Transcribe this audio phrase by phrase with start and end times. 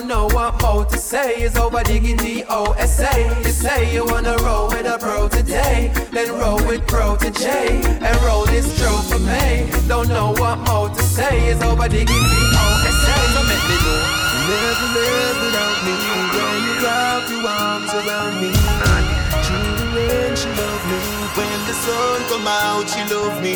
[0.00, 1.42] don't know what more to say.
[1.42, 3.42] It's over diggy D-O-S-A.
[3.44, 7.82] You say you wanna roll with a pro today, then roll with pro to J,
[7.84, 9.68] and roll this stroke for me.
[9.88, 11.50] Don't know what more to say.
[11.50, 13.16] It's over diggy D-O-S-A.
[13.34, 14.00] So make me know.
[14.48, 15.94] Never live without me
[16.32, 18.50] when you wrap your arms around me.
[19.44, 19.80] Through
[20.56, 21.00] the rain, she loved me.
[21.36, 23.54] When the sun come out, she love me.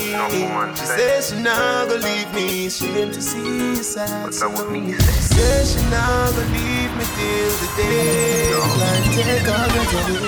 [0.77, 2.69] She says she not gonna leave me.
[2.69, 4.33] She came to see sad
[4.71, 4.93] me.
[4.93, 8.55] She says she not gonna leave me till the day.
[8.81, 9.85] Like take all the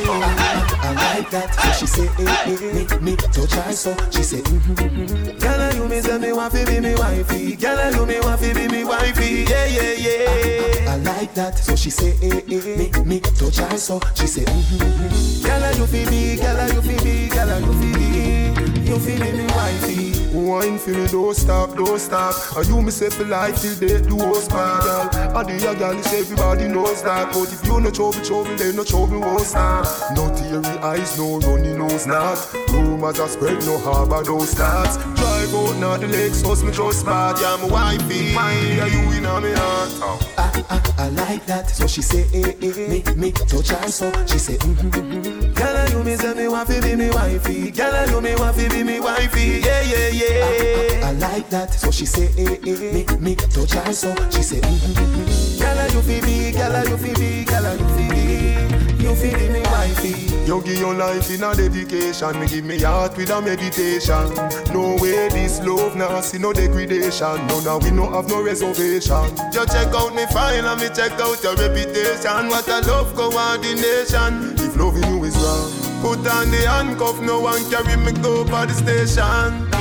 [0.09, 1.55] I, I like that.
[1.55, 3.97] So she say, eh, eh, eh, me, me touch her so.
[4.11, 5.39] She say, mm-hmm, mm-hmm.
[5.39, 7.57] Girl, you me say me want to be me wifey.
[7.57, 9.45] Girl, you me want to be me wifey.
[9.49, 10.93] Yeah, yeah, yeah.
[10.93, 11.59] I, like that.
[11.59, 14.01] So she say, eh, eh, me, me touch her so.
[14.15, 15.47] She say, mm-hmm, mm-hmm.
[15.47, 18.87] Girl, you feel me, girl, you feel me, girl, you feel me.
[18.89, 20.27] You feel me, wifey.
[20.33, 22.35] Wine for me, don't stop, don't stop.
[22.57, 25.39] And you say for life till they do us bad, girl.
[25.39, 27.33] And the girl is everybody knows that.
[27.33, 29.87] But if you no trouble, trouble, then no trouble won't stop.
[30.15, 32.39] No teary eyes, no runny nose, not.
[32.71, 35.36] Rumors are spread, no harbor, those stats.
[35.37, 37.39] Drive out now the legs, us me just bad.
[37.39, 39.91] Yeah, my wifey, yeah, you in on me heart.
[40.01, 40.35] Oh.
[40.39, 41.69] I, I, I like that.
[41.69, 42.89] So she say, eh, eh, eh.
[42.89, 44.11] me, me, touch her so.
[44.25, 45.53] She say, mm-hmm, mm-hmm.
[45.53, 47.71] Girl, you me say me to be me wifey.
[47.71, 49.61] Girl, you me to be me wifey.
[49.61, 51.03] Yeah, yeah, yeah.
[51.05, 51.75] I, I, I like that.
[51.75, 52.93] So she say, eh, eh, eh.
[52.93, 54.15] me, me, touch her so.
[54.31, 55.61] She say, mm-hmm, mm-hmm.
[55.61, 58.76] Girl, you feel me, girl, you feel me, girl, you feel me.
[59.07, 60.35] You feel me, wifey.
[60.47, 62.41] You give your life in a dedication.
[62.41, 64.35] Me give me heart with a meditation.
[64.75, 67.47] No way this love now see no degradation.
[67.47, 69.31] No, now we no have no reservation.
[69.53, 72.49] Just check out me file and me check out your reputation.
[72.49, 74.59] What a love coordination.
[74.59, 75.71] If loving you is wrong,
[76.03, 77.21] put on the handcuff.
[77.21, 79.76] No one carry me go by the station.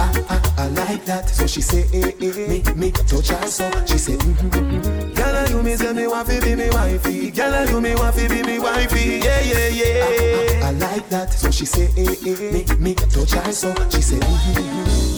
[0.00, 1.28] I, I, I like that.
[1.28, 2.48] So she say, eh, eh, eh.
[2.48, 3.70] me, me, touch her so.
[3.86, 5.12] She say, mm-hmm, mm-hmm.
[5.14, 7.30] Girl, you me say me want to be me wifey.
[7.30, 9.20] Girl, you me want to be me wifey.
[9.22, 10.64] Yeah, yeah, yeah.
[10.64, 11.32] I, I, I like that.
[11.32, 13.74] So she say, eh, eh, me, me, touch her so.
[13.90, 14.20] She say.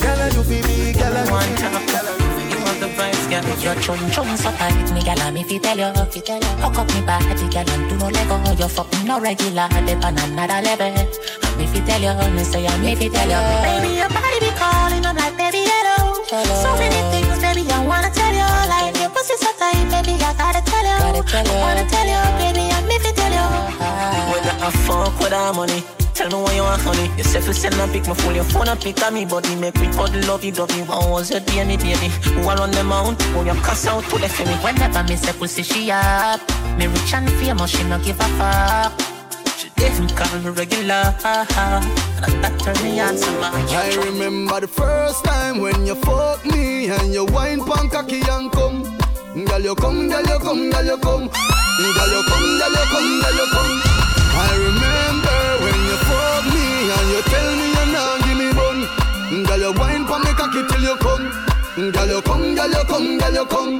[0.02, 2.21] Girl, you feel me, girl, you feel me, girl, you want
[2.82, 3.46] the vibes, girl.
[3.62, 6.52] Your chum chum so tight, me gal, me fi tell you, fi tell you.
[6.62, 8.36] Hook up me body, gal, and do no lego.
[8.58, 10.90] You fucking no regular, on another level.
[11.56, 13.40] Me fi tell you, me say, me fi tell you.
[13.62, 16.26] Baby, your body be calling, I'm like, baby, hello.
[16.26, 16.54] hello.
[16.62, 18.50] So many things, baby, I wanna tell you.
[18.66, 20.98] Like your pussy so tight, baby, I gotta tell you.
[20.98, 21.54] Gotta tell you.
[21.54, 23.46] I wanna tell you, baby, I me fi tell you.
[24.30, 26.01] When I fuck with that money.
[26.14, 27.10] Tell me what you want, honey.
[27.16, 29.54] You say for send a pic, my phone, your phone a pic of me body.
[29.56, 30.82] Make me put love you, dovey.
[30.82, 32.08] What was your DNA, baby?
[32.40, 33.20] Who are on the mount?
[33.22, 34.54] Who you cuss out to the for me?
[34.56, 36.40] Whenever me say pussy, she up.
[36.78, 38.92] Me rich and famous, she no give a fuck.
[39.56, 41.14] She didn't call me regular.
[41.24, 46.88] And that turn me on some I remember the first time when you fuck me
[46.88, 48.82] and you wine pan cocky and come.
[49.46, 51.26] Girl, you come, girl, you come, girl, you come.
[51.28, 53.82] Girl, you come, girl, you come, girl, you come.
[54.34, 54.81] I remember
[57.12, 59.44] you tell me you're not give me bun.
[59.44, 61.28] Girl, you wine for me cocky till you come.
[61.92, 63.74] Girl, you come, girl, you come, girl, you come.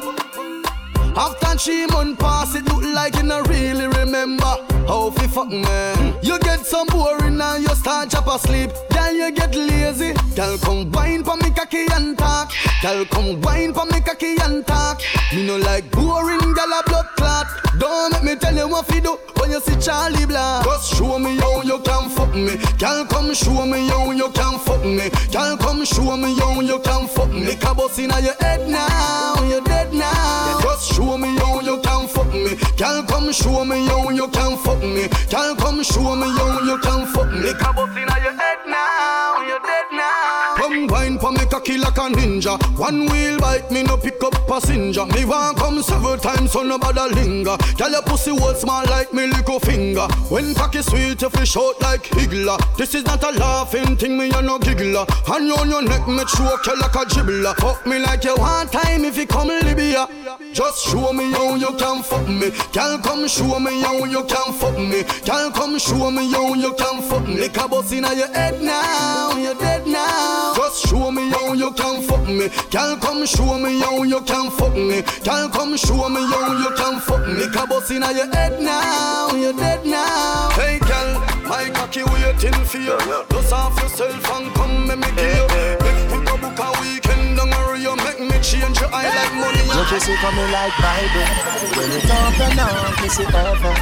[1.17, 4.57] After three months pass, it look like you not really remember
[4.87, 6.19] how fi fuck me.
[6.23, 8.71] You get some boring and you start chop asleep.
[8.91, 10.13] Girl, you get lazy.
[10.35, 12.53] Girl, come wine for me cocky and talk.
[12.83, 15.01] Girl, come wine for me cocky and talk.
[15.33, 17.47] Me no like boring, girl a blood clot.
[17.79, 20.65] Don't make me tell you what fi do when you see Charlie Black.
[20.65, 22.57] Just show me how you can fuck me.
[22.79, 25.11] Girl, come show me how you can fuck me.
[25.33, 27.53] Girl, come show me how you can fuck me.
[27.57, 30.61] Cabos inna your head now, you dead now.
[30.63, 32.57] Just show me how you can fuck me.
[32.77, 35.09] Girl, come show me how you can fuck me.
[35.31, 37.53] Girl, come show me how you can fuck me.
[37.61, 40.55] Cabos inna your head now, you dead now.
[40.57, 42.59] Come wine for me cocky like a ninja.
[42.79, 45.07] One wheel bite me no pick up passenger.
[45.07, 47.57] Me want come several times so nobody linger.
[47.77, 50.07] Girl, your pussy hold small like me little finger.
[50.29, 52.59] When cocky sweet, you fish out like higgler.
[52.77, 55.07] This is not a laughing thing, me you no giggler.
[55.27, 57.55] Hand on your neck, me choke you like a dribbler.
[57.57, 60.09] Fuck me like you want time if you come Libya.
[60.53, 62.51] Just show me how you can fuck me.
[62.73, 65.03] Girl, come show me how you can fuck me.
[65.25, 67.41] Girl, come show me how you can fuck me.
[67.41, 70.55] Lick a inna your head now, you're dead now.
[70.57, 72.49] Just show me how you can fuck me.
[72.71, 75.03] Girl, come show me how you can fuck me.
[75.25, 77.47] Girl, come show me how you can fuck me.
[77.69, 80.51] Bus inna your head now, you're dead now.
[80.51, 82.99] Hey, girl, my cocky waiting for you.
[83.29, 85.47] Dust off yourself and come make me give you.
[85.81, 89.35] Make we go book a weekend down where you make me change your eye like
[89.35, 89.63] money.
[89.73, 91.29] Your pussy coming like Bible.
[91.77, 93.75] When it open up, it over.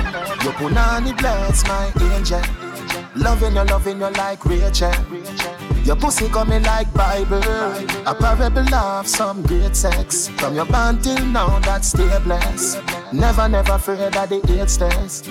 [0.45, 2.70] Your punani bless my angel.
[3.17, 4.93] Loving you, loving you like Rachel.
[5.85, 7.43] Your pussy coming like Bible.
[8.07, 10.29] A parable of some great sex.
[10.29, 12.81] From your band till now, that's still blessed.
[13.13, 15.27] Never, never afraid of the eight stairs.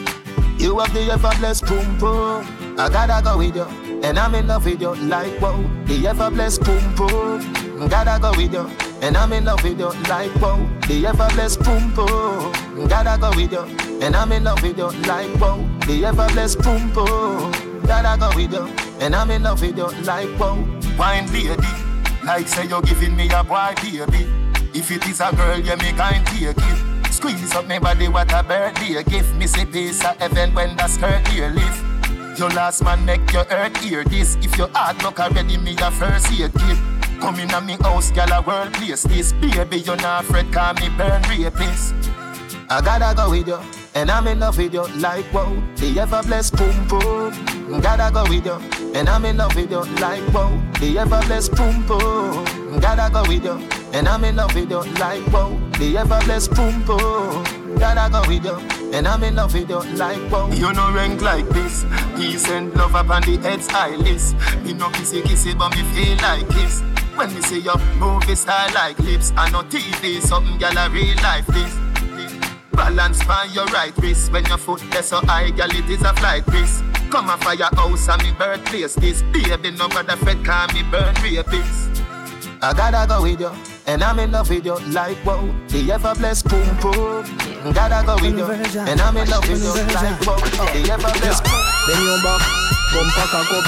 [0.57, 2.75] You have the ever blessed boom boom.
[2.77, 3.63] I gotta go with you,
[4.03, 5.63] and I'm in love with you like whoa.
[5.85, 7.87] The ever blessed boom boom.
[7.87, 8.69] Gotta go with you,
[9.01, 10.67] and I'm in love with you like whoa.
[10.87, 12.87] The ever blessed boom boom.
[12.89, 13.61] Gotta go with you,
[14.01, 15.65] and I'm in love with you like whoa.
[15.87, 17.68] The ever blessed boom boom.
[17.89, 18.67] Gotta go with you,
[19.01, 20.63] and I'm in love with you like whoa.
[20.95, 21.57] Wine lady,
[22.23, 24.29] like say you're giving me a boy baby.
[24.77, 27.11] If it is a girl, you me kind take it.
[27.11, 29.33] Squeeze up my body, what a birthday gift.
[29.33, 31.83] Me say peace of heaven when the skirt here lift.
[32.37, 34.35] Your last man make your earth hear this.
[34.35, 36.77] If your heart look already, me a first aid kid.
[37.19, 39.33] Come in a me house, gal a world place this.
[39.33, 41.95] Baby, you not afraid, call me burn rapist.
[42.69, 43.59] I gotta go with you,
[43.95, 45.61] and I'm in love with you like whoa.
[45.75, 47.81] The ever blessed boom boom.
[47.81, 50.49] Gotta go with you, and I'm in love with you like whoa.
[50.79, 52.79] The ever blessed boom boom.
[52.79, 55.57] Gotta go with you, and I'm in love with you like whoa.
[55.77, 57.77] The ever blessed boom boom.
[57.77, 58.57] Gotta go with you,
[58.93, 60.49] and I'm in love with you like whoa.
[60.51, 61.85] You know rank like this.
[62.15, 63.91] Peace and love up on the head's high.
[63.91, 66.81] Me no kissy kissy, but me feel like kiss.
[67.15, 71.15] When me see your movie style like lips, I know TV, something gal a real
[71.17, 71.88] life this.
[72.79, 76.13] Balance by your right wrist when your foot there so high, gal it is a
[76.13, 76.81] flight risk.
[77.11, 79.21] Come a fire house and me birthplace this.
[79.33, 82.01] Baby, no brother Fred call me burn rapist.
[82.61, 83.51] I gotta go with you,
[83.85, 85.51] and I'm in love with you like whoa.
[85.67, 87.27] The ever blessed boom boom.
[87.75, 90.39] Gotta go with you, and I'm in love with you like whoa.
[90.71, 91.63] The ever blessed boom.
[91.83, 92.41] Then you back,
[92.95, 93.65] bumper cock up.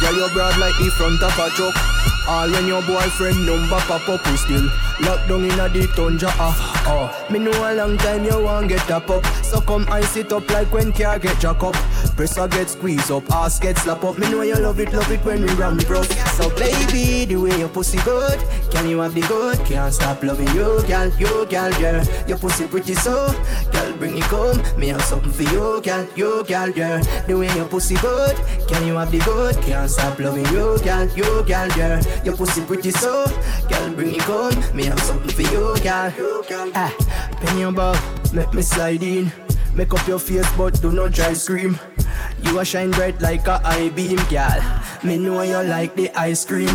[0.00, 1.76] Yeah, you broad like the front of a truck.
[2.26, 4.64] All when your boyfriend number pop up, we still
[5.02, 6.30] locked down in a the tundra.
[6.34, 7.32] Ah, oh.
[7.32, 10.48] Me know a long time you want get a pop, so come ice it up
[10.50, 11.74] like when car get jack up.
[12.16, 14.18] Presser get squeeze up, ass get slap up.
[14.18, 16.02] Me know you love it, love it when we ram bro.
[16.02, 18.38] So baby, the way your pussy good,
[18.70, 19.58] can you have the good?
[19.66, 22.26] Can't stop loving you, girl, you girl, yeah.
[22.26, 23.32] Your pussy pretty so,
[23.72, 24.60] girl, bring it come.
[24.78, 27.00] Me have something for you, girl, you girl, yeah.
[27.26, 28.36] The way your pussy good,
[28.68, 29.56] can you have the good?
[29.62, 32.02] Can't stop loving you, girl, you girl, yeah.
[32.24, 33.26] Your pussy pretty so,
[33.68, 34.76] girl, bring it come.
[34.76, 36.12] Me have something for you, girl.
[36.74, 36.92] Ah,
[37.40, 37.94] pen your bow,
[38.32, 39.32] make me slide in.
[39.74, 41.78] Make up your face, but do not try scream.
[42.42, 44.60] You a shine bright like a eye beam, girl.
[45.04, 46.74] Me know you like the ice cream.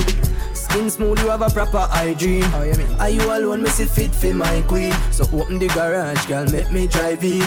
[0.53, 2.45] Skin smooth, you have a proper hygiene.
[2.53, 2.88] Oh, you mean?
[3.00, 3.63] Are you alone?
[3.63, 4.94] Me see fit for my queen.
[5.12, 7.44] So open the garage, girl, make me drive in.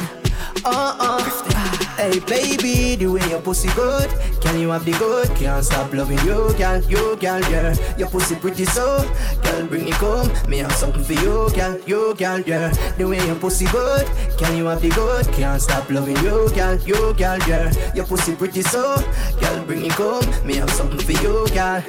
[0.65, 1.68] Uh uh.
[1.99, 4.09] Hey baby, the way your pussy good,
[4.41, 5.27] can you have the good?
[5.35, 7.75] Can't stop loving you, girl, you girl, yeah.
[7.99, 9.03] Your pussy pretty so,
[9.43, 10.31] girl, bring it come.
[10.49, 12.71] Me have something for you, girl, you girl, yeah.
[12.99, 14.07] The way your pussy good,
[14.39, 15.27] can you have the good?
[15.35, 17.93] Can't stop loving you, girl, you girl, yeah.
[17.97, 18.95] Your pussy pretty so,
[19.41, 20.25] girl, bring it come.
[20.47, 21.83] Me have something for you, girl,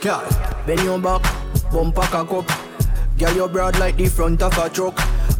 [0.00, 0.24] girl.
[0.66, 1.22] Bend your back,
[1.72, 2.48] bumper cock up.
[3.18, 4.96] Girl, you broad like the front of a truck.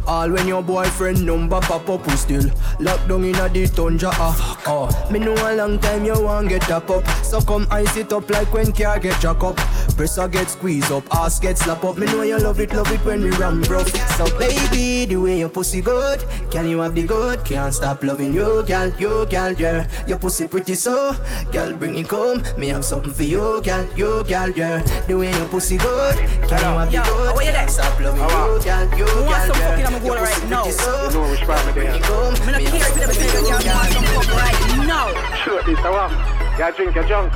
[0.09, 4.09] All when your boyfriend number pop up, we still locked down in a the tundra.
[4.13, 5.11] Ah, oh.
[5.11, 8.27] Me know a long time you want get up up, so come ice it up
[8.31, 9.55] like when car get jack up.
[9.95, 11.95] Presser get squeeze up, ass get slap up.
[11.99, 13.83] Me know you love it, love it when we ram bro.
[13.83, 17.45] So baby, the way your pussy good, can you have the good?
[17.45, 19.87] Can't stop loving you, girl, you girl, yeah.
[20.07, 21.15] Your pussy pretty so,
[21.51, 22.41] girl, bring it come.
[22.57, 24.81] Me have something for you, girl, you girl, yeah.
[25.05, 26.17] The way your pussy good,
[26.49, 27.53] can you have the good?
[27.53, 29.98] Can't stop loving you, girl, you girl, yeah.
[29.99, 30.65] Go right now.
[30.65, 30.75] You
[31.11, 34.31] know which part me Me not care if you never say you want some fuck
[34.33, 35.35] right now.
[35.43, 36.59] Sure, this I want.
[36.59, 37.33] You drink your junk.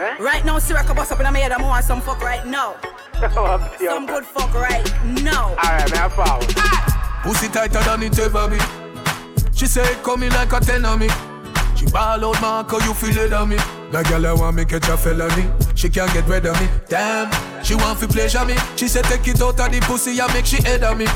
[0.00, 0.16] Eh?
[0.18, 1.52] Right now, Siraka bust up in my head.
[1.52, 2.74] I want some fuck right now.
[3.78, 4.84] Some good fuck right
[5.22, 5.50] now.
[5.50, 6.46] Alright, man, I follow.
[7.22, 8.58] Pussy tighter than it ever be.
[9.54, 11.08] She say it coming like a ten on me.
[11.76, 13.56] She ball out Marco, you feel it on me.
[13.90, 15.48] That girl I want me catch a felony.
[15.74, 16.68] She can't get rid of me.
[16.88, 17.30] Damn,
[17.64, 18.54] she want to pleasure me.
[18.76, 21.06] She said take it out of the pussy and make she head on me.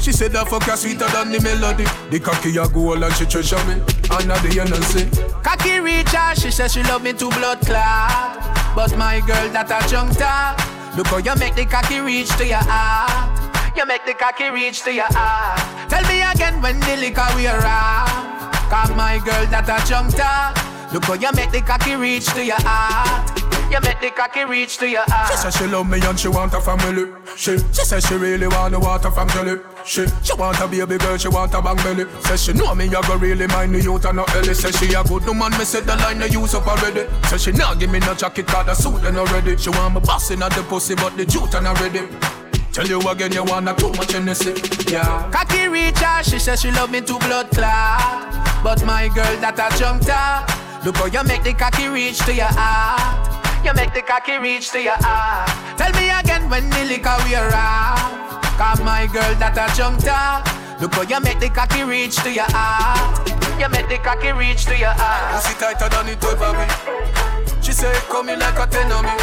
[0.00, 1.84] She said that fuck her sweeter than the melody.
[2.10, 3.74] The cocky a gold and she treasure me.
[4.10, 5.10] And now the NLC.
[5.42, 8.38] Cocky reach she says she love me to blood clot.
[8.74, 10.58] But my girl that a junk top.
[10.96, 13.76] Look how you make the cocky reach to your heart.
[13.76, 15.90] You make the cocky reach to your heart.
[15.90, 18.52] Tell me again when the liquor we around.
[18.70, 20.75] Cause my girl that a junk top.
[20.96, 23.28] Look how you make the cocky reach to your heart.
[23.70, 25.30] You make the cocky reach to your heart.
[25.30, 27.12] She said she love me and she want a family.
[27.36, 29.60] She, she said she really want the water from jelly.
[29.84, 32.06] She, she want a baby girl, she want a bang belly.
[32.22, 34.54] Says she know me, I go really mind the youth and no Ellie.
[34.54, 37.04] Says she a good woman, me said the line I use up already.
[37.24, 39.58] Says she not give me no jacket, cause the suit and already.
[39.58, 42.08] She want me bossing at the pussy, but the jute and already.
[42.72, 44.54] Tell you again, you wanna too much Hennessy,
[44.90, 45.30] yeah.
[45.30, 48.64] Cocky reach her, she says she love me to blood clot.
[48.64, 50.65] But my girl that a junk top.
[50.86, 53.18] Look how you make the cocky reach to your heart.
[53.66, 55.50] You make the cocky reach to your heart.
[55.76, 58.38] Tell me again when the liquor wear off.
[58.54, 60.46] Cause my girl that a junta.
[60.80, 63.18] Look how you make the cocky reach to your heart.
[63.58, 65.42] You make the cocky reach to your heart.
[65.42, 66.66] Pussy tighter than it ever be.
[67.66, 69.18] She say coming like a ten on me.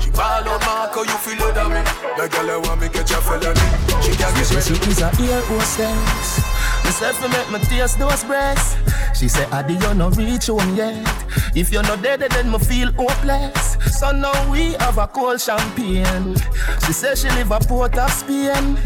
[0.00, 1.84] She ball out Marco, you feel it on me.
[2.16, 3.60] The girl I want me catch a felony.
[4.00, 6.53] She can't get She is a ear hostess.
[6.84, 8.76] Me say fi make me taste those breasts.
[9.18, 11.06] She say, Adi, you no reach home yet.
[11.54, 13.76] If you're not dead, then me feel hopeless.
[13.98, 16.36] So now we have a cold champagne.
[16.84, 18.76] She say she live a port of Spain.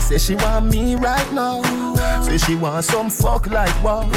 [0.00, 1.60] Say she want me right now.
[2.34, 4.08] Say she want some fuck like wow.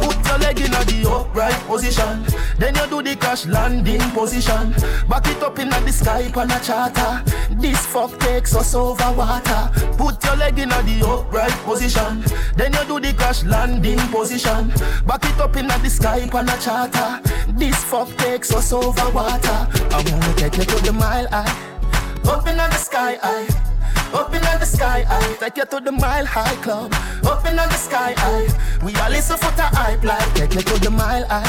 [0.00, 2.24] Put your leg in the upright position.
[2.56, 4.72] Then you do the crash landing position.
[5.06, 7.22] Back it up in the sky on a charter.
[7.60, 9.70] This fuck takes us over water.
[9.98, 12.24] Put your leg in the upright position.
[12.56, 14.68] Then you do the crash landing position.
[15.06, 17.20] Back it up in the sky on a charter.
[17.52, 19.68] This fuck takes us over water.
[19.92, 22.32] I wanna take you to the mile high.
[22.32, 23.67] Up in the sky high.
[24.14, 25.34] Open up in the sky high.
[25.34, 26.94] Take you to the mile high club.
[27.24, 28.48] Open up in the sky high.
[28.84, 30.34] We all listen for the hype like.
[30.34, 31.44] Take you to the mile high.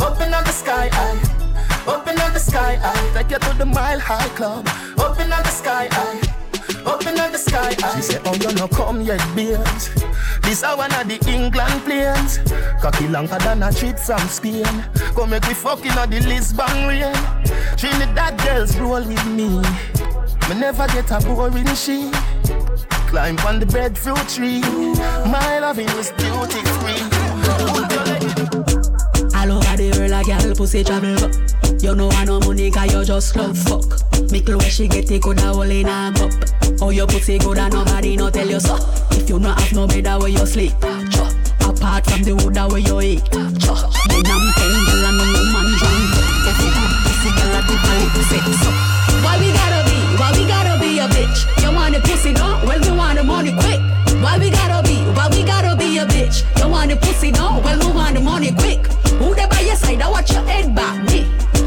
[0.00, 1.92] Up in the sky high.
[1.92, 3.22] Up in the sky high.
[3.22, 4.66] Take you to the mile high club.
[4.98, 6.34] Open up in the sky high.
[6.86, 7.70] Up in the sky.
[7.96, 9.90] She said, Oh, you no come yet, beers.
[10.42, 12.38] This are one of the England planes.
[12.80, 14.64] Cocky longer than a trip from Spain.
[15.14, 17.14] Come make we fucking on the Lisbon rain.
[17.76, 19.62] Trinidad girls roll with me.
[20.48, 22.10] Me never get a boring she.
[23.08, 24.60] Climb on the breadfruit tree.
[25.30, 27.00] My loving is duty free.
[29.34, 31.32] All over the world, a girl pussy travel up.
[31.82, 33.84] You know I no money, cause you just love fuck.
[34.30, 36.32] Me clothes she get it, coulda hole in a cup.
[36.82, 38.76] Oh, your pussy good and nobody no tell you so.
[39.12, 40.72] If you not have no bed where you sleep,
[41.10, 41.24] cha.
[41.60, 43.24] Apart from the wood where you eat,
[43.60, 43.74] cha.
[44.08, 46.14] Then I'm ten girl and no woman drunk.
[46.48, 46.68] Every
[47.04, 48.44] pussy girl a different sex.
[48.60, 48.70] So,
[49.24, 49.83] why we gotta?
[50.18, 51.62] Why we gotta be a bitch?
[51.62, 52.60] You want the pussy, no?
[52.66, 53.80] Well, we want the money quick.
[54.22, 54.96] Why we gotta be?
[55.16, 56.44] Why we gotta be a bitch?
[56.60, 57.60] You want the pussy, no?
[57.64, 58.86] Well, we want the money quick.
[59.18, 60.00] Who there by your side?
[60.00, 61.22] I watch your head back me.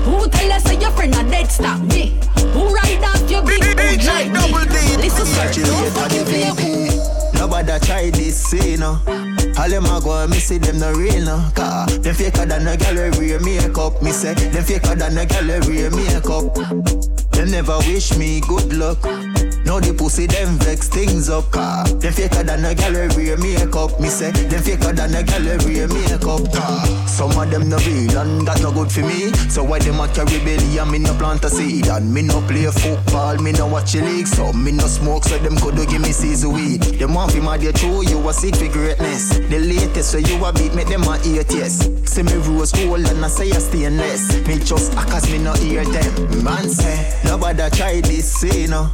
[0.05, 2.17] Who tell us that your friend a dead stop me?
[2.53, 4.97] Who ride off your big boot like me?
[4.97, 9.01] Listen, sir, don't fucking play with Nobody try this, say no.
[9.59, 11.49] All them a go, me see them no real no.
[11.55, 14.01] Car them faker than a girl we wear makeup.
[14.03, 16.53] Me say them faker than a girl we wear makeup.
[17.31, 18.99] Them never wish me good luck.
[19.67, 23.37] Now the pussy them vex things up car Them faker than a girl we wear
[23.37, 27.67] makeup Me say them faker than a girl we wear makeup car Some of them
[27.67, 30.89] no real and that no good for me So why them a carry belly and
[30.89, 34.27] me no plant a seed And me no play football, me no watch the league
[34.27, 37.41] So me no smoke so them could do give me season weed Them want fi
[37.41, 40.87] mad you true, you a seek for greatness The latest so you a beat make
[40.87, 41.87] them a hate yes.
[42.03, 44.35] See me rose gold and I say I stainless.
[44.45, 46.43] Me just a cause me no hear them.
[46.43, 48.91] Man say nobody try this say no.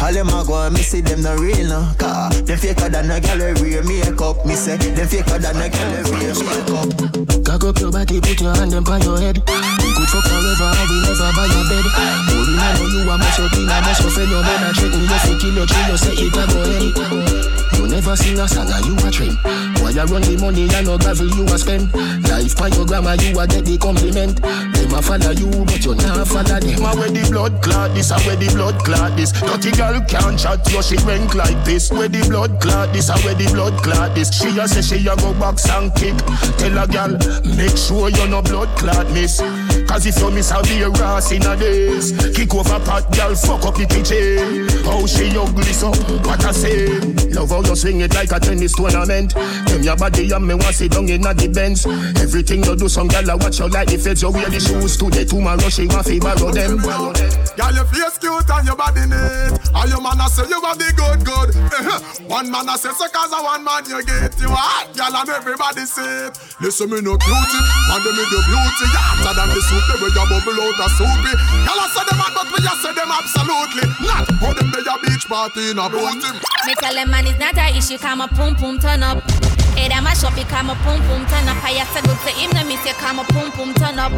[0.00, 1.92] All them a go me see them no real no.
[1.98, 3.20] Car them faker than a
[3.60, 4.46] wear makeup.
[4.46, 7.44] Me say them faker than a we makeup.
[7.44, 9.36] Cock up your body, put your hand on your head.
[9.36, 11.84] We could fuck forever, I will never buy your bed.
[12.32, 14.96] Holding I know you a mash up a mash up And your man a trick
[14.96, 18.36] me, you fi kill your tree, you say it a go end You never sing
[18.36, 19.32] a and you a trim
[19.80, 21.88] Why you run the money and no gravel you a spend?
[22.28, 24.36] Life by your grandma, you a get the compliment.
[24.36, 26.84] Them a follow you, but you not follow them.
[26.84, 30.36] A where the blood clot this, a where the blood clot this Dirty girl can't
[30.36, 31.88] chat, you she rank like this.
[31.88, 35.00] Where the blood clot this, a where the blood clot this She a say she
[35.08, 36.20] a go box and kick.
[36.60, 37.16] Tell a girl,
[37.56, 39.40] make sure you no blood clot miss
[39.88, 42.12] Cause if you miss be a ras in a days.
[42.36, 44.68] Kick over pot, girl, fuck up the kitchen.
[44.84, 45.88] How she ugly so,
[46.28, 46.86] what I say?
[47.32, 49.34] Love how you swing it like a tennis tournament.
[49.34, 51.86] Them your body and me want sit down in the Benz
[52.18, 54.98] Everything you do, some girl I watch you like the feds You wear the shoes.
[54.98, 56.82] Today, tomorrow she want fi borrow them.
[56.82, 59.54] Girl, your face cute and your body neat.
[59.70, 61.50] And your man a say you got the good, good.
[62.30, 65.30] One man a say so cause a one man you get You hot, girl, and
[65.30, 69.48] everybody say it Listen me no cutie, man them me the beauty You hotter than
[69.54, 71.32] the soup, where you bubble out a soupy.
[71.38, 74.26] Girl, I say them hot, but we just say them absolutely Not.
[74.42, 76.18] How them they a beach party in a boat
[76.66, 79.88] Me tell them man it's not a issue, come a pum pum turn up Hey,
[79.88, 81.62] that my shop, come a pum pum turn up.
[81.64, 84.12] I say good to him, me say come a pum pum turn up.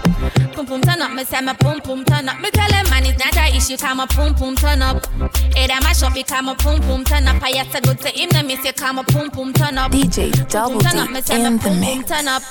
[0.53, 2.41] Pum pum turn up, me say me pum pum turn up.
[2.41, 5.05] Me tell him man it's not a issue, come a pum pum turn up.
[5.55, 7.43] Hey, that my shop, come a pum pum turn up.
[7.43, 9.93] I say good to him, me say come a pum pum turn up.
[9.93, 12.09] DJ Double turn up, me D say me in the pum pum mix.
[12.09, 12.43] turn up.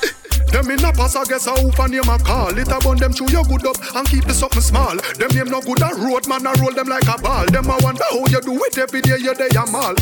[0.51, 2.51] Them in a pass, I guess a hoof and name a call.
[2.57, 4.97] It a bun them chew your good up and keep the something small.
[5.15, 7.45] Them name no good a road man, I roll them like a ball.
[7.47, 9.95] Them a wonder how you do it every day, you day a mall.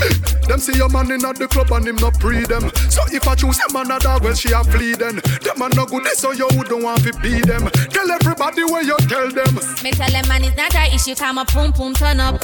[0.49, 2.65] Them see your man in at the club and him not pre them.
[2.89, 5.15] So if I choose a man a dog, well she a flee then.
[5.41, 7.69] Them a no good, so you don't want to be them.
[7.91, 9.55] Tell everybody where you tell them.
[9.83, 12.43] Me tell them man it's not a issue, come a pum pum turn up.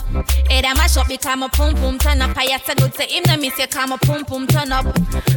[0.49, 2.37] Hey, them a shop become a pum pum turn up.
[2.37, 4.85] I have to go to him, them me say come a pum pum turn up.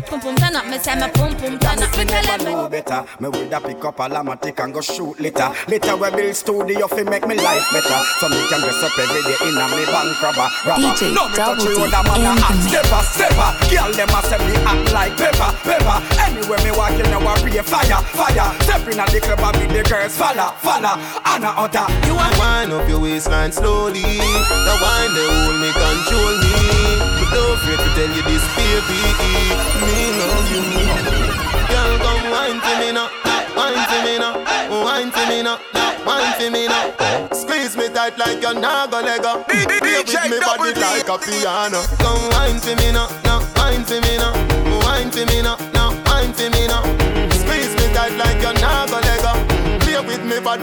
[0.07, 1.97] Pum pum turn up, me say me pum pum turn up.
[1.97, 3.05] Me tell them know better.
[3.21, 5.51] Me woulda pick up a lamatic and go shoot later.
[5.69, 8.01] Later we build studio fi make me life better.
[8.21, 10.49] So me can dress up every day in a me bank robber.
[10.67, 10.83] robber.
[10.83, 12.69] DJ no me touch Double you D a man a in hot the mix.
[12.69, 13.51] stepper, stepper.
[13.71, 15.97] Girl them a say me act like pepper, pepper.
[16.19, 18.51] Anywhere me walk in, now I be fire, fire.
[18.67, 20.99] Step in a the club and make the girls follow, follow.
[21.23, 21.87] And a other.
[22.07, 24.03] You want wind up your waistline slowly.
[24.03, 26.55] The wine they hold me, control me.
[27.15, 29.01] But don't afraid to tell you this, baby.
[29.87, 30.63] Me love you.
[31.71, 33.09] Girl, come wine to me now,
[33.55, 34.35] wine to me now,
[34.83, 35.59] wine to me now,
[36.05, 37.29] wine for me now.
[37.33, 39.45] Squeeze me tight like you're not gonna let go.
[39.45, 41.83] Play with me body like a piano.
[42.03, 43.07] Come wine for me now,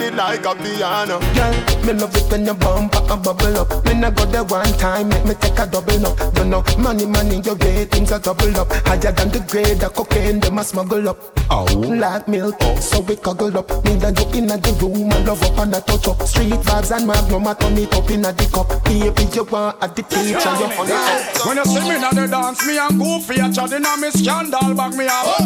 [0.06, 1.20] with me body like a piano.
[1.20, 3.86] Girl, me love it when you bump and bubble up.
[3.86, 6.38] Me nah go there one time, make me take a double up.
[6.38, 8.72] You know, money, money, your ratings are double up.
[8.86, 11.18] Higher than the grade of cocaine, them a smuggle up.
[11.50, 12.80] Oh, like milk, oh.
[12.80, 13.70] so we cuddle up.
[13.86, 16.22] Me and you inna the room, and love up and a touch up.
[16.24, 18.70] Street vibes and magnum, I turn it up inna the cup.
[18.86, 21.46] Baby, you want at the teacher, you on the up.
[21.46, 24.74] When you see me in the dance, me and Goofy a chatting on me scandal
[24.74, 25.40] back me up.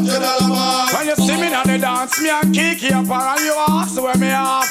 [0.94, 4.16] When you see me in the dance, me and Kiki up and you ask where
[4.18, 4.66] me up.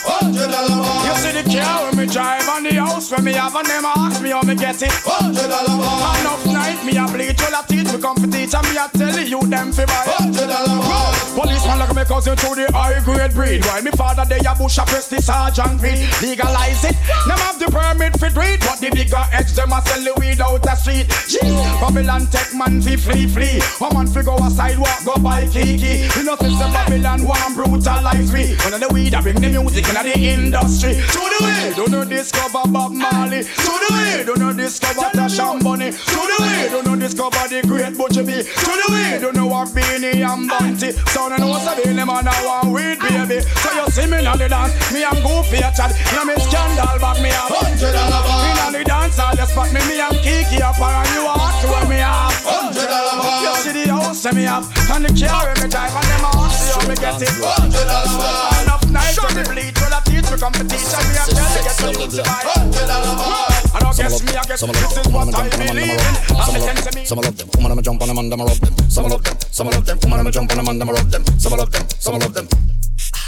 [1.07, 3.87] You see the car when me drive and the house when me have and them
[3.87, 4.93] ask me how me get it.
[5.07, 8.89] Enough night me a bleach all a teach me come for teach and me a
[8.91, 10.05] tell you them fi buy.
[10.19, 11.15] Hundred dollar bar.
[11.39, 13.65] Policeman look me cousin to the high grade breed.
[13.65, 16.03] While me father they a bush a press the sergeant feed.
[16.21, 16.97] Legalize it.
[17.29, 20.41] Them have the permit fi treat, but the bigger edge them a sell the weed
[20.41, 21.07] out the street.
[21.31, 23.63] Gee, Babylon take man fi flee flee.
[23.81, 26.11] A man fi go a sidewalk go buy kiki.
[26.19, 28.57] You know since the Babylon want brutalize me.
[28.67, 30.95] One of the weed I bring the music in the industry.
[30.95, 33.43] To the way, don't know discover Bob Marley.
[33.45, 35.91] To the way, don't know discover Tasha Bunny.
[35.93, 38.43] To the way, don't know discover the great Butcher B.
[38.43, 40.93] To the way, don't know what Beenie and Bounty.
[41.13, 43.41] So I know what's a them and I want weed baby.
[43.63, 45.93] So you see me in the dance, me and Goofy a chat.
[46.25, 47.49] Me scandal back me up.
[47.49, 48.69] Hundred dollar bar.
[48.69, 51.89] In the dance, all you spot me, me and Kiki up and you ask where
[51.89, 52.33] me up.
[52.45, 53.41] Hundred dollar bar.
[53.45, 56.57] You see the house and me up, and the car me drive and them ask
[56.57, 57.33] see how me get it.
[57.41, 58.63] Hundred dollar bar.
[58.63, 62.11] Enough nights when me bleed, well I teach me competition, me a tell you get
[62.11, 63.49] the to dollar bar.
[63.75, 65.49] I don't guess me, I guess Some of this them, is some what of I
[65.49, 66.15] them, believe in.
[66.15, 67.05] some I'm of a them, sense of me.
[67.05, 68.75] some of them, some of them jump on them and them rub them.
[68.91, 71.11] Some of them, some of them, some of them jump on them and them rub
[71.11, 71.25] them.
[71.39, 72.78] Some of them, some of them.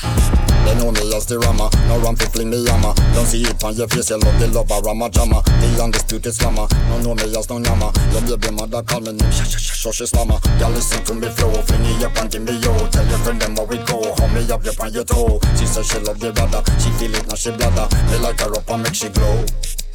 [0.00, 2.94] They know me as the rammer, no ram fi fling me hammer.
[3.12, 5.42] Don't see it on your face, you love the love of Rama Jama.
[5.60, 7.92] The undisputed slammer, no know me as no yama.
[8.12, 10.40] Your baby mother call me name, shush shush shush slammer.
[10.58, 12.72] Girl listen to me flow, fling it up and give me yo.
[12.88, 15.40] Tell your friend them how we go, hold me up, up on your toe.
[15.58, 17.88] She say she love the brother, she feel it now she bladder.
[18.08, 19.44] Me like her up and make she glow.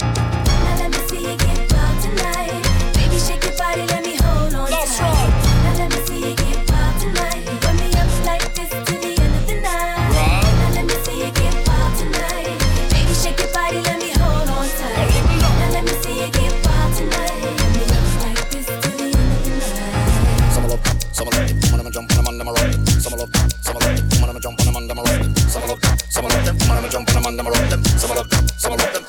[0.02, 2.62] Now let me see you get wild tonight.
[2.94, 5.14] Baby, shake your body, let me hold on tight.
[25.56, 27.70] Some of them, some of them, some of them jump on them and them rub
[27.70, 27.84] them.
[27.86, 29.04] Some of them, some of them.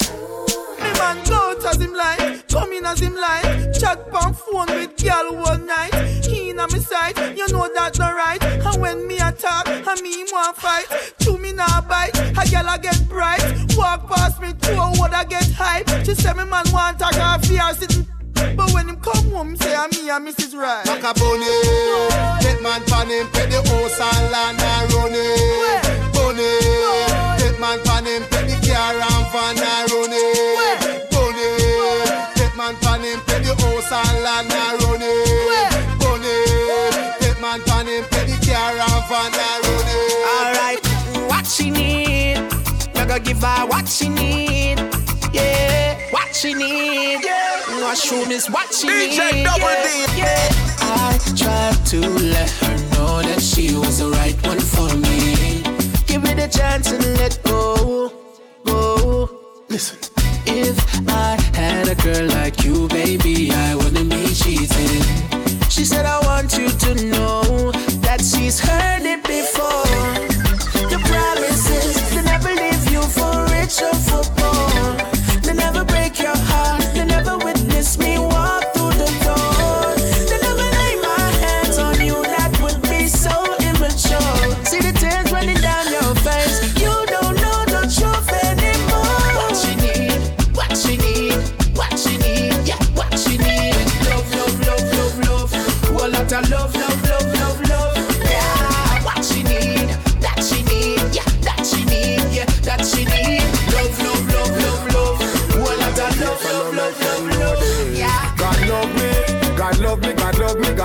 [0.78, 3.74] Me man go out as him like, come in as him like.
[3.74, 5.92] Chat on phone with girl one night.
[6.24, 8.40] He in a me sight, you know that's not right.
[8.44, 10.86] And when me attack, and me him want fight.
[11.18, 13.42] To me now bite, a girl I get bright.
[13.76, 15.88] Walk past me, two a word I get hype.
[16.06, 18.06] She say me man want a coffee or sitting.
[18.54, 20.54] But when him come home, say I'm me and Mrs.
[20.54, 20.86] Right.
[20.86, 21.50] Macaroni,
[22.40, 26.05] get man pan him, pay the house and land and run it.
[26.05, 26.05] Bunny,
[27.56, 31.10] get man pan him, pay the car and van and run it.
[31.10, 31.48] Bunny,
[32.36, 35.98] get man pan him, pay the house and land and run it.
[35.98, 36.36] Bunny,
[37.20, 40.12] get man pan him, pay the car and van and run it.
[40.36, 40.80] Alright,
[41.30, 42.36] what she need?
[42.36, 44.78] You gotta give her what she need.
[45.32, 47.24] Yeah, what she need.
[47.24, 49.44] Yeah, no show me what she DJ need.
[49.44, 50.18] Double yeah, D.
[50.18, 50.52] Yeah.
[50.80, 55.05] I tried to let her know that she was the right one for me.
[56.16, 58.10] Give me the chance and let go.
[58.64, 59.28] Go.
[59.68, 59.98] Listen.
[60.46, 65.02] If I had a girl like you, baby, I wouldn't be cheating.
[65.68, 69.84] She said, I want you to know that she's heard it before.
[70.88, 73.92] The promises to never leave you for rich or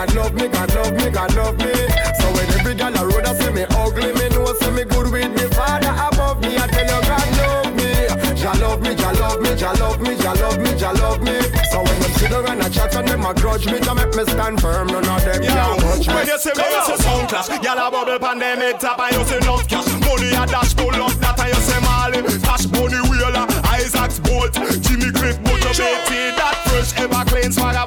[0.02, 1.74] God love me, God love me, God love me, God love me.
[2.18, 5.14] So when every girl a road a say me ugly, me know say me good
[5.14, 6.58] with me father above me.
[6.58, 10.18] I tell you God love me, Jah love me, Jah love me, Jah love me,
[10.18, 11.38] Jah love me, Jah love me.
[11.70, 14.16] So when them sit down and a chat and them a grudge me, Jah make
[14.18, 14.88] me stand firm.
[14.88, 16.14] None of them can touch me.
[16.16, 18.98] When you see me, you see sound class Y'all a bubble pan them head top
[18.98, 22.26] and you see enough cash Money a dash full up that and you see Marley
[22.42, 27.78] Cash Bunny Wailer, Isaac's Bolt Jimmy Cliff, Butcher Betty That fresh ever clean swag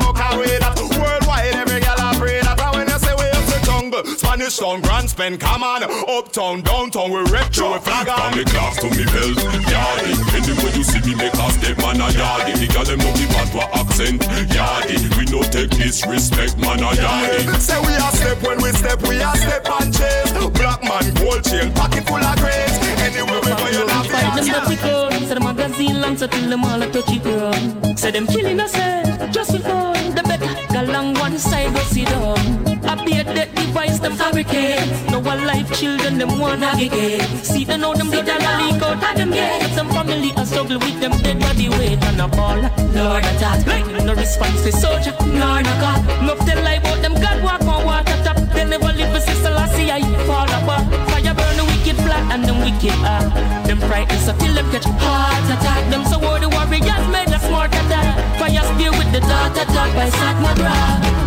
[4.50, 5.82] jungle Spanish Grand Spend, come on.
[5.82, 8.32] Uptown, downtown, we retro, we flag on.
[8.32, 12.00] From me class to me bells, yardy Anywhere you see me make a step, man
[12.00, 14.20] a yardy The girl them know me bad for accent,
[14.52, 19.00] yardy We no take disrespect, man a yardy Say we a step when we step,
[19.02, 20.32] we a step and chase.
[20.32, 24.46] Black man, gold chain, pocket full of grades Anywhere we go, you not Fight them
[24.46, 27.98] dirty clothes, say the magazine long, so till them all a touchy ground.
[27.98, 30.14] Say them killing us, eh, just for fun.
[30.14, 32.73] The better, go along one side, go sit down.
[32.94, 34.86] I be a dead device, them fabricate.
[35.10, 37.22] No life children, them want navigate.
[37.42, 39.66] See them know them blood a leak out of them gate.
[39.74, 42.60] Some family a struggle with them dead body weight and a ball.
[42.94, 43.66] Lord, a tat.
[44.04, 45.98] No response to soldier, nor no God.
[46.22, 48.36] Enough tell lie about them God walk on water top.
[48.54, 50.86] They never live with sister Lassie, I fall apart.
[51.10, 53.26] Fire burn the wicked flat and them wicked ah.
[53.66, 55.82] Them frightened so till them catch heart attack.
[55.90, 58.38] Them so worried the warriors made a smart attack.
[58.38, 60.74] Fire spear with the dart attack by Sat Madra.
[60.84, 61.23] Buddha see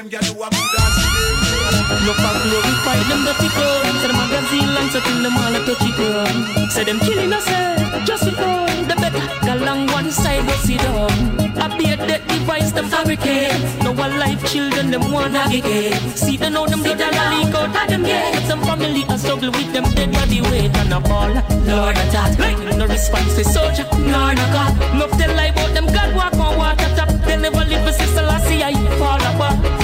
[0.00, 4.00] them get do a Buddha see them No for glorify them dirty clothes.
[4.00, 6.72] Say the magazine long, so till them all a touchy ground.
[6.72, 8.88] Say them killing us, eh, just for fun.
[8.88, 11.12] The better, go along one side, go sit down.
[11.60, 13.52] I be a dead device, them fabricate.
[13.84, 16.00] No one life children, them want navigate.
[16.16, 18.40] See them know them blood a leak out of them gate.
[18.48, 21.34] Some family a struggle with them dead body weight and a ball.
[21.68, 22.38] Lord a tat,
[22.78, 24.72] no response to soldier, nor no God.
[24.94, 27.10] Enough tell lie about them God walk on water top.
[27.26, 29.79] They never live with sister Lassie, I fall apart.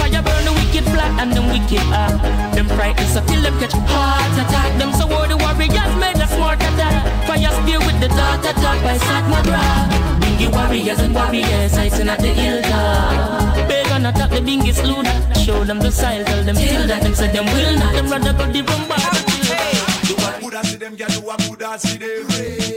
[1.18, 2.12] And them wicked ah.
[2.54, 4.70] Them frightened so till them catch heart attack.
[4.78, 7.04] Them so war the warriors made a smart attack.
[7.26, 9.62] Fire spear with the dart attack by Sat Madra.
[10.20, 13.68] Bingy warriors and warriors, sighting at the hilltop.
[13.68, 15.16] Beg on attack the biggest looter.
[15.44, 17.02] Show them the style, tell them till that.
[17.02, 17.92] Them say them will not.
[17.94, 18.96] Them rather go the rumba.
[20.40, 22.26] Buddha see them get do a Buddha see them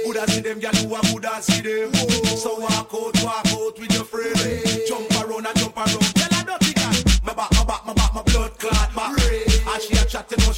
[0.03, 1.93] Buddha see them do a Buddha see them
[2.35, 4.68] So walk out, walk out with your friend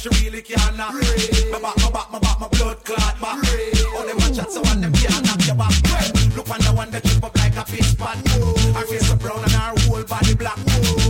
[0.02, 3.38] she really can't My back, my back, my back, my blood clot back
[3.94, 5.70] All them a chat, so one them can't knock your back.
[6.34, 8.18] Look on the one that trip up like a fish pot
[8.74, 10.58] Her face so brown and her whole body black.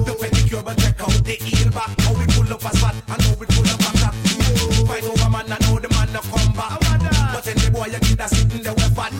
[0.04, 1.88] The pedicure but check out the heel back.
[2.04, 4.14] How we pull up a spot and how we pull up a top
[4.84, 6.76] Fight over man, I know the man no come back.
[7.32, 9.12] But any boy you get a sitting there with fat.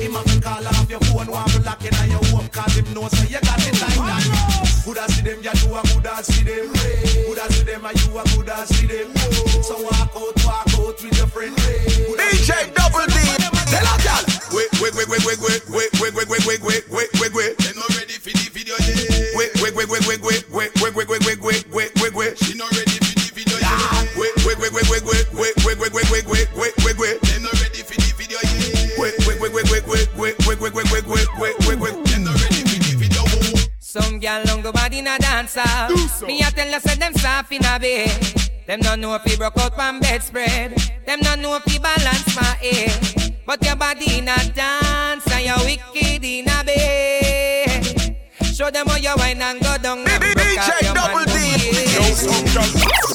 [0.00, 2.88] Him have to call off your phone while we locking on your home Cause him
[2.96, 4.24] know so you got it like that
[4.80, 6.72] Coulda see them, you do a them Coulda see them.
[6.72, 7.09] and
[8.10, 9.14] you a coulda see them
[9.62, 13.16] So walk out, walk out with your friend DJ Double D
[13.70, 16.84] Tell a gal Wait, wait, wait, wait, wait, wait, wait, wait, wait, wait, wait, wait,
[16.90, 20.22] wait, wait, wait They not ready for the video yet Wait, wait, wait, wait, wait,
[20.26, 23.30] wait, wait, wait, wait, wait, wait, wait, wait, wait, wait She not ready for the
[23.30, 26.74] video yet Wait, wait, wait, wait, wait, wait, wait, wait, wait, wait, wait, wait, wait,
[26.82, 30.06] wait, wait They not ready for the video yet Wait, wait, wait, wait, wait, wait,
[30.18, 33.22] wait, wait, wait, wait, wait, wait, wait, wait, wait They not ready for the video
[33.78, 35.62] Some gal don't go bad in a dancer.
[37.50, 38.10] Say them soft bed.
[38.66, 40.76] Them don't know if he broke out one bedspread.
[41.06, 43.40] Them don't know if he balance my head.
[43.46, 48.16] But your body in a dance and you wicked in a bed.
[48.54, 51.26] Show them how you wine and go down and broke out your man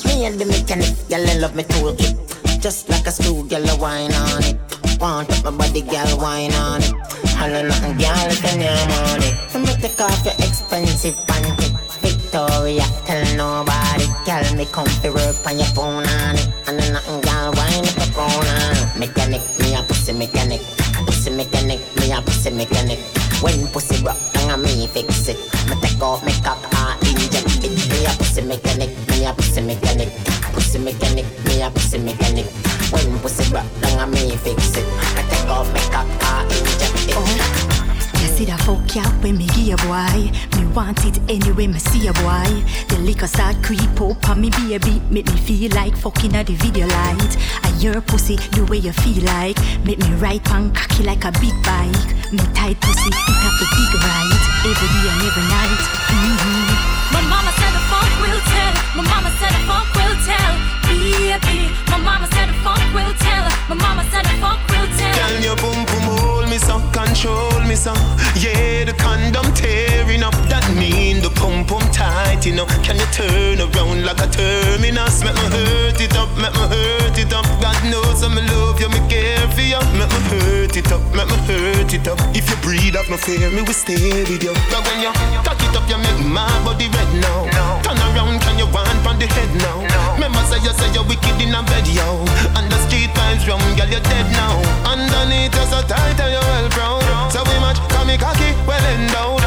[0.05, 2.61] Me and the mechanic, girl, I love me toolkit.
[2.61, 4.57] Just like a screw, girl, I wine on it.
[4.99, 6.91] Want up my body, girl, wine on it.
[7.37, 9.51] Holla nothing, girl, if you name on it.
[9.51, 11.71] So me take off your expensive panty.
[12.01, 13.84] Victoria, tell nobody.
[14.25, 16.49] Girl, me come to work on your phone on it.
[16.65, 18.97] And then nothing, girl, wine up the phone on it.
[18.97, 20.61] Mechanic, me a pussy mechanic.
[21.05, 22.97] Pussy mechanic, me a pussy mechanic.
[23.43, 25.37] When pussy rock, then I me fix it.
[25.69, 27.69] Me take off makeup, I inject it.
[27.69, 30.09] Me a pussy mechanic, me a pussy mechanic.
[30.53, 32.47] Pussy mechanic, me a pussy mechanic.
[32.89, 34.85] When pussy rock, then I me fix it.
[35.13, 37.15] Me take off makeup, I inject it.
[37.15, 37.75] Oh.
[38.21, 41.79] You see that fuck ya when me give a boy Me want it anyway, me
[41.79, 42.51] see a boy.
[42.89, 46.55] The liquor start creep up on me baby, make me feel like fucking at the
[46.55, 47.37] video light.
[47.63, 51.31] I your pussy the way you feel like, make me ride pan cocky like a
[51.39, 52.07] big bike.
[52.31, 55.81] Me tight pussy, it up a big ride every day and every night.
[56.11, 56.95] Mm-hmm.
[57.15, 58.73] My mama said the funk will tell.
[58.99, 60.53] My mama said the funk will tell.
[60.91, 63.47] Baby, my mama said the funk will tell.
[63.71, 65.15] My mama said the funk will tell.
[65.15, 67.93] Girl, your boom boom hold me so, control me so.
[68.35, 70.35] Yeah, the condom tearing up
[70.65, 72.65] to fuck with you know.
[72.81, 75.23] Can you turn around like a terminus?
[75.23, 77.45] Make me hurt it up, make me hurt it up.
[77.61, 79.79] God knows I'm love you, me care for you.
[79.93, 82.19] Make me hurt it up, make me hurt it up.
[82.33, 84.53] If you breathe up, no fear, me will stay with you.
[84.71, 85.11] But when you
[85.45, 87.45] cock it up, you make my body red now.
[87.85, 89.85] Turn around, can you want on the head now?
[90.15, 92.25] Remember say you say you're wicked in a bed, yo.
[92.57, 94.57] And the street vibes rum, girl, you're dead now.
[94.89, 97.29] Underneath you're so tight you're well proud.
[97.31, 99.44] So we match, come me cocky, well endowed.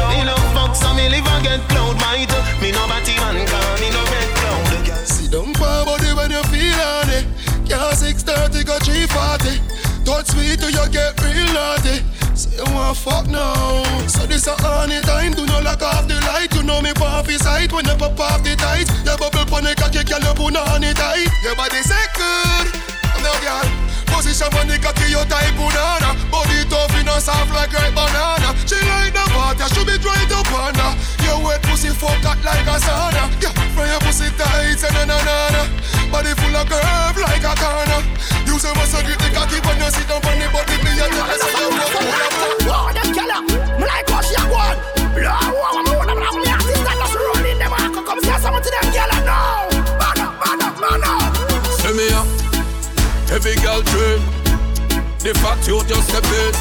[0.99, 2.27] Me live and get cloud white.
[2.59, 5.07] Me no batty man, can me no red cloud.
[5.07, 7.23] Sit down for body when you feel on it.
[7.63, 9.63] Yeah, 630 go 340.
[10.03, 12.03] Touch me till you get real naughty.
[12.35, 13.79] Say you want fuck now.
[14.11, 15.39] So this a honey time.
[15.39, 16.53] Do not lock off the light.
[16.53, 18.91] You know me pop his sight when you pop off the tight.
[19.05, 21.31] Your bubble pon the cocky, girl, you put on it tight.
[21.43, 22.88] Your body say good.
[23.19, 23.67] No girl.
[24.09, 26.15] Position on the cocky, you type banana.
[26.31, 28.55] Body tough, you know soft like ripe banana.
[28.65, 30.97] She like the water, she be dry to panda.
[31.23, 33.29] Your wet pussy fuck hot like a sauna.
[33.43, 35.17] Yeah, from your pussy tight, say na na
[35.53, 35.61] na.
[36.11, 38.01] Body full of curve like a corner.
[38.47, 40.75] You say must grip the cocky when you sit down on the body.
[40.83, 42.58] Me a tell you say you want to
[53.39, 54.19] heavy girl train.
[55.19, 56.51] The fact you just step in.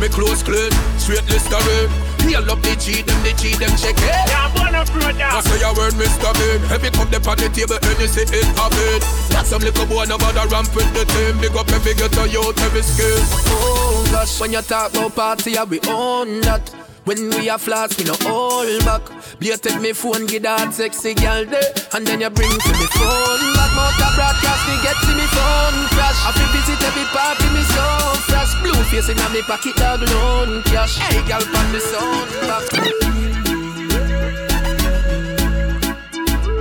[0.00, 1.90] Me clothes clean, straight Listerine.
[2.22, 4.14] Heal up the cheat them, the cheat them check it.
[4.30, 5.26] Yeah, born a brother.
[5.26, 6.30] I say a word, Mr.
[6.38, 6.60] Bean.
[6.70, 9.00] Heavy cup the on the table, and you say it happen.
[9.30, 11.40] Got some little boy, no bother ramp with the team.
[11.40, 13.18] Big up every get a youth, every skill.
[13.50, 16.87] Oh gosh, when you talk about party, yeah, be on that.
[17.08, 19.00] When we are flash, we no hold back.
[19.40, 21.72] Blated me phone, get that sexy girl there.
[21.94, 23.72] And then you bring to me phone back.
[23.72, 26.20] Mouth a broadcast, me get to me phone crash.
[26.20, 28.52] I feel visit every party, me so fresh.
[28.60, 30.98] Blue face in me pocket, dog loan cash.
[30.98, 32.68] Hey, girl, pan the sound back.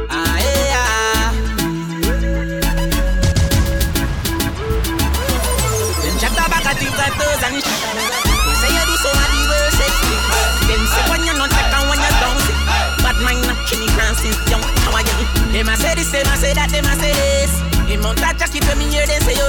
[0.09, 0.87] Ah, yeah.
[14.49, 14.63] Young.
[14.85, 15.15] How are you?
[15.53, 17.53] Them say this, them a say that, them a say this.
[17.87, 19.47] In a jacket when me hear them say you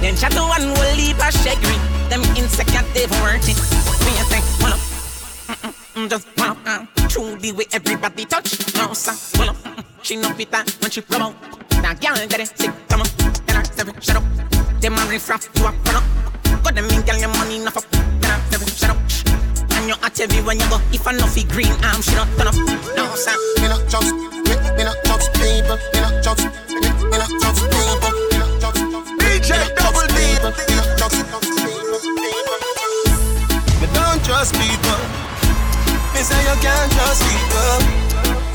[0.00, 1.76] Them chat to one will leave a shaggy.
[2.10, 3.56] Them insecure they've worked it.
[4.04, 4.78] Me a say, well,
[5.96, 8.52] mm, just well, uh, true the way everybody touch.
[8.76, 11.34] No, sir, well, mm, she no fit that when she rub out.
[11.82, 13.06] Now, girl, get it sick, come on,
[13.46, 14.24] tell her, seven, shut up.
[14.80, 16.04] Them a riff raff, you a run up.
[16.62, 17.84] Got them in, girl, your money enough up.
[17.90, 19.33] Tell her, seven, shut up.
[19.84, 20.80] And you at every when you go.
[20.96, 22.56] If I know fi green arm, she not turn up.
[22.96, 23.36] No, sir.
[23.60, 24.08] Me not judge,
[24.48, 25.76] me, me not judge people.
[25.76, 26.40] Me not judge,
[26.72, 28.12] me, me not judge people.
[28.32, 28.80] Me not judge,
[29.20, 30.40] DJ Double D.
[30.40, 32.00] Me not judge, people, people.
[33.76, 35.00] Me don't trust people.
[36.16, 37.84] Me say you can't trust people.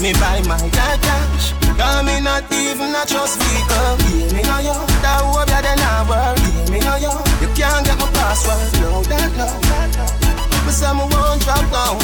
[0.02, 1.54] Me buy my car cash.
[1.78, 4.02] Cause me not even a trust people.
[4.18, 4.74] Yeah, me know you.
[5.06, 6.42] That hope you then I work.
[6.42, 7.14] Yeah, me know you.
[7.38, 8.82] You can't get my password.
[8.82, 10.29] No, that no.
[10.70, 11.98] Me say me won't drop down.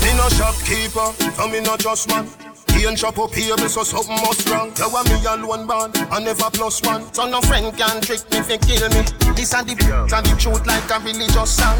[0.00, 2.26] Me no shopkeeper, no me no just man.
[2.72, 4.72] He and shop up here, me so something must wrong.
[4.78, 7.12] You want me alone born, I never plus one.
[7.12, 9.04] So no friend can trick me fi kill me.
[9.36, 11.76] This and the and the truth like a religious song.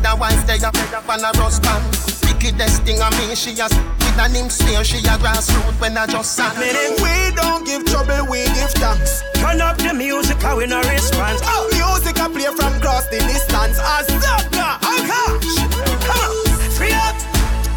[0.00, 1.60] See the wife there up on a rust.
[2.24, 4.84] Wickedest thing on me, she has with a name smear.
[4.84, 6.56] She a grassroots when I just sang.
[6.56, 9.22] We don't give trouble, we give thanks.
[9.34, 11.40] Turn up the music, how we no response.
[11.44, 13.76] Oh, music I play from across the distance.
[13.78, 15.52] A oh gosh.
[16.08, 17.16] Come on, free up,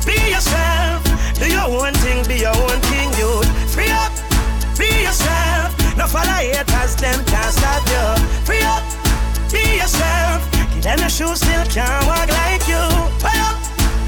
[0.07, 1.03] be yourself.
[1.35, 3.11] Do your own thing, be your own king.
[3.67, 4.13] Free up,
[4.79, 5.75] be yourself.
[5.97, 8.05] No follow haters, them can't stop you.
[8.47, 8.83] Free up,
[9.51, 10.52] be yourself.
[10.83, 12.83] Them the shoes, still can't walk like you.
[13.23, 13.55] Free up,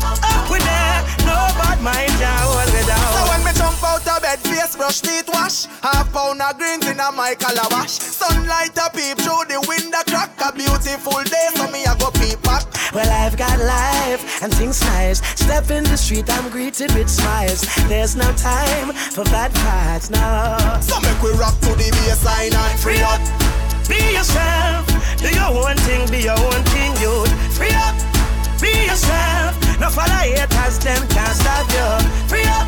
[0.03, 1.07] up with that.
[1.23, 3.11] No bad mind can hold me down.
[3.15, 6.85] So when me jump out of bed, face brush, teeth wash Half pound of greens
[6.87, 11.71] in a my calabash Sunlight a peep through the window crack A beautiful day, so
[11.71, 15.23] me a go peep back Well, I've got life and things nice.
[15.39, 17.63] Step in the street, I'm greeted with smiles.
[17.87, 20.77] There's no time for bad parts, no.
[20.81, 23.21] So make we rock to the baseline and Free up,
[23.87, 24.85] be yourself.
[25.17, 27.31] Do your own thing, be your own thing, youth.
[27.57, 27.95] Free up,
[28.61, 29.53] be yourself.
[29.79, 31.89] No follow haters, them can't stop you.
[32.29, 32.67] Free up,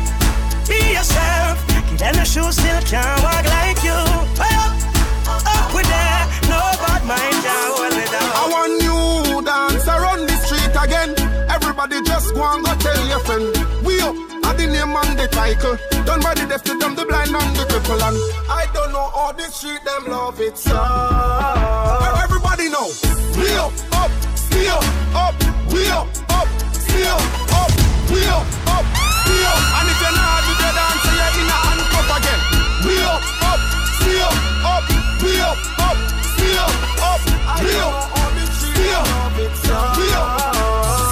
[0.68, 1.58] be yourself.
[1.88, 3.98] Give them the shoes, still can't walk like you.
[4.38, 4.76] Free up,
[5.26, 6.26] up with that.
[6.46, 8.30] No bad mind can hold me down.
[8.40, 8.87] I want you
[14.58, 15.78] the name and the title.
[16.04, 18.02] Done by the deaf to them, the blind and the cripple.
[18.02, 18.18] And
[18.50, 20.74] I don't know how the street them love it so.
[22.24, 22.90] Everybody know.
[23.38, 24.10] We up, up,
[24.50, 24.82] we up,
[25.14, 25.34] up,
[25.70, 26.48] we up, up,
[26.90, 27.22] we up,
[27.54, 27.70] up.
[28.10, 28.84] We up, up,
[29.28, 29.62] we up.
[29.78, 32.40] And if you're not the dance, so you're in a handcuff again.
[32.82, 33.60] We up, up,
[34.02, 34.84] we up, up,
[35.22, 35.98] we up, up,
[36.40, 37.20] we up, up,
[37.62, 37.94] we up,
[38.74, 39.06] we up,
[39.94, 40.34] we up,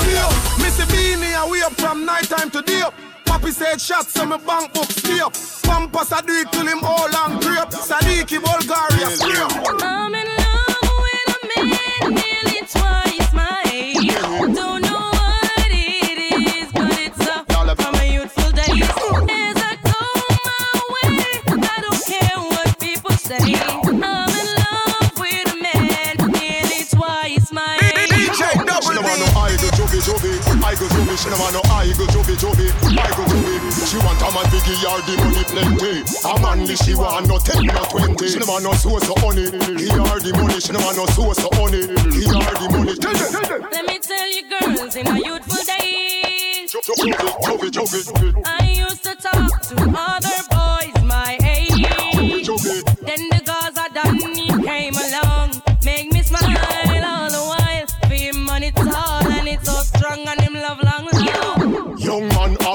[0.03, 0.35] we up.
[0.59, 2.95] Missy Beanie, and we up from night time to day up.
[3.37, 5.35] Papi said shots, so my bank book stay up.
[5.63, 7.69] Pampas, I do it till him all and grape.
[7.69, 9.53] Sadiki, Bulgaria, stay up.
[9.83, 14.09] I'm in love with a man nearly twice my age.
[14.57, 18.81] Don't know what it is, but it's a from my youthful days.
[18.81, 20.01] As I go
[20.49, 21.21] my way,
[21.61, 23.37] I don't care what people say.
[23.37, 28.09] I'm in love with a man nearly twice my age.
[28.09, 30.46] DJ Double She don't want no I
[30.79, 31.17] go jovi jovi, I go jovi.
[31.17, 33.87] She want no I go jovi jovi, I go jovi.
[33.89, 36.05] She want a man give her the money plenty.
[36.25, 38.29] A man she want no ten no twenty.
[38.29, 39.51] She want no or honey.
[39.51, 40.61] Give her the money.
[40.61, 41.87] She want no or honey.
[42.13, 42.95] Give her the money.
[42.97, 43.69] Tell them, tell them.
[43.73, 48.43] Let me tell you, girls, in our youthful days, Jovi jovi jovi.
[48.45, 50.46] I used to talk to other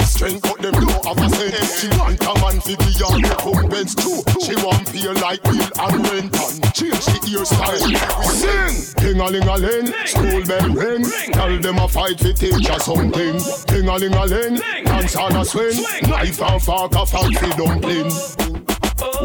[0.01, 1.79] have strength, but them don't have a sense.
[1.79, 4.21] She want a man fi give her recompense too.
[4.41, 7.81] She want pay like bill and rent and change the hairstyle.
[8.25, 11.03] Sing, ding a ling a ling, school bell ring.
[11.33, 13.37] Tell them a fight fi teach her something.
[13.67, 15.83] Ding a ling a ling, dance on a swing.
[16.03, 18.11] Knife and fork a fight fi dumpling.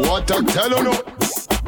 [0.07, 1.01] What I tell you no?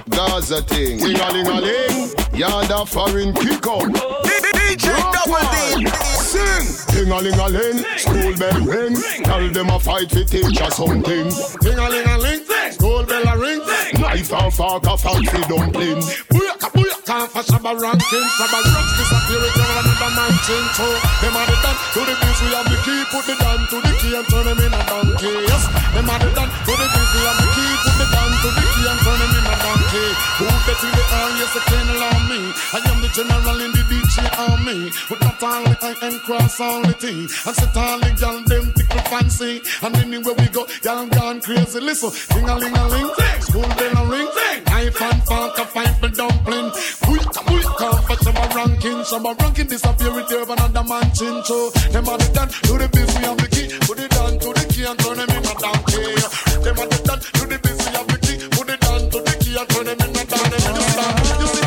[0.09, 0.97] Gaza thing.
[0.97, 3.83] Ding a ling a ling, yard a foreign kick up.
[4.23, 5.85] DJ Double D.
[6.23, 8.95] Sing, ding a ling a ling, school bell ring.
[9.27, 11.27] Tell them a fight fi teach her something.
[11.59, 13.59] Ding a ling a ling, school bell a ring.
[13.99, 15.99] Knife and fork a fight fi dumpling.
[16.31, 17.27] Booyaka booyaka.
[17.33, 20.85] For Shabba ranking, Shabba rocks it over another man chin so
[21.25, 23.77] Them are the done to the biz, we have the key, put the down to
[23.81, 25.33] the key and turn them in a donkey.
[25.49, 28.28] Yes, them are the done to the biz, we have the key, put the down
[28.41, 30.07] to the key and turn them in a donkey.
[30.39, 31.03] Who bet in the
[31.39, 32.39] yes, they can't allow me.
[32.71, 34.79] I am the general in the DJ army.
[35.09, 37.27] With not only I and cross all the T.
[37.27, 39.61] And set all the gal them tickle fancy.
[39.83, 41.79] And anywhere we go, y'all gone crazy.
[41.79, 43.11] Listen, ding a ling a ling,
[43.43, 44.29] school bell a ring,
[44.67, 46.69] knife and fork a fight for dumpling.
[47.03, 51.69] Booyaka booyaka, but some are ranking, some ranking disappear with you another man chin so.
[51.91, 54.49] Them are the done, do the biz, we have the key, put it down to
[54.55, 56.48] the key and turn them in a donkey.
[56.63, 59.55] Them the done, do the we have the key, put it down to the key
[59.57, 60.59] and turn them in a donkey.
[60.75, 61.58] You see, you see.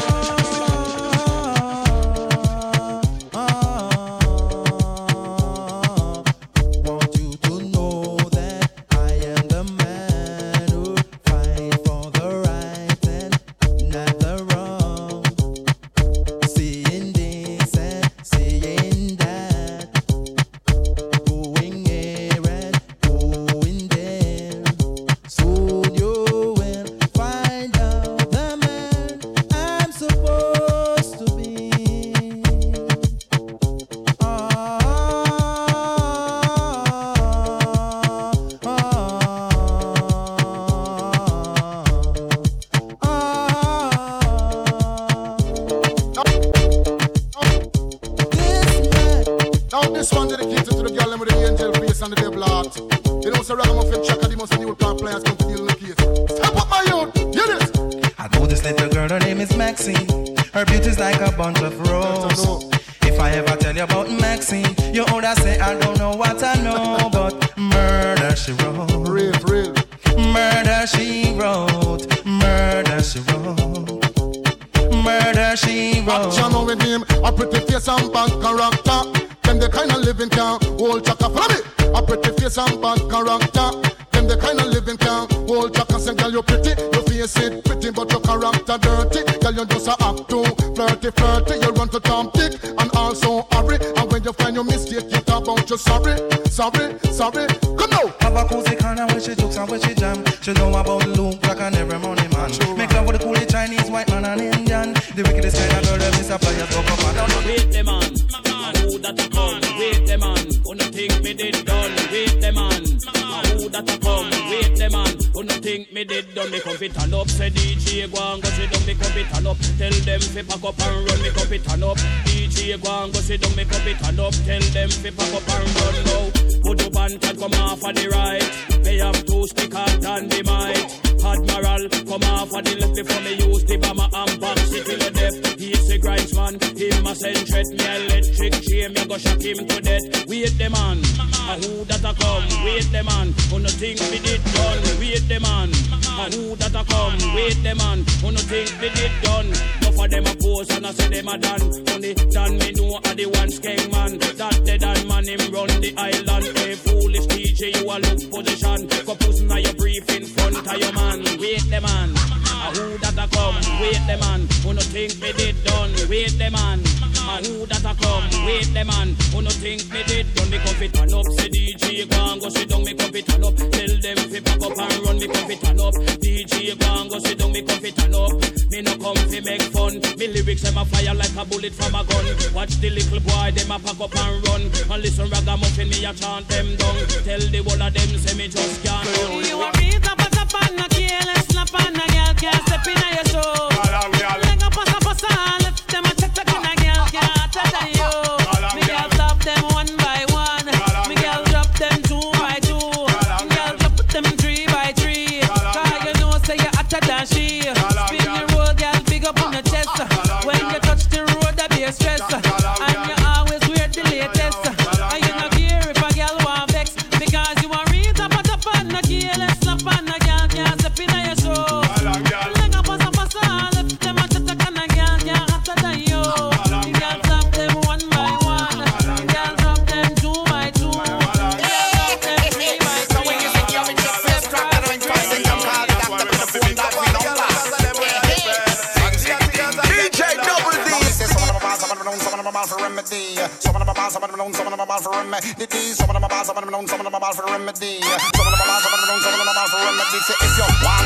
[244.22, 244.38] Some of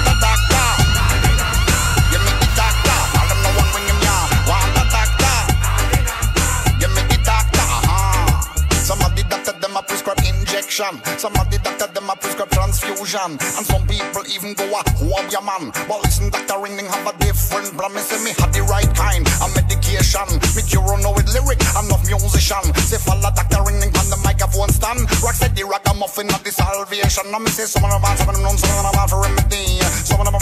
[0.04, 0.68] the doctor,
[2.12, 2.98] you make the doctor.
[6.76, 7.64] Them no.
[7.64, 8.76] Uh-huh.
[8.84, 11.00] Some of the doctor them a prescribe injection.
[11.16, 13.40] Some of the doctor them a prescribe transfusion.
[13.40, 15.72] And some people even go a whoa your man.
[15.88, 17.96] But listen, Doctor Ringling have a different plan.
[17.96, 20.28] Me say me have the right kind of medication.
[20.52, 22.62] Me cure know with lyric, enough musician.
[22.86, 25.02] Say follow Doctor Ringling on the microphone stand.
[25.22, 27.26] Rock said the ragamuffin of the salvation.
[27.26, 28.92] Me say some of them are bad, some of them known, some of them are
[28.94, 29.80] bad for remedy.
[30.06, 30.34] Some of them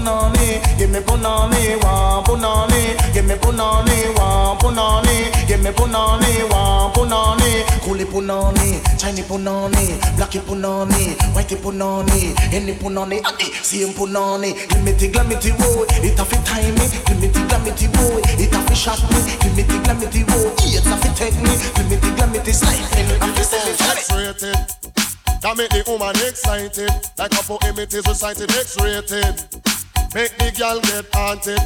[0.00, 0.78] punani.
[0.78, 3.12] Give me punani, wa punani.
[3.12, 5.46] Give me punani, wa punani.
[5.46, 7.64] Give me punani, wa punani.
[7.80, 14.52] Coolie punani, Chinese punani, blacky punani, whitey punani, any punani, adi, same punani.
[14.68, 16.86] Give me the glamity road, it a fit time me.
[17.06, 19.18] Give me the glamity road, it a fit shot me.
[19.40, 21.52] Give me the glamity road, it's a fit take me.
[21.76, 23.20] Give me the glamity slide.
[23.20, 23.50] I'm just.
[25.40, 26.92] That make the woman excited.
[27.16, 29.79] Like a poem it is recited X-rated.
[30.12, 31.60] Make the girl get haunted.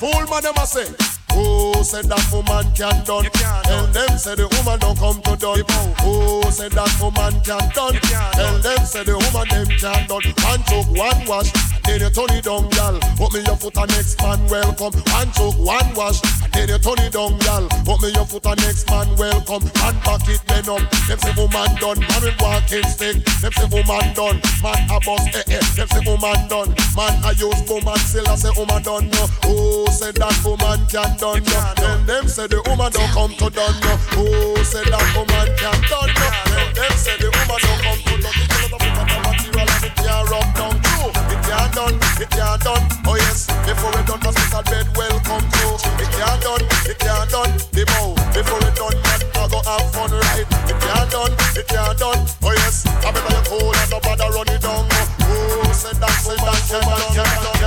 [0.00, 0.86] Fool man them a say.
[1.32, 3.26] Who said that woman can done?
[3.64, 5.64] Tell them say the woman don't come to done.
[6.04, 7.96] Who said that woman can done?
[8.36, 10.24] Tell them say the woman them can done.
[10.46, 11.50] One took one wash,
[11.84, 12.98] then you turn it down, gal.
[13.16, 14.94] Put me your foot on next man welcome.
[15.10, 16.20] One took one wash,
[16.52, 17.66] then you turn it down, gal.
[17.82, 19.64] Put me your foot on next man welcome.
[19.82, 20.84] And back it then up.
[21.08, 23.24] Them say woman done, man with walking stick.
[23.42, 25.62] Them say woman done, man a bust eh eh.
[25.74, 29.26] Them say woman done, man a use woman still I say woman done no.
[29.48, 31.62] Who said that woman can done no?
[31.78, 33.94] Then them say the woman don't come to done no.
[34.18, 36.26] Who said that woman can done no?
[36.50, 38.34] Then them say the woman don't come to done.
[38.42, 41.14] Because of the material and it can't rub down through.
[41.30, 42.82] It can't done, it can't done.
[43.06, 45.66] Oh yes, before we done, hospital bed welcome to.
[46.02, 47.54] It can't done, it can't done.
[47.70, 50.42] The bow before we done, man, I go have fun right.
[50.42, 52.20] It can't done, it can't done.
[52.42, 54.90] Oh yes, I better you cool and nobody run it down.
[55.22, 57.62] Who said that woman can done?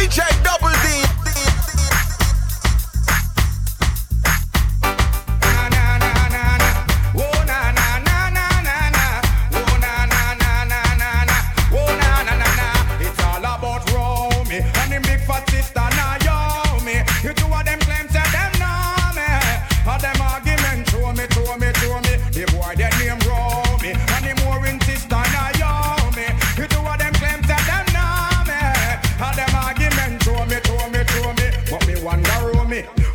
[0.00, 0.59] DJ Double D.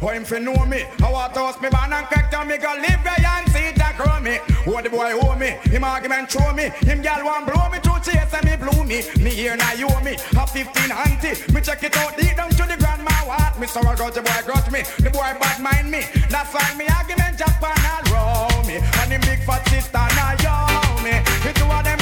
[0.05, 0.85] How him fi know me?
[1.01, 4.37] I toast me man and down me go live where and see that grow me.
[4.69, 5.57] What the boy owe me?
[5.65, 6.69] Him argument show me.
[6.85, 9.01] Him gal want blow me to chase and me blew me.
[9.17, 10.13] Me here now you owe me.
[10.37, 11.33] A 15 auntie.
[11.51, 13.57] Me check it out deep down to the grandma heart.
[13.57, 14.85] Me sorrow got the boy got me.
[15.01, 16.05] The boy bad mind me.
[16.29, 18.77] That's why me argument Japan all row me.
[18.77, 21.17] And the big fat sister now yo me.
[21.41, 21.97] The two of them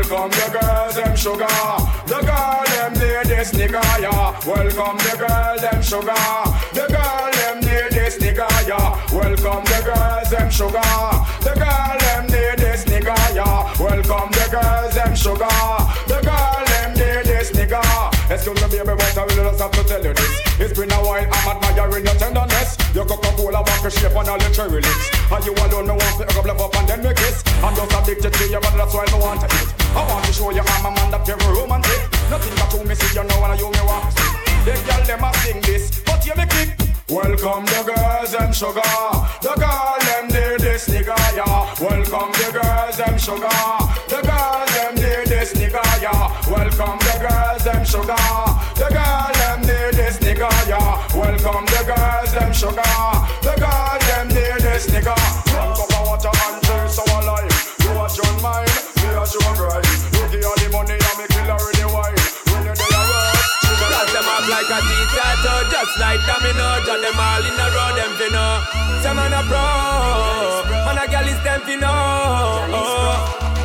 [0.00, 1.46] Welcome the girls, them sugar.
[2.06, 4.32] The girl, them need this nigga, yeah.
[4.46, 6.14] Welcome the girl, them sugar.
[6.72, 8.96] The girl, them need this nigga, yeah.
[9.12, 10.80] Welcome the girls, them sugar.
[11.44, 13.74] The girl, them need this nigga, yeah.
[13.78, 16.09] Welcome the girls, them sugar.
[18.30, 20.30] Excuse me, baby, but I really just have to tell you this.
[20.62, 22.78] It's been a while, I'm admiring your tenderness.
[22.94, 25.10] Your Coca-Cola back your shape and all your cherry lips.
[25.34, 27.42] And you alone, me want to hook up, up and then me kiss.
[27.58, 29.74] I'm just addicted to you, but that's why I want to eat.
[29.98, 32.06] I want to show you I'm a man that very romantic.
[32.30, 34.30] Nothing but to me see you know when I you me want to see.
[34.62, 36.70] The girl them a sing this, but you me kick.
[37.10, 38.94] Welcome the girls, them sugar.
[39.42, 41.66] The girl them need this nigga, yeah.
[41.82, 43.79] Welcome the girls, them sugar.
[47.90, 48.14] Sugar.
[48.78, 50.94] The girl them need this nigga, yeah.
[51.10, 52.94] Welcome the girls, them sugar.
[53.42, 55.18] The girl them need this nigga.
[55.50, 57.50] Drunk up a water and drink so alive.
[57.82, 58.70] You a John mine,
[59.02, 59.82] me a John right.
[60.14, 62.14] You give her the money and me kill her with the wine.
[62.54, 66.98] When you work, she gonna Cut them off like a T-tattoo Just like domino Drop
[67.02, 68.30] them all in a row Them fi
[69.02, 69.66] Some man a pro
[70.86, 71.74] Man a gal is them fi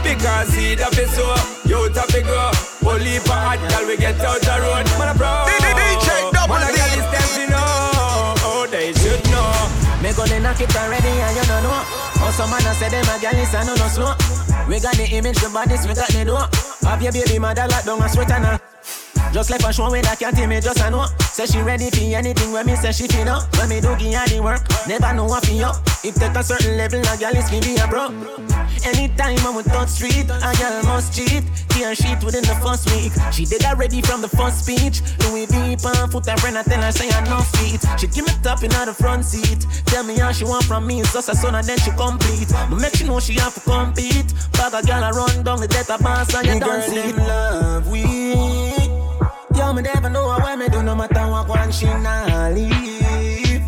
[0.04, 1.36] Because up is so
[1.70, 2.55] Youth up it
[2.96, 5.28] grow Only for hot gal we get out the road Man a pro
[6.48, 10.62] Man a gal is them fi know Oh they should know Me go they knock
[10.62, 11.82] it already and you don't know.
[12.22, 14.14] Oh, some man a say them a gal is a no no slow.
[14.70, 16.46] We got the image, the bodies, we got the door.
[16.88, 18.75] Have your baby mother lock down a sweater now.
[19.34, 21.06] Just like a show when I can't me just a know.
[21.20, 23.44] Say she ready for anything when me say she feel up.
[23.58, 25.76] When me do give her the work, never know what feel up.
[26.04, 28.14] If take a certain level, a gal is give me a bro.
[28.86, 31.44] Anytime I'm with touch street, a gal must cheat.
[31.70, 33.12] Tear sheet within the first week.
[33.34, 35.02] She did already from the first speech.
[35.26, 37.82] Louis V pan foot her friend, I tell her say I no feet.
[38.00, 39.66] She give me top in the front seat.
[39.88, 42.48] Tell me how she want from me, it's just a son and then she complete.
[42.70, 44.34] But make she know she have to compete.
[44.54, 47.90] Bag a gal a run down the death of boss and you don't see love
[47.90, 48.65] we.
[49.76, 53.62] Me never know what me do, no matter what one she not leave.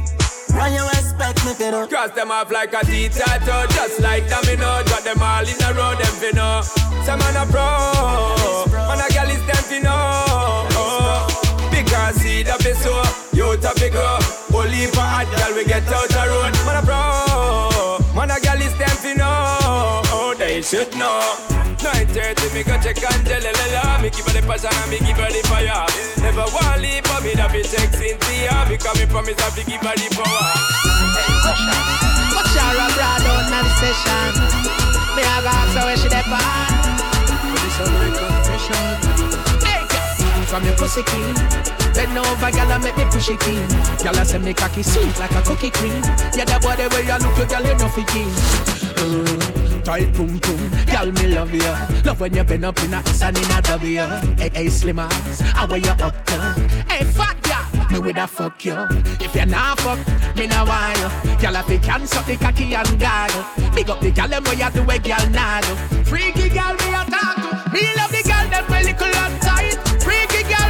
[0.56, 1.88] Why you expect me to do?
[1.88, 4.84] Cross them off like a T-tattoo Just like domino.
[4.86, 6.62] Drop them all in a row Them fi know
[7.04, 8.72] Some man a pro.
[8.88, 11.28] Man a gal is them fi know
[11.70, 13.04] Because seed up is so
[13.34, 14.18] Youth up it grow
[14.58, 16.54] Only for hot gal we get out the road.
[16.66, 17.27] Man a pro
[18.18, 21.22] Man a gal is them fi know Oh they should know
[21.78, 25.30] 9.30 me go check on Angelella Me give her the passion and me give her
[25.30, 25.86] the fire
[26.26, 29.86] Never want leave for me that be check Cynthia Because me promise I fi give
[29.86, 30.68] her the power
[32.34, 34.34] Watch her a broad out on the session.
[35.16, 36.98] Me a go ask her where she dey pan.
[37.54, 39.37] This is my confession.
[40.48, 41.34] Girl, from your pussy king.
[41.94, 43.68] Bend over, gyal, and make me push it in.
[43.98, 46.02] Gyal, say me cocky sweet like a cookie cream.
[46.36, 48.04] Yeah, that boy the way you look, you gyal, you know fi.
[48.98, 52.04] Mm, Tight boom boom, gyal, me love you.
[52.06, 54.02] Love when you bend up in a S and in a W.
[54.38, 56.34] Hey, hey, slim ass, how where you up to?
[56.88, 58.78] Hey, fat gyal, me with a fuck you.
[59.20, 60.00] If you not fuck,
[60.36, 61.10] me no want you.
[61.42, 63.32] Gyal, if you can suck the cocky and guard.
[63.76, 65.76] Big up the gyal, them way you do a gyal nah do.
[66.04, 67.72] Freaky gyal, me a talk to.
[67.74, 69.37] Me love the gyal, them way little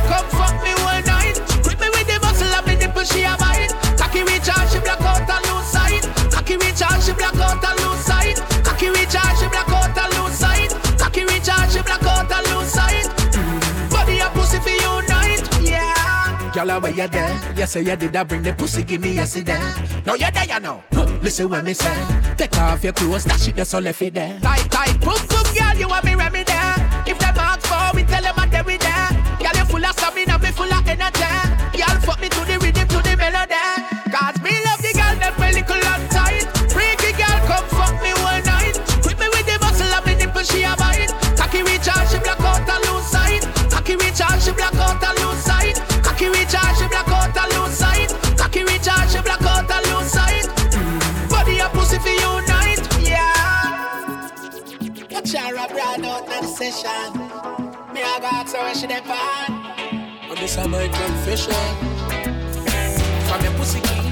[0.07, 1.35] come fuck me one night.
[1.63, 3.71] Grip me with the muscle of me nipple, she a bite.
[3.99, 6.03] Cocky reach out, she black out and lose sight.
[6.31, 8.37] Cocky reach out, she black out and lose sight.
[8.63, 10.71] Cocky reach out, she black out and lose sight.
[10.97, 13.07] Cocky reach out, she black out and lose sight.
[13.91, 16.51] Body a pussy for unite, yeah.
[16.53, 17.53] Girl, where you there?
[17.55, 19.59] You say you did I bring the pussy, give me yesterday.
[20.05, 20.83] No, you there, you know.
[21.21, 21.97] Listen what me say.
[22.37, 24.39] Take off your clothes, that shit just so left it there.
[24.39, 26.46] Tight, tight, boom, boom, girl, you want me ready
[29.67, 31.31] full of stamina, me full of energy.
[31.75, 33.67] Girl, fuck me to the rhythm, to the melody.
[34.09, 36.47] Cause me love the girl, them very little and tight.
[36.71, 38.79] Freaky girl, come fuck me one night.
[39.03, 41.11] Quit me with the muscle of me nipple, she a bite.
[41.35, 43.43] Cocky reach out, she black out and lose sight.
[43.69, 45.75] Cocky reach out, she black out and lose sight.
[46.03, 48.09] Cocky reach out, she black out and lose sight.
[48.39, 50.47] Cocky reach out, she black out and lose sight.
[51.29, 54.31] Body a pussy for unite, yeah.
[55.11, 57.11] Watch her a broad out in the session.
[57.93, 59.01] Me a go ask her where she dey
[60.59, 61.53] And my confession.
[63.27, 64.11] From your pussy king.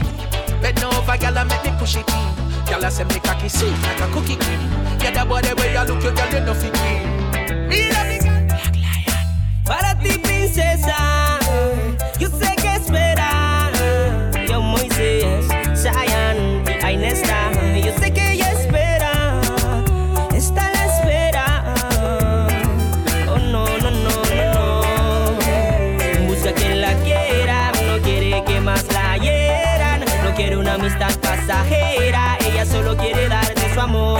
[0.62, 2.36] Bend over, gyal, and make me push it in.
[2.66, 4.62] Gyal, say me cocky sweet like a cookie cream.
[5.02, 7.68] Yeah, that boy the way you look, you gyal, you know fi clean.
[7.68, 8.46] Me the gyal.
[9.66, 12.15] Para ti, princesa, uh, eh.
[30.36, 34.20] Quiere una amistad pasajera, ella solo quiere darte su amor.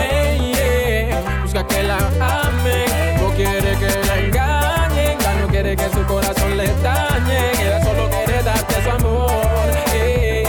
[1.44, 2.86] Busca que la ame,
[3.20, 8.10] no quiere que la engañen, ya no quiere que su corazón le dañe, ella solo
[8.10, 9.72] quiere darte su amor.
[9.94, 10.46] ey.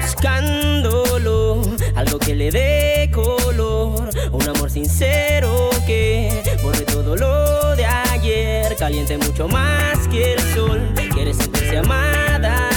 [0.00, 1.62] buscándolo,
[1.96, 9.16] algo que le dé color, un amor sincero que borre todo lo de ayer, caliente
[9.18, 10.80] mucho más que el sol,
[11.14, 12.70] quiere sentirse amada.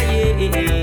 [0.51, 0.82] yeah.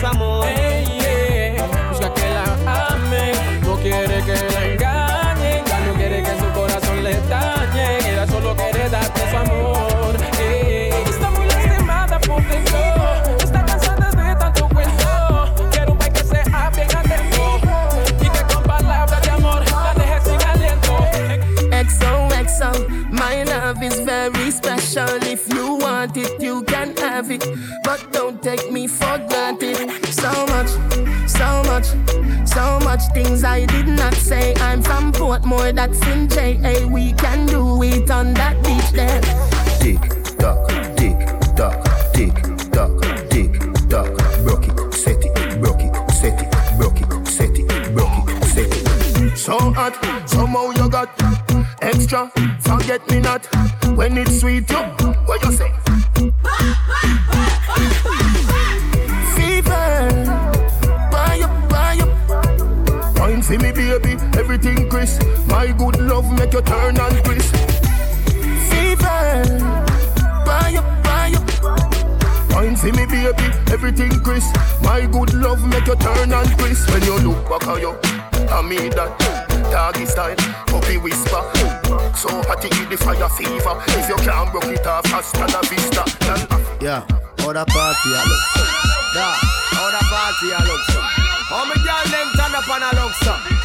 [0.00, 0.46] Su amor.
[0.46, 1.66] Ey, yeah.
[1.90, 7.02] Busca que la amen, no quiere que la engañen, ya no quiere que su corazón
[7.02, 10.16] le dañe, ella solo quiere darte su amor.
[10.40, 12.78] Ey, está muy lastimada por dentro,
[13.38, 15.54] está cansada de tanto cuento.
[15.70, 17.60] Quiero un país que sea bien atento
[18.20, 20.96] y que con palabras de amor la deje sin aliento.
[21.70, 25.22] XOXO, my love is very special.
[25.22, 27.44] If you want it, you can have it.
[27.84, 29.75] But don't take me for granted.
[33.12, 34.54] Things I did not say.
[34.56, 36.86] I'm from Portmore, that's in JA.
[36.86, 39.20] We can do it on that beach there.
[39.80, 40.00] Tick
[40.38, 41.18] tock, tick
[41.56, 42.34] tock, tick
[42.72, 43.00] tock,
[43.30, 43.52] tick
[43.88, 44.10] tock.
[44.44, 48.70] Broke it, set it, broke it, set it, broke it, set it, broke it, set
[48.70, 49.36] it.
[49.36, 49.94] So hot,
[50.28, 51.10] somehow you got
[51.82, 52.30] extra.
[52.60, 53.46] Forget me not
[53.96, 54.70] when it's sweet.
[54.70, 54.78] You,
[55.26, 55.70] what you say?
[65.06, 65.46] Everything.
[65.48, 67.54] My good love make you turn and crisp.
[68.70, 69.58] Fever,
[70.44, 72.52] buy up, buy up.
[72.52, 74.54] Wine for me, baby, everything crisp.
[74.82, 76.90] My good love make you turn and crisp.
[76.90, 77.96] When you look back at you,
[78.50, 79.18] I mean that
[79.70, 80.36] doggy style,
[80.66, 81.42] puppy whisper.
[82.16, 83.82] So hot it the fire fever.
[83.98, 86.04] If you can't broke it off, hasta la vista.
[86.80, 87.02] Yeah,
[87.38, 88.62] how the party a look so?
[89.14, 89.34] Yeah,
[89.72, 91.00] how the party a look so?
[91.46, 93.56] How me girl them turn up and a look so?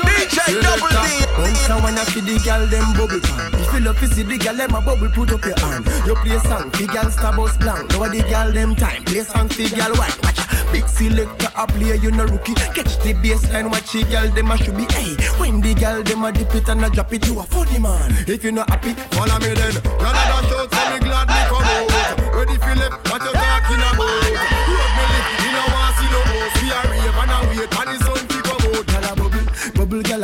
[0.00, 1.26] DJ Double uh, D.
[1.36, 3.52] Bounce a wanna see the girl them bubble pan.
[3.60, 5.84] If you love to see the girl them a bubble, put up your hand.
[6.06, 7.90] You play song, the girl star bus blank.
[7.92, 10.16] Now the girl them time, play song, the girl white.
[10.22, 10.40] Watch
[10.72, 12.54] big selector a play, you no rookie.
[12.54, 14.84] Catch the baseline, watch the girl them a should be.
[14.96, 17.78] Hey, when the girl them a dip it and a drop it, you a funny
[17.78, 18.12] man.
[18.26, 19.76] If you not happy, follow me then.
[20.00, 22.32] Girl out, so me glad me come out.
[22.32, 24.08] Ready for left, what you talking about?
[24.72, 26.56] Road me lip, you know want see no host.
[26.64, 26.80] We a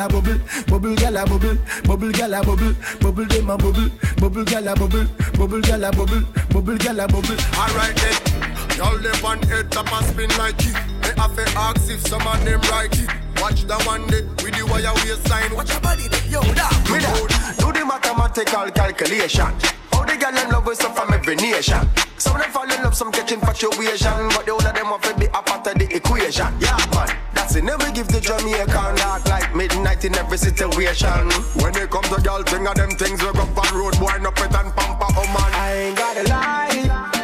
[0.06, 3.56] bubble, girl a bubble, bubble, girl a bubble, bubble, girl a bubble, bubble, them a
[3.56, 7.36] bubble, bubble, girl a bubble, bubble, girl a bubble, bubble, girl a bubble.
[7.56, 8.76] Alright then.
[8.76, 10.74] Y'all live on head top and spin like it.
[11.02, 13.27] They have to ask if some of them right it.
[13.40, 15.54] Watch the one day with the wire waistline.
[15.54, 16.26] Watch your body, there.
[16.26, 16.68] yo, da.
[16.90, 17.12] Me da.
[17.58, 19.52] Do the mathematical calculation.
[19.92, 21.88] How the girl in love with some from every nation.
[22.18, 25.00] Some of them fall in love, some catch infatuation, but the all of them have
[25.02, 26.50] to be a part of the equation.
[26.58, 27.08] Yeah, man.
[27.32, 27.62] That's it.
[27.62, 31.30] Never give the Jamaican dark like midnight in every situation.
[31.62, 34.32] When it comes to girl thing of them things, we go on road, boy, no
[34.32, 35.52] pet and pamper, oh man.
[35.54, 37.18] I ain't gotta lie.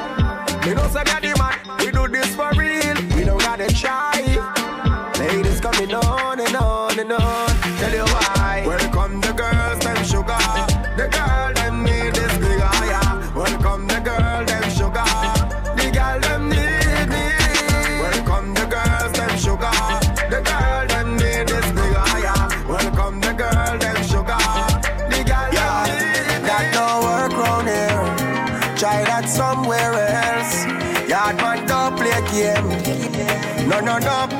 [0.65, 1.59] Me know say the man.
[1.81, 2.95] We do this for real.
[3.17, 4.64] We don't gotta try.
[7.05, 7.79] Coming on and on and on.
[7.79, 8.63] Tell you why.
[8.67, 10.39] Welcome the girls, them sugar.
[10.97, 13.33] The girl them need this big higher.
[13.35, 15.05] Welcome the girl, them sugar.
[15.77, 17.25] The girl them need me.
[18.01, 19.71] Welcome the girls, them sugar.
[20.31, 22.49] The girl them need this big higher.
[22.69, 24.41] Welcome the girl, them sugar.
[25.13, 26.49] The girl them need me.
[26.49, 28.77] That don't work round here.
[28.79, 30.65] Try that somewhere else.
[31.09, 33.69] Yard man don't play game.
[33.69, 34.34] No, no, no.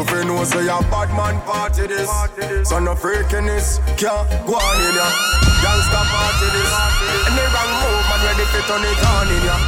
[0.00, 2.08] You feel no say a bad man party this.
[2.64, 5.04] So no freakiness can't go on in ya.
[5.60, 6.72] Gangsta party this.
[7.28, 9.60] And Any wrong move man ready to turn it on in ya.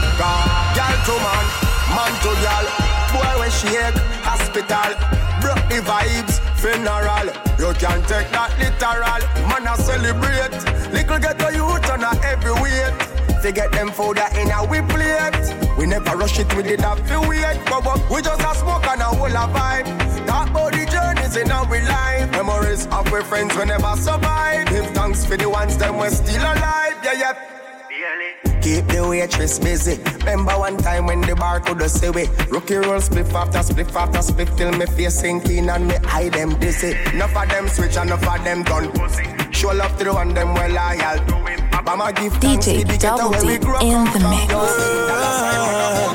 [0.72, 1.47] Girl to man,
[1.93, 2.64] man to girl.
[3.12, 3.93] Boy when she shake,
[4.24, 4.97] hospital.
[5.45, 7.28] Broke the vibes, funeral.
[7.61, 9.20] You can take that literal.
[9.53, 10.57] Man a celebrate.
[10.97, 12.97] Little ghetto youth on a every weight.
[13.45, 15.76] To get them food that in a we plate.
[15.76, 17.61] We never rush it, we did have to wait.
[17.68, 20.01] But, but we just a smoke and a whole a vibe.
[20.33, 22.30] Talk about the journeys in our life.
[22.30, 24.66] Memories of our friends we never survive.
[24.70, 26.97] Give thanks for the ones them we still alive.
[27.05, 27.62] Yeah, yeah.
[28.63, 30.01] Keep the waitress busy.
[30.21, 34.19] Remember one time when the bar could say we rookie roll spliff after spliff after
[34.21, 36.97] spliff till me face sinking and me eye them dizzy.
[37.13, 39.25] Enough of them switch and enough of them done pussy.
[39.51, 41.61] Show love to the one them well loyal to it.
[41.85, 44.11] Mama give thanks DJ to the ghetto Double where D we grew up in the
[44.21, 44.31] from.
[44.31, 44.53] mix.
[44.53, 44.59] Yo,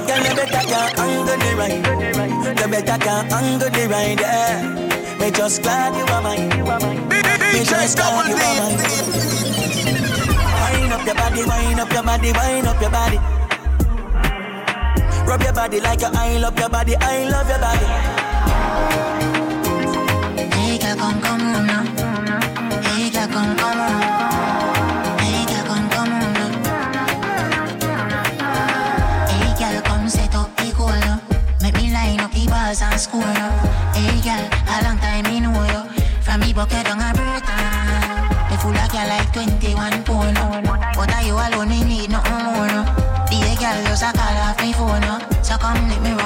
[0.07, 2.59] Girl, you better can angle the ride.
[2.59, 5.17] You better can angle the ride, yeah.
[5.19, 6.49] Me just glad you are mine.
[7.53, 8.55] Me just glad you are
[10.07, 10.16] mine.
[10.97, 13.17] Up your body, wind up your body, wind up your body.
[15.27, 18.17] Rub your body like your I love your body, I love your body.
[32.47, 33.51] Bars and score now.
[33.93, 35.83] Hey, girl, a long time me know you.
[36.21, 37.56] From me a Burton.
[45.59, 45.77] Now.
[45.77, 46.16] So come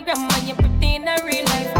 [0.00, 0.46] the pretty panny grandma.
[0.46, 1.72] You pretty in a real life.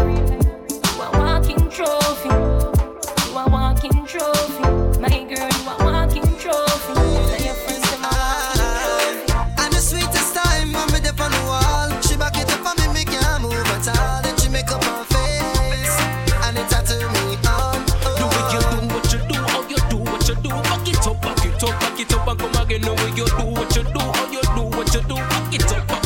[0.69, 2.29] You a walking trophy.
[2.29, 4.63] You a walking trophy.
[4.99, 6.93] My girl, you a walking trophy.
[6.93, 9.53] Tell your friends them a walking trophy.
[9.57, 12.75] And the sweetest time when me dip on the wall She back it up on
[12.77, 15.97] me, me can't move at all Then she make up her face
[16.45, 17.85] And it tattoo me on
[18.17, 20.49] Do what you do, what you do, how you do, what you do.
[20.49, 22.81] Back it up, back it up, back it up and come again.
[22.81, 25.15] The way you do, what you do, how you do, what you do.
[25.15, 25.96] Back back it up,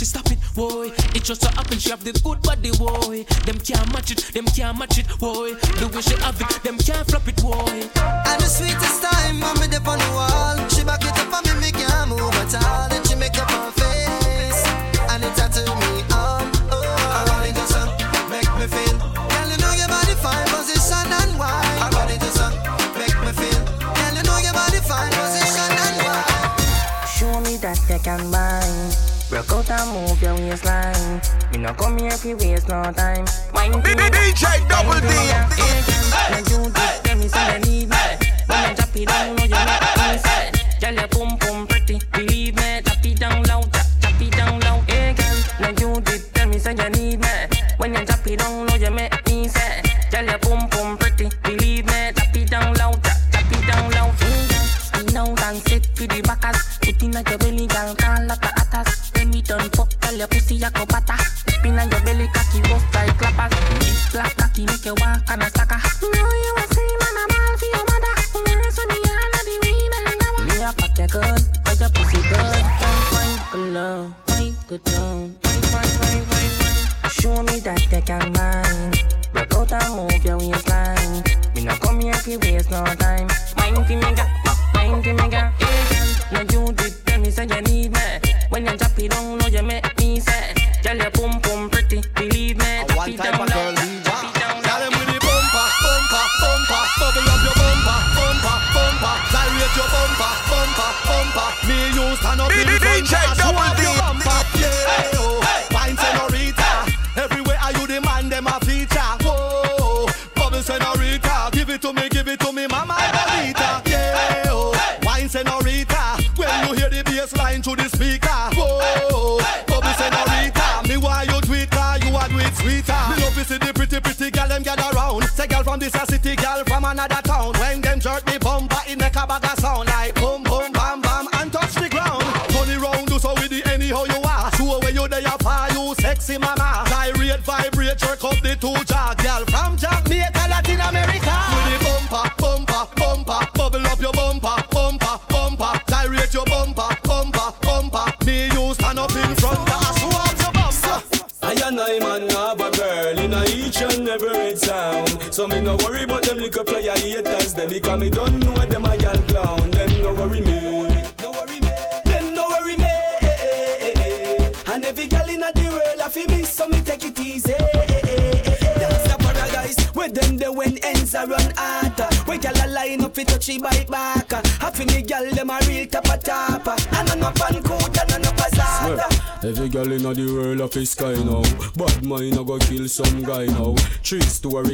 [0.00, 0.90] she stop it, boy.
[1.14, 3.24] It just so happen she have the good body, boy.
[3.44, 5.52] Them can't match it, them can't match it, boy.
[5.76, 7.84] The way she have it, them can't flop it, boy.
[8.00, 10.29] And the sweetest time me dip on the wall
[29.80, 31.20] and move your waistline.
[31.52, 33.24] Me no come here waste no time.
[33.54, 35.08] Mind to me, DJ Double D.
[36.30, 37.90] When you do, tell me say you need.
[38.46, 39.39] When you drop it down,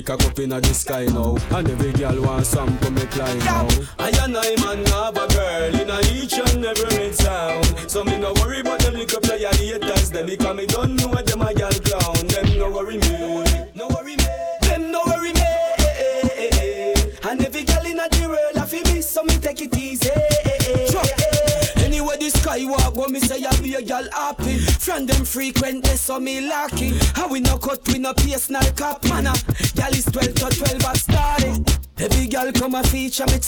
[0.07, 1.37] cock up inna the sky now.
[1.51, 3.76] And every girl want some come me climb now.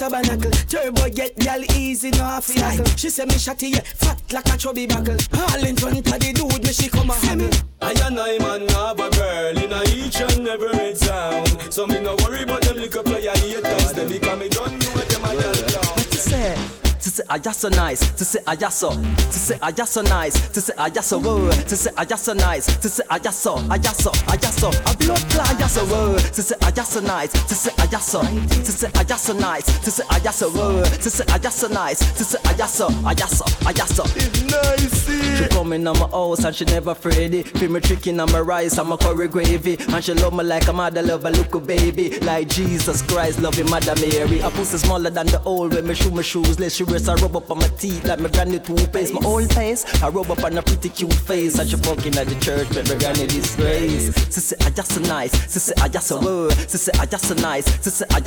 [0.09, 4.47] Tabernacle Turbo get gal easy, no half cycle She say me shotty, yeah, fat like
[4.47, 5.17] a chubby buckle.
[5.35, 7.51] All in front of the dude, me she come a haggle.
[7.81, 12.01] I and I man have a girl in a each and every sound So me
[12.01, 13.93] no worry about them little player haters.
[13.93, 16.57] Them because me don't know what them a gal clown What you say?
[16.99, 19.93] To say I just so nice, to say I just so, to say I just
[19.93, 22.89] so nice, to say I just so whoa, to say I just so nice, to
[22.89, 25.75] say I just so, I just so, I just so, a blood clot, I just
[25.77, 29.03] so whoa, to say Just nice, to say I just so, to say I
[29.35, 31.39] nice, to say I just so whoa, to say I
[31.69, 34.05] nice, to say I just so, I just so, I just so.
[34.15, 35.39] It's nice.
[35.39, 37.49] She come in on my house and she never afraid it.
[37.59, 40.69] Feel me tricking on my rice, I'm a curry gravy, and she love me like
[40.69, 44.41] a mother love a little baby, like Jesus Christ loving Mother Mary.
[44.41, 47.15] A pussy smaller than the old when me shoe my shoes, let she race I
[47.15, 49.15] rub up on my teeth like my granny toothpaste.
[49.15, 51.59] My old face, I rub up on a pretty cute face.
[51.59, 54.11] And she fucking at the church, but my granny disgrace.
[54.11, 55.33] Sissy, Just so nice.
[55.33, 56.53] Sissy, I just so word.
[56.53, 57.67] Sissy, I just so nice.
[57.79, 58.21] Sissy, I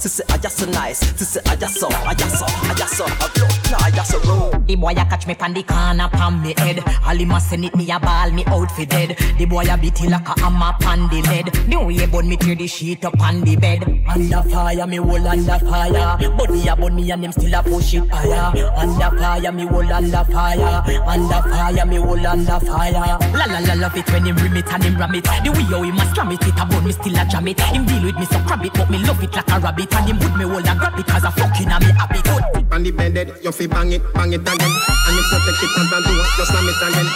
[0.00, 1.12] Sissy, I just so nice.
[1.12, 1.86] Sissy, I just so.
[1.90, 2.46] I just so.
[2.48, 3.04] I just so.
[3.04, 4.50] I blow, I just so roll.
[4.50, 6.82] The boy a catch me pan the corner pan me head.
[7.04, 9.18] All him a send it me a ball me out for dead.
[9.36, 11.52] The boy a beat like a hammer pan the lead.
[11.68, 13.84] The way burn me tear the sheet up on the bed.
[14.08, 16.16] Under fire me whole under fire.
[16.30, 18.72] Body a burn me and them still a push it higher.
[18.76, 20.82] Under fire me whole under fire.
[21.06, 23.18] Under fire me whole under fire.
[23.36, 25.24] La la la love it when him bring it and him ram it.
[25.24, 27.60] The way how him a slam it, it a burn me still a jam it.
[27.60, 29.89] Him deal with me so crab it, but me love it like a rabbit.
[29.92, 32.26] And him would me hold and grab it cause a fucking a me habit.
[32.70, 34.72] On the bed, you fi bang it, bang it again.
[35.06, 37.08] And you protect it and do it, just slam it again.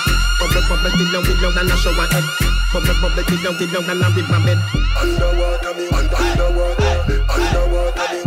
[0.43, 2.27] Bubble, bubble, till down, till down, and a shower head.
[2.75, 4.59] Bubble, bubble, till down, till down, and a river bed.
[4.99, 8.19] Underwater me, under, underwater, underwater me,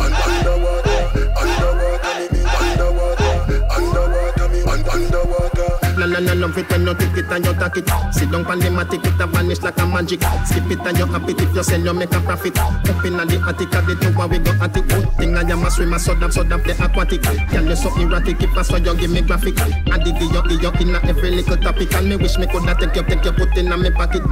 [6.20, 7.89] la la love it when you take it and you take it.
[8.13, 10.22] Sit down pan the matic, it a vanish like a magic.
[10.45, 12.57] Skip it and you happy if you sell, you make a profit.
[12.57, 14.86] Up in the attic, at the tower we go at it.
[15.18, 17.22] Thing I am a swimmer, so damn, so damn play aquatic.
[17.22, 19.59] Girl, you so erratic, if I saw you give me graphic.
[19.59, 22.95] I dig you, dig you in every little topic, and me wish me coulda take
[22.95, 24.24] you, take you, put in a me pocket.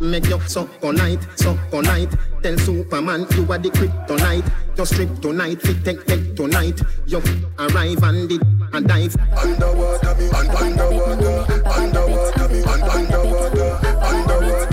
[0.00, 2.10] Make you so night, so night.
[2.42, 4.50] Tell Superman you are the kryptonite.
[4.74, 6.80] Just strip tonight, fit take take tonight.
[7.06, 7.22] You
[7.58, 8.42] arrive and did
[8.74, 9.16] and dive.
[9.36, 14.71] Underwater me, underwater, underwater me, underwater, underwater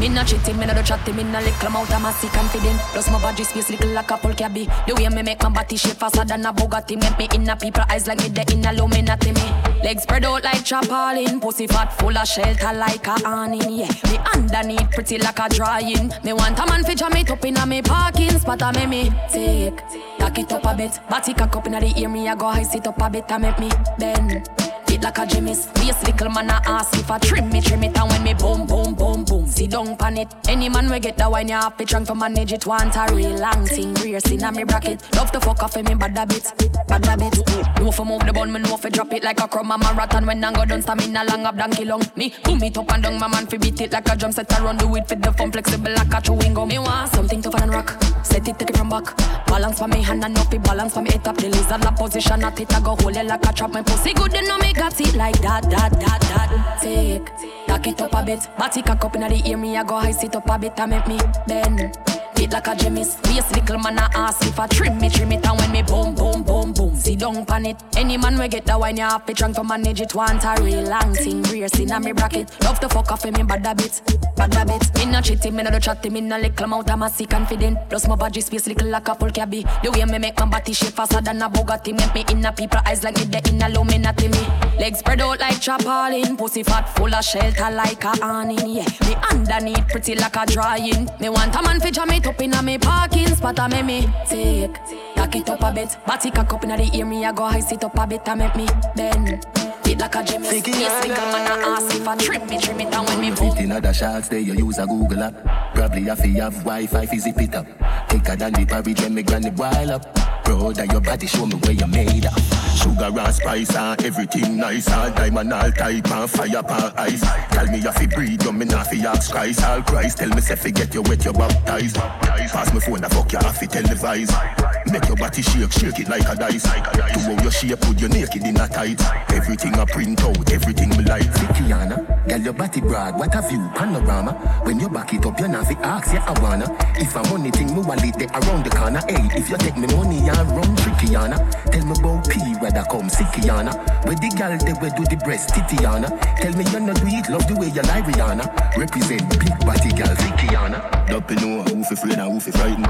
[0.00, 2.80] Me not cheating, me not do chatting, me not little amount of massy confident.
[2.92, 4.66] Plus my body space little like a full cabby.
[4.86, 6.98] The way me make my body shape faster than a Bugatti.
[6.98, 9.42] Make me in a people eyes like me the in Illuminati me.
[9.84, 13.60] Legs spread out like chapalin, pussy fat full of shelter like a awning.
[13.60, 16.10] Yeah, me underneath pretty like a drying.
[16.24, 18.62] Me want a man jam it up in a me parking spot.
[18.62, 19.82] I make me take,
[20.18, 20.98] lock it up a bit.
[21.10, 23.30] Body cock up in the ear, me I go high sit up a bit.
[23.30, 24.48] I make me bend.
[24.88, 25.68] It like a Jimmy's.
[25.76, 28.66] Waist little man I ask if I trim me, trim it, and when me boom,
[28.66, 30.28] boom, boom, boom, sit down pan it.
[30.48, 32.66] Any man we get that wine, you have to drunk to manage it.
[32.66, 35.02] Want a real long thing, rear in a me bracket.
[35.16, 36.52] Love to fuck off in me bad habit,
[36.88, 37.38] bad habit.
[37.80, 40.26] Know for move the bun, me know for drop it like a crumb a marathon.
[40.26, 42.02] When I go down, stamina long up donkey long.
[42.16, 44.52] Me boom it up and down, my man fi beat it like a drum set.
[44.52, 46.68] I run do it for the fun, flexible like a chewing gum.
[46.68, 47.96] Me want something tougher than rock.
[48.24, 49.16] Set it, take it from back.
[49.46, 51.36] Balance for me hand and up it, balance for me head up.
[51.36, 53.70] The lizard la position at it, I go hold it like a trap.
[53.70, 56.78] My pussy good, you know me got it like that, that, that, that.
[56.80, 57.28] Take,
[57.68, 58.48] lock it up a bit.
[58.58, 60.90] Body cock up in the ear, me I go high sit up a bit and
[60.90, 62.19] make me bend.
[62.50, 63.16] It like a gemis.
[63.28, 66.14] Waist little man a ask if I trim me, trim it, and when me boom,
[66.14, 66.96] boom, boom, boom.
[66.96, 67.76] See down pan it.
[67.96, 70.14] Any man we get that wine, you have to drunk to manage it.
[70.14, 72.50] Want a real long thing, racing on me bracket.
[72.64, 74.02] Love to fuck off me bad habit,
[74.36, 74.94] bad habit.
[74.96, 77.78] Me no cheating, me no do chatting, me no little amount of massy confident.
[77.88, 79.64] Plus my body space little like a full cabby.
[79.84, 81.96] The way me make my body shape faster than a Bugatti.
[81.96, 84.44] Make me in a people eyes like me the in a Illuminati me.
[84.80, 86.36] Legs spread out like chapalin.
[86.36, 88.58] Pussy fat full of shelter like a awning.
[88.70, 91.08] Yeah, me underneath pretty like a drying.
[91.20, 93.58] Me want a man fi jam it up in a me parking spot.
[93.60, 94.74] I make me take,
[95.14, 95.96] tack it up a bit.
[96.06, 98.22] Body cock up in the ear me I go high sit up a bit.
[98.26, 98.66] I make me
[98.96, 99.46] bend.
[99.84, 100.42] Fit like a gym.
[100.42, 103.62] Yes, me come and I ask if I trim me, trim it down when me.
[103.62, 105.74] In other shots, they you use a Google app.
[105.74, 107.66] Probably have to have Wi-Fi, fi zip it up.
[108.08, 110.29] Thicker than the porridge when me granny boil up.
[110.50, 112.36] Proud of your body, show me where you made up.
[112.74, 114.90] Sugar and spice and everything nice.
[114.90, 117.20] All diamond, all type and fire pan ice.
[117.52, 119.62] Tell me if you breathe, you me not fi ask Christ.
[119.62, 121.94] All Christ, tell me if you get you wet, you baptized.
[121.96, 124.90] Pass me phone, the fuck you have to televise.
[124.90, 126.64] Make your body shake, shake it like a dice.
[126.64, 129.00] To how your shape, put you naked in a tight.
[129.30, 131.30] Everything I print out, everything me like.
[131.54, 134.32] Kiana, girl your body broad, what a view, panorama.
[134.64, 136.66] When you back it up, you not fi ask, yeah I wanna.
[136.96, 139.00] If I'm money thing, me wallet there around the corner.
[139.06, 141.36] Hey, if you take me money, Trickyana.
[141.70, 143.74] Tell me about P, where that come, sickyana.
[144.06, 146.08] Where the girl they where do the breast, titiana.
[146.36, 148.76] Tell me you not it, love the way you lie, Rihanna.
[148.76, 151.06] Represent big body girl, sickyana.
[151.08, 152.86] Don't know who fi afraid and who fi frightened.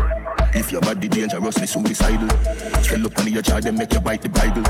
[0.52, 2.28] If your body dangerously suicidal,
[2.82, 4.62] swell up on your child, then make you bite the Bible.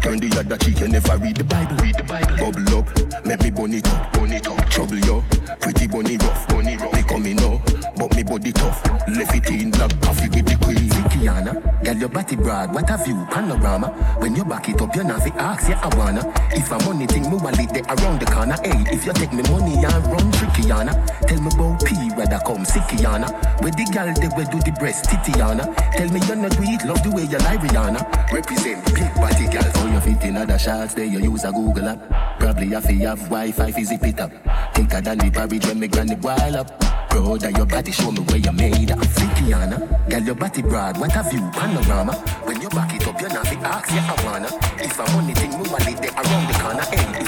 [0.00, 1.76] Turn the other cheek, you never read the Bible.
[1.76, 2.36] Read the Bible.
[2.36, 4.70] Bubble up, make me bun it up, up.
[4.70, 5.24] Trouble yo,
[5.60, 6.92] pretty bunny rough, bunny rough.
[6.92, 8.82] Me coming now, oh, but me body tough.
[9.08, 10.88] Left it in black coffee with the queen.
[11.08, 13.88] Kiana, girl your body broad, what a view, panorama.
[14.18, 16.22] When you back it up, you not fi ask, yeah I wanna.
[16.52, 18.56] If I'm money thing, me wallet there around the corner.
[18.62, 20.92] Hey, if you take me money I run trickyana.
[21.26, 23.32] Tell me about P, where that come, sickyana.
[23.62, 25.64] Where the girl they where do the breast, titiana.
[25.96, 28.32] Tell me you're not it, love the way you lie, Rihanna.
[28.32, 29.72] Represent big body girl.
[29.76, 32.38] Oh, you fit in other shots, there you use a Google app.
[32.38, 34.32] Probably have to have Wi-Fi, fi zip it up.
[34.74, 36.70] Thicker than the porridge when me granny boil up.
[37.18, 38.98] Of your body, show me where you made up.
[38.98, 42.12] Kiana, girl your body broad, what a view, panorama.
[42.44, 44.48] When you back it up, you're not fi ask, yeah I wanna.
[44.78, 46.84] If I'm money thing, me wallet there around the corner.
[46.90, 47.24] Hey,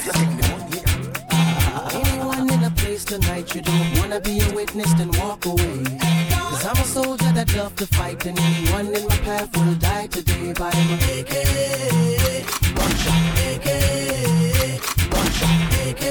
[3.10, 5.82] tonight you don't wanna be a witness, then walk away.
[6.30, 10.06] Cause I'm a soldier that love to fight, and anyone in my path will die
[10.06, 11.34] today by my AK.
[12.84, 13.68] One shot, AK.
[15.18, 15.32] One
[15.88, 16.04] AK.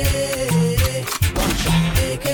[2.15, 2.31] AK.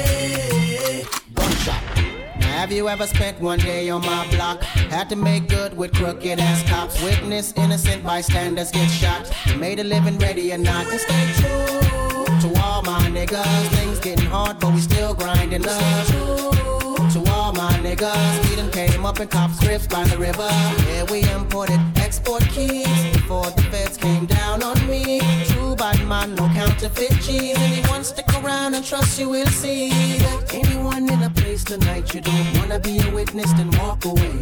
[2.42, 4.64] Have you ever spent one day on my block?
[4.64, 7.00] Had to make good with crooked ass cops.
[7.04, 9.32] Witness innocent bystanders get shot.
[9.60, 12.15] Made a living ready or not to stay true
[12.66, 13.68] all my niggas.
[13.78, 16.06] Things getting hard, but we still grinding up.
[17.14, 20.50] To all my niggas, we done came up in cop scripts by the river.
[20.90, 25.22] Yeah, we imported export keys before the feds came down on me.
[25.50, 27.58] True bad man, no counterfeit cheese.
[27.58, 29.92] Anyone stick around and trust you will see.
[30.62, 34.38] Anyone in a place tonight you don't wanna be a witness, then walk away.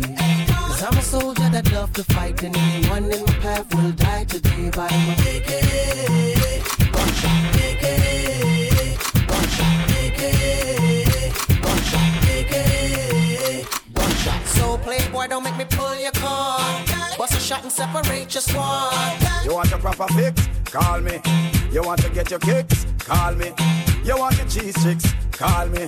[0.68, 4.26] Cause I'm a soldier that love to fight, and anyone in my path will die
[4.26, 5.84] today by my AK.
[15.24, 17.18] So playboy, don't make me pull your card.
[17.18, 19.46] Bust a shot and separate your squad.
[19.46, 20.48] You want a proper fix?
[20.66, 21.20] Call me.
[21.72, 22.86] You want to get your kicks?
[23.00, 23.54] Call me.
[24.04, 25.14] You want your cheese chicks?
[25.32, 25.88] Call me.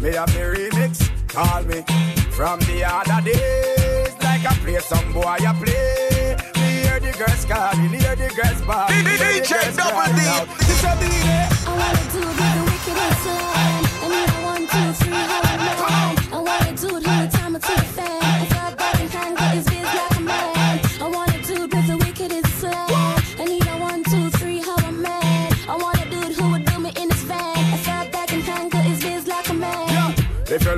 [0.00, 1.10] Me have the remix?
[1.28, 1.82] Call me.
[2.30, 6.36] From the other days, like I play some boy, I play.
[6.60, 8.94] Me hear the girls calling, hear the girls bawling.
[8.94, 10.22] hear the DJ girls Double crying D.
[10.26, 10.46] out.
[10.58, 11.48] This a beat, eh?
[11.66, 13.56] I wanna do the the wickedest song.
[13.56, 15.45] And you know one, two, three,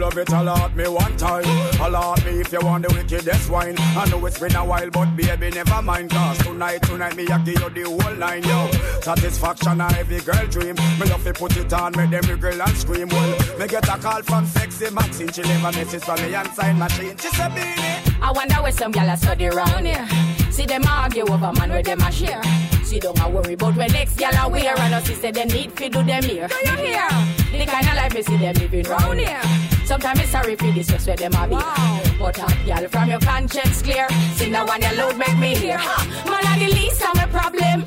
[0.08, 1.44] love it, alert me one time.
[1.80, 3.74] Alert me if you want the wickedest wine.
[3.78, 6.10] I know it's been a while, but baby, never mind.
[6.10, 8.70] Cause tonight, tonight, me, I give you the whole line, yo.
[9.02, 10.76] Satisfaction, a every girl dream.
[10.98, 13.08] Me love to put it on, make them wiggle and scream.
[13.08, 15.32] Well, me get a call from sexy Maxine.
[15.32, 17.16] She leave a message for me and sign machine.
[17.18, 18.22] She said, Beenie.
[18.22, 20.08] I wonder where some gyal a study round here.
[20.50, 22.42] See them argue over man where them a share.
[22.82, 25.72] See don't a worry about when next gyal a wear and us say they need
[25.72, 26.48] fi do them here.
[26.48, 27.08] Do you hear?
[27.52, 29.67] The kind of life me see them living round here.
[29.88, 31.54] Sometimes it's sorry for this, just where them a be.
[31.54, 32.02] Wow.
[32.18, 34.06] But up, y'all, from your conscience clear.
[34.36, 35.78] See now one you load make me hear.
[35.78, 35.96] Ha,
[36.28, 37.86] man, I the least of my problem.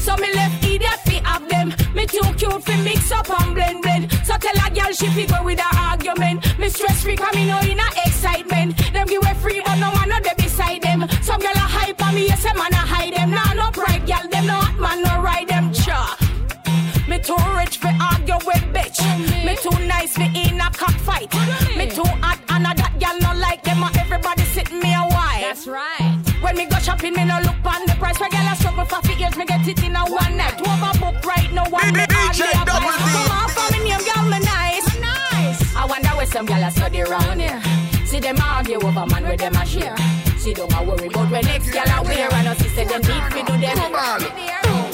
[0.00, 1.68] So me left idiot fi have them.
[1.94, 4.10] Me too cute fi mix up and blend blend.
[4.26, 6.58] So tell a girl she fi go with her argument.
[6.58, 8.76] Me stress free cause me no in a excitement.
[8.92, 11.06] Them give way free but no man no there beside them.
[11.22, 13.30] Some girl a hype on me, yes a man a hide them.
[13.30, 15.55] Nah no pride girl, them no hot man no ride them
[17.26, 19.02] too rich for argue with bitch.
[19.44, 21.34] Me too nice for in a cockfight.
[21.76, 23.82] Me too hot and a that girl no like them.
[23.82, 25.42] a Everybody sit me a while.
[25.42, 26.14] That's right.
[26.40, 28.20] When me go shopping, me no look on the price.
[28.20, 30.54] Where girl a struggle for few years, me get it in a one night.
[30.62, 32.94] Overbook right now, one me hardly a buy.
[32.94, 34.86] Come on, for me name, girl, me nice.
[35.02, 35.58] Nice.
[35.74, 37.60] I wonder where some girl a study round here.
[38.06, 39.98] See them argue over man where them a share.
[40.38, 43.24] See don't a worry about when next girl a wear and us say them need
[43.34, 43.76] fi do them.
[43.76, 44.85] Come on.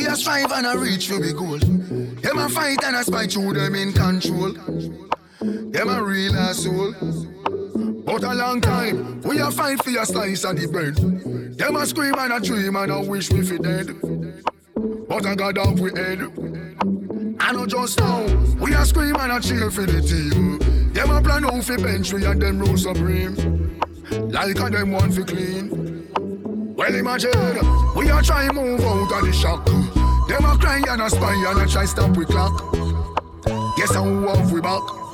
[0.00, 1.58] We a strive and a reach for the goal.
[1.58, 4.52] Them a fight and a spite through them in control.
[5.42, 6.94] Them a real asshole.
[8.06, 10.96] But a long time, we a fight for your slice of the bread.
[11.58, 13.94] Them a scream and a dream and a wish we fi dead.
[15.06, 16.20] But I got off we head.
[17.38, 18.24] I know just now,
[18.58, 20.92] we a scream and a cheer for the team.
[20.94, 23.78] Them a plan out fi bench we and them rule supreme.
[24.10, 26.08] Like a them want fi clean.
[26.80, 27.30] Well imagine,
[27.94, 29.66] we a try move out of the shock.
[29.66, 32.72] Them a cry and a spy and a try stop we clock.
[33.76, 35.09] Guess how off we back.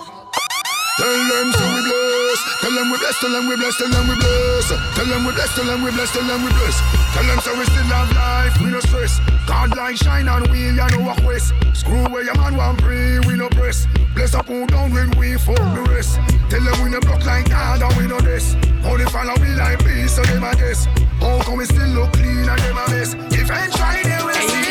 [0.97, 2.41] Tell them say we bless.
[2.61, 3.21] Tell them we bless.
[3.21, 3.77] Tell them we bless.
[3.77, 4.67] Tell them we bless.
[4.97, 5.55] Tell them we bless.
[5.55, 6.13] Tell them we bless.
[6.13, 6.77] Tell them we bless.
[7.13, 8.61] Tell them so we still have life.
[8.61, 9.21] We no stress.
[9.47, 11.53] God like shine on we ya no walk west.
[11.75, 13.21] Screw where your man want pray.
[13.21, 13.87] We no press.
[14.15, 16.17] Bless up who down when we fuck the rest.
[16.49, 18.55] Tell them we no block like God and we no this.
[18.85, 20.87] Only follow we like peace so them a guess.
[21.21, 23.13] How come we still look clean and them a mess?
[23.37, 24.66] If ain't try they will see.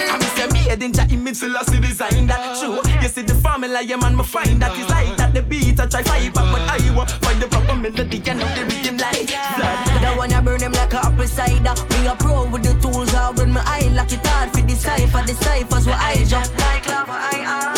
[0.66, 2.82] I'm say made in Jah image, Selassie design that oh.
[2.82, 2.92] true.
[3.02, 5.34] You see the formula, yeah man, me find that is like that.
[5.34, 8.56] The beat I try fight back, but I want find the proper melody and not
[8.56, 10.02] the rhythm like blood.
[10.02, 11.76] That one I burn them like a apple cider.
[11.92, 15.22] Me a pro with the tools, I run my eye like it hard for decipher
[15.26, 17.14] the ciphers where I jump like lava.
[17.14, 17.76] I am.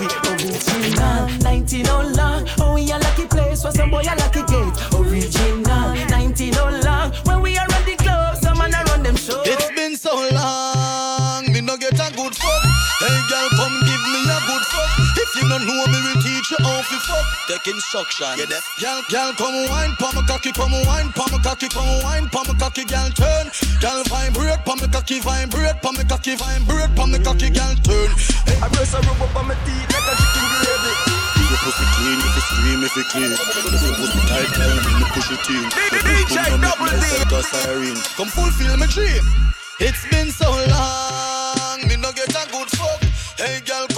[0.00, 2.48] We original, 19 oh long.
[2.58, 4.72] Oh, we a lucky place where some boy a lucky gate.
[4.96, 7.12] Original, 19 oh long.
[7.24, 9.42] When we are at the club, some man a run them show.
[9.44, 10.39] It's been so long,
[13.10, 14.90] Hey girl, come give me a good fuck.
[15.18, 17.26] If you don't know me, we teach you how to fuck.
[17.50, 18.38] Take instruction.
[18.38, 18.62] Yeah, that.
[18.78, 22.46] Girl, girl, come wine, pa me cocky, come wine, pa me cocky, come wine, pa
[22.46, 23.50] me cocky, girl, turn.
[23.82, 28.10] Girl, vibrate, pa me cocky, vibrate, pa me cocky, vibrate, pa me cocky, girl, turn.
[28.46, 30.92] Hey, I press a rub up on my teeth like a chicken gravy.
[31.34, 33.32] If you pussy clean, if you scream, if you clean.
[33.34, 35.66] If you pussy tight, tell me me push it in.
[35.66, 37.98] Your boom boom don't make me like a siren.
[38.14, 39.26] Come fulfill my dream.
[39.82, 41.39] It's been so long,
[43.40, 43.89] Hey girl,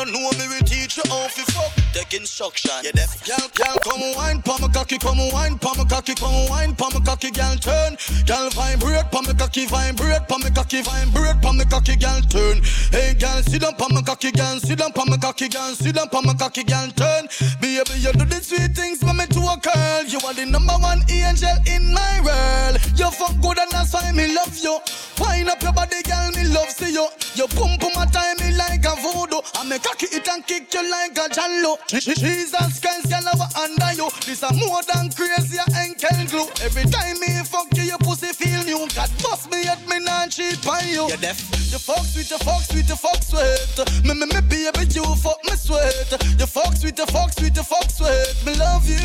[0.00, 1.74] If know me, we teach you how to fuck.
[1.92, 2.70] Take instruction.
[2.84, 3.10] Yeah, that.
[3.26, 6.88] Girl, girl, come wine, pa me cocky, come wine, pa me cocky, come wine, pa
[6.94, 7.98] me cocky, girl, turn.
[8.24, 12.62] Girl, vibrate, pa me cocky, vibrate, pa me cocky, vibrate, pa me cocky, girl, turn.
[12.92, 15.96] Hey girl, sit down, pa me cocky, girl, sit down, pa me cocky, girl, sit
[15.96, 17.26] down, pa me cocky, girl, turn.
[17.60, 20.04] Baby, you do the sweet things for to a girl.
[20.06, 22.78] You are the number one angel in my world.
[22.94, 24.78] You fuck good and that's why me love you.
[25.18, 27.08] Wind up your body, girl, me love see you.
[27.34, 29.40] You pum pum a time me like a voodoo.
[29.54, 31.78] I make cocky it and kick you like a jallo.
[31.88, 34.08] Jesus Christ, girl, over under you.
[34.26, 36.48] This a more than crazy a enkel glue.
[36.62, 38.86] Every time me fuck you, your pussy feel new.
[38.94, 41.08] God bust me at me not cheat by you.
[41.08, 41.40] You deaf.
[41.72, 44.04] You fuck sweet, you fuck sweet, you fuck sweet.
[44.04, 46.10] Me me me baby, you fuck me sweat.
[46.38, 48.34] You fuck sweet, you fuck sweet, you fuck sweat.
[48.44, 48.96] Me love you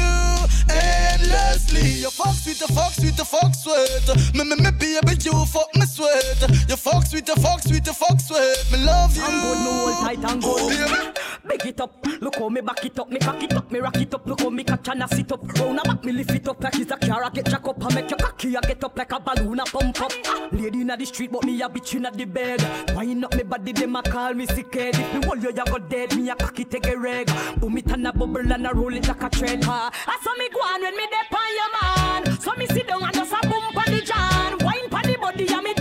[0.69, 1.02] eh.
[1.23, 2.01] Endlessly.
[2.01, 4.33] You fuck sweet, you fuck sweet, you fuck sweat.
[4.33, 6.49] Me me me baby, you fuck me sweat.
[6.69, 8.71] You fuck sweet, you fuck sweet, you fuck sweat.
[8.71, 9.23] Me love you.
[9.23, 10.59] I'm good, me hold tight and good.
[10.59, 13.79] Oh, Big it up, look how me back it up, me cock it up, me
[13.79, 15.43] rock it up, look how me catch and I sit up.
[15.59, 17.83] Round a back, me lift it up like it's a car, I get jack up,
[17.83, 20.11] I make your cocky, I get up like a balloon, I pump up.
[20.25, 22.63] Ah, lady inna the street, but me a bitch inna the bed.
[22.95, 24.95] Wind up me body, them a call me sick head.
[24.95, 27.29] If me hold you, you go dead, me a cocky take a reg.
[27.57, 29.29] Boom it and a bubble and a roll it like a.
[29.65, 29.91] Ha.
[30.07, 32.39] I saw me go on when me dep on your man.
[32.39, 34.57] So me sit down and just a boom pon the jam.
[34.59, 35.73] Wine pon the body and me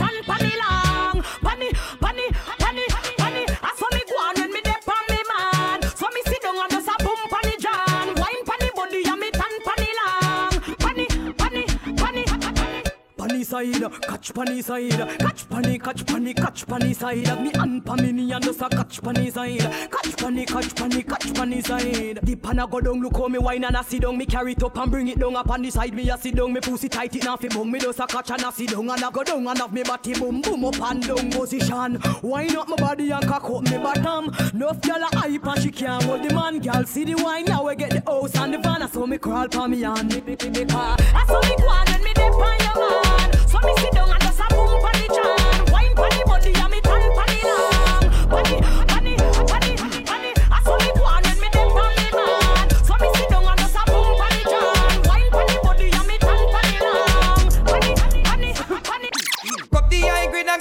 [13.42, 17.42] Side, catch panny side, catch panny, catch panny, catch panny side.
[17.42, 19.58] Me and panny and a catch panny side,
[19.90, 22.20] catch panny, catch panny, catch panny side.
[22.22, 24.16] The panna go down, look how me wine and I sit down.
[24.16, 25.92] Me carry it up and bring it down up on the side.
[25.92, 27.70] Me a sit down, me pussy tight it now fi bung.
[27.70, 29.82] Me just a catch and I sit down and I go down and have me
[29.82, 32.00] body boom boom up and down position.
[32.22, 34.26] Wine up my body and cock up me bottom.
[34.56, 36.60] Nuff gyal a hype and she can't hold the man.
[36.60, 38.88] Gyal see the wine now we get the house and the van.
[38.88, 40.96] So me crawl pa me and me me me car.
[41.00, 43.11] I saw me go when me dip on your man.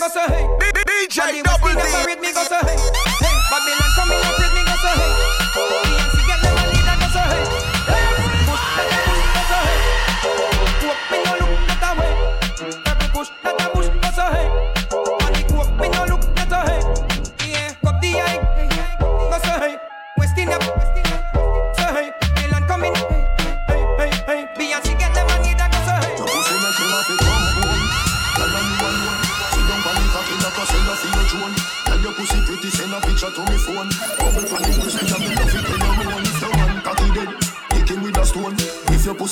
[0.02, 0.48] Go so hey,
[1.04, 1.74] DJ Double
[2.76, 2.81] D.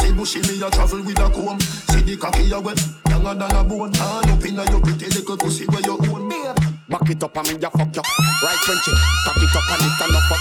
[0.02, 1.60] If your pussy bushy, me a travel with a comb.
[1.60, 3.94] See the cocky a wet, younger than a bone.
[3.94, 6.30] Hand up inna your pretty little pussy where you own.
[6.88, 8.02] Back it up and me ya fuck you.
[8.42, 8.92] Right Frenchy,
[9.26, 10.40] cock it up and it a nuff up.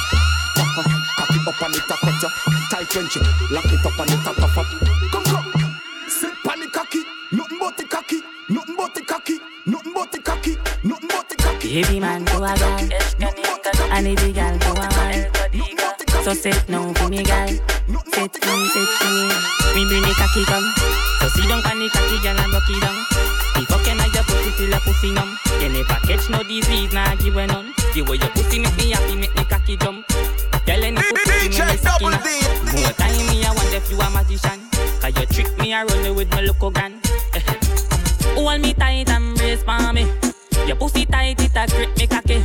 [0.58, 0.98] Uh-huh.
[1.18, 2.30] Cock it up and it a cut you.
[2.70, 3.20] Tight Frenchy,
[3.50, 4.66] lock it up and it a tough up.
[5.12, 7.02] Come come, sit pan the cocky,
[7.32, 11.36] nothing but the cocky, nothing but the cocky, nothing but the cocky, nothing but the
[11.36, 11.82] cocky.
[11.82, 12.88] Baby man, go a gal.
[13.90, 16.24] I need the gal, go a man.
[16.24, 17.77] So sit now for me, gal.
[18.18, 19.30] Sit for me, sit for me.
[19.78, 20.66] Me bring the cocky come.
[21.22, 22.98] So sit down on the cocky, and rock it down.
[23.54, 25.38] The fucking of your pussy till a pussy numb.
[25.62, 27.70] You never catch no disease, nah give a none.
[27.94, 30.02] The way your pussy make me happy, make me cocky jump.
[30.66, 32.18] Tell any pussy me me sucky now.
[32.74, 34.66] More time me I wonder if you a magician.
[34.98, 36.98] Cause you trick me, I roll with my local gun.
[38.34, 40.10] Hold me tight and brace for me.
[40.66, 42.42] Your pussy tight, it a grip me cocky.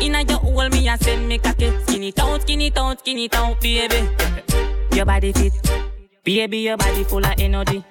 [0.00, 1.68] Inna your hole, me a send me cocky.
[1.84, 4.08] Skin it out, skin it out, skin it out, baby.
[5.00, 5.54] Your body fit,
[6.24, 7.82] baby, your body full of energy.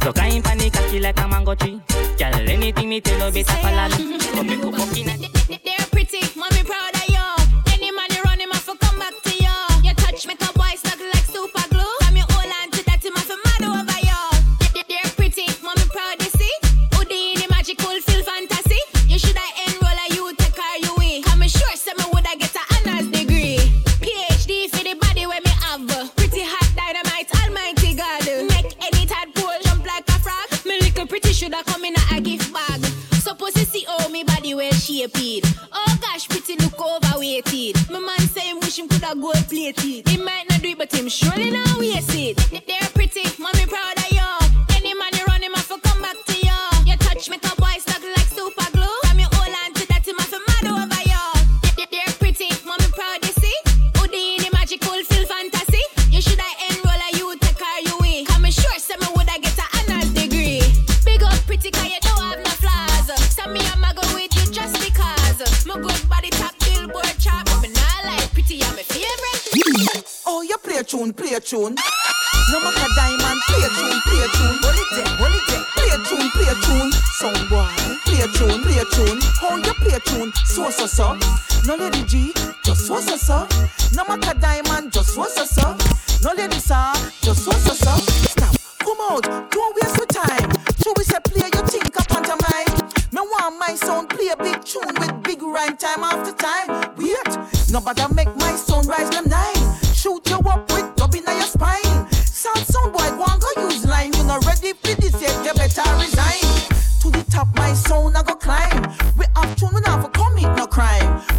[0.00, 1.80] So kind panic cocky like a mango tree.
[2.16, 4.14] Girl, anything me tell you better follow me.
[4.14, 5.31] Uh, Come make up up
[35.10, 35.54] shaped.
[35.72, 37.90] Oh gosh, pretty look overweighted.
[37.90, 40.08] My man say him wish him coulda gold plated.
[40.08, 42.10] He might not do it, but him surely not waste
[70.92, 71.74] tune, play a tune.
[72.52, 74.56] No matter diamond, play a tune, play a tune.
[74.60, 75.64] Hold it there, hold it there.
[75.72, 76.92] Play a tune, play a tune.
[77.16, 77.72] Sound boy,
[78.04, 79.18] play a tune, play a tune.
[79.40, 80.32] How you play a tune?
[80.44, 81.16] So so so.
[81.64, 83.48] No lady G, just so so so.
[83.96, 85.76] No matter diamond, just so so so.
[86.24, 86.92] No lady sir,
[87.22, 87.96] just so so so.
[88.36, 88.54] Snap,
[88.84, 90.50] come out, don't waste your time.
[90.76, 92.82] Should we say play your think up on mind?
[93.12, 96.68] Me want my sound play a big tune with big rhyme time after time.
[96.98, 97.32] Wait,
[97.70, 99.31] nobody make my sound rise them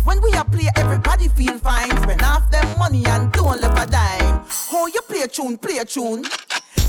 [0.04, 1.90] When we a play, everybody feel fine.
[2.04, 4.46] Spend half them money and don't leave a dime.
[4.72, 6.26] Oh, you play a tune, play a tune.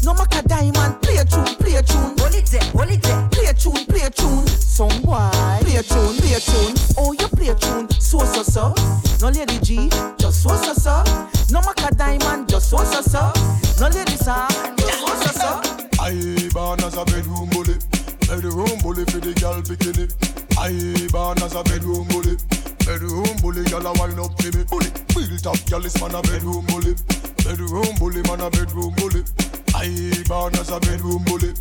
[0.02, 2.16] No matter diamond, play a tune, play a tune.
[2.18, 3.28] Hold it there, hold it there.
[3.30, 4.46] Play a tune, play a tune.
[4.46, 5.30] Some boy,
[5.62, 6.74] play a tune, play a tune.
[6.98, 8.74] Oh, you play a tune, so so so.
[9.20, 9.88] No lady G,
[10.18, 11.02] just so so so.
[11.50, 13.32] No matter diamond, just so so so.
[13.80, 14.46] No lady sir,
[14.76, 15.60] just so so so.
[16.00, 17.78] I born as a bedroom bully,
[18.28, 20.12] bedroom bully for the girl bikini.
[20.58, 22.36] I born as a bedroom bully,
[22.84, 24.64] bedroom bully, girl a wine up to me.
[24.64, 26.94] Bully, built up, girl is man a bedroom bully,
[27.42, 29.24] bedroom bully, man a bedroom bully.
[29.74, 31.52] I born as a bedroom bully,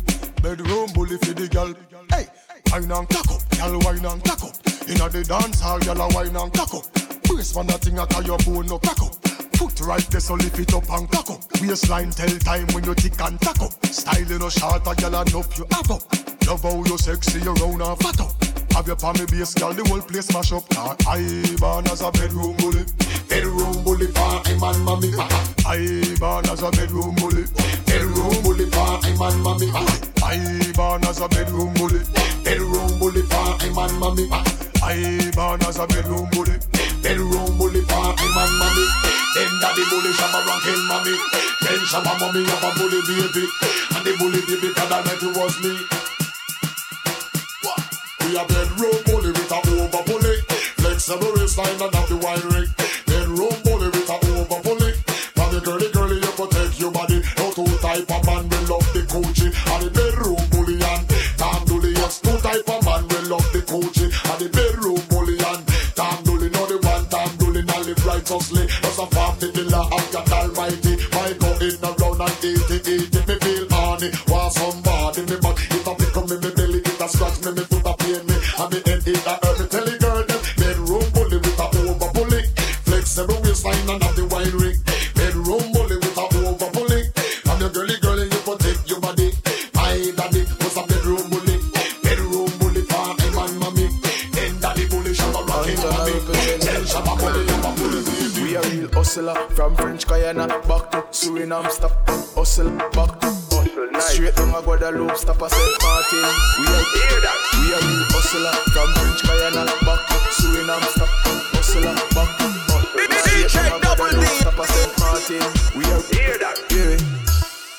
[0.42, 1.74] bedroom bully for the girl.
[2.10, 2.26] Hey,
[2.70, 4.54] wine and cock up, girl wine and cock up.
[4.88, 6.84] Inna the dance hall, girl a wine and cock up.
[7.24, 9.14] Brace man a thing a your bone no crack up.
[9.56, 11.40] Foot right there, so lift it up and cock up.
[11.60, 13.72] Waistline tell time when you tick and tack up.
[13.86, 16.02] Style you no short, a girl enough you have up.
[16.46, 18.53] Love how you sexy, you round and fat up.
[18.74, 20.66] Have your palmy base, girl, the whole place mash up.
[21.06, 21.22] I
[21.62, 22.82] born as a bedroom bully,
[23.30, 25.14] bedroom bully for him and mommy.
[25.62, 25.78] I
[26.18, 27.46] born as a bedroom bully,
[27.86, 29.70] bedroom bully for him and mommy.
[30.26, 32.02] I born as a bedroom bully,
[32.42, 34.26] bedroom bully for him and mommy.
[34.82, 36.58] I born as a bedroom bully,
[36.98, 38.86] bedroom bully for him and mommy.
[39.38, 41.14] Then daddy bully shabba ranking mommy.
[41.62, 43.46] Then shabba mommy have a bully baby,
[43.94, 46.13] and the bully baby that I met was me.
[48.34, 50.36] A bedroom bully with a over bully.
[50.82, 52.66] Flexible waistline and have the wine ring.
[53.06, 54.90] Bedroom bully with a over bully.
[55.38, 57.22] Now the girly girly you protect your body.
[57.38, 59.54] No two type of man will love the coochie.
[59.54, 61.06] And the bedroom bully and
[61.38, 61.94] Tom Dooley.
[61.94, 64.10] Yes, two type of man will love the coochie.
[64.10, 65.62] And the bedroom bully and
[65.94, 66.50] Tom Dooley.
[66.50, 68.66] No the one Tom Dooley now live righteously.
[68.66, 70.98] Just a family killer of God Almighty.
[71.14, 73.24] My go in around and eat it, eat it.
[73.30, 74.10] Me feel horny.
[74.26, 75.54] Want somebody me back.
[75.70, 76.80] It a pick up me, me belly.
[76.82, 77.63] It a scratch me, me
[78.74, 78.82] me.
[78.92, 79.66] And head a me.
[79.70, 80.40] Tell the girl them.
[80.58, 82.42] Bedroom bully with a over bully.
[82.84, 84.78] Flexible waistline and have the wine ring.
[85.14, 87.00] Bedroom bully with a over bully.
[87.50, 89.30] And the girly girly you protect your body.
[89.74, 91.56] My daddy was a bedroom bully.
[92.02, 93.86] Bedroom bully for him and mommy.
[94.32, 96.14] Then daddy bully shabba rockin' mommy.
[96.58, 98.00] Tell shabba bully you a bully.
[98.42, 101.70] We a real hustler from French Guiana back to Suriname.
[101.70, 101.94] Stop
[102.34, 103.43] hustle back to
[104.00, 106.26] Straight down a Guadeloupe, stop a Saint Martin.
[106.58, 106.80] We a
[107.58, 110.86] we a real hustler from French Guiana back to Suriname.
[110.94, 111.08] Stop
[111.54, 112.46] hustler back to
[113.46, 115.46] Straight down a Guadeloupe, stop a Saint Martin.
[115.76, 117.02] We a hear that, hear it.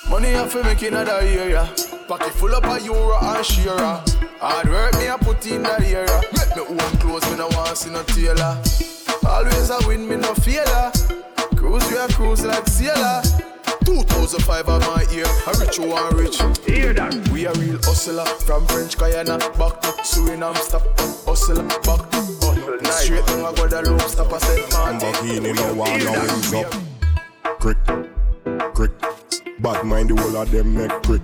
[0.10, 1.70] Money have to make in other area.
[2.08, 3.78] Pocket full up a euro and share.
[4.40, 6.22] Hard work me a put in that area.
[6.32, 8.62] Make me own clothes, me no want see no tailor.
[9.28, 10.92] Always a win, me no failure.
[11.56, 13.22] Cruise we a cruise like sailor.
[13.84, 16.38] 2005 of my ear, a rich who want rich.
[16.66, 17.14] Hear that?
[17.30, 20.56] We a real hustler from French Guiana back to Suriname.
[20.58, 20.84] Stop
[21.26, 22.92] hustle back to hustle.
[22.92, 25.00] Straight down a Guadeloupe, stop a Saint Martin.
[25.00, 26.74] Lamborghini no one no wings up.
[27.60, 27.78] Crick,
[28.74, 28.92] crick.
[29.60, 31.22] Bad mind the whole of them make crick,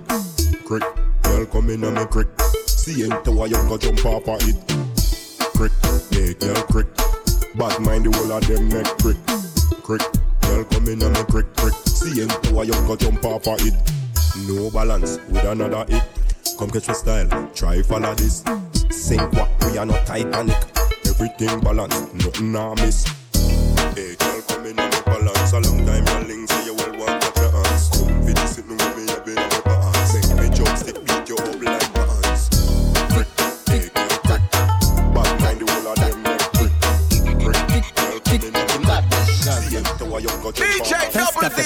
[0.64, 0.82] crick.
[1.22, 2.28] Girl come in and me crick.
[2.66, 4.56] See into why you go jump off of it.
[5.54, 5.72] Crick,
[6.10, 6.86] yeah, girl crick.
[7.54, 9.16] Bad mind the whole of them make crick,
[9.82, 10.02] crick.
[10.52, 11.72] Girl come in and me crick, crick.
[11.86, 13.72] See into why you go jump off of it.
[14.46, 16.04] No balance with another hit.
[16.58, 18.44] Come catch my style, try follow this.
[18.90, 20.62] Sink what we are not Titanic.
[21.06, 23.06] Everything balance, nothing I miss.
[23.96, 25.52] Hey, girl, come in and me balance.
[25.54, 27.88] A long time your links, so you will want catch your hands.
[27.88, 28.91] Come fit this sitting with
[40.12, 40.92] why you go jump DJ.
[41.12, 41.62] Double D.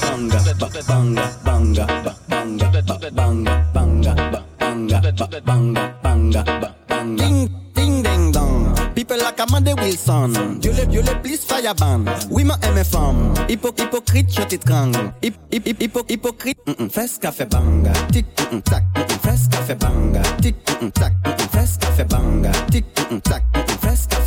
[0.00, 6.54] banga, ba- banga, banga, ba- banga, ba- banga, banga, ba- banga, ba- banga, banga, ba-
[6.54, 6.57] banga.
[9.08, 10.58] People like Amanda Wilson.
[10.60, 12.04] Dieu le, Dieu le, please fire ban.
[12.30, 13.32] Oui, ma MFM.
[13.48, 15.14] Hypo, hypocrite, je t'étrangle.
[15.22, 16.58] Hip, hip, hypo, hypocrite.
[16.66, 17.18] Mm -mm, fais
[17.50, 17.92] banga.
[18.12, 19.18] Tic, mm -mm, tac, mm -mm,
[19.78, 20.20] banga.
[20.42, 21.36] Tic, mm -mm, tac, mm -mm,
[22.04, 22.52] banga.
[22.70, 23.78] Tic, mm -mm, tac, mm -mm,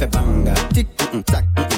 [0.10, 0.54] banga.
[0.74, 1.70] Tic, mm -mm, tac, mm -mm,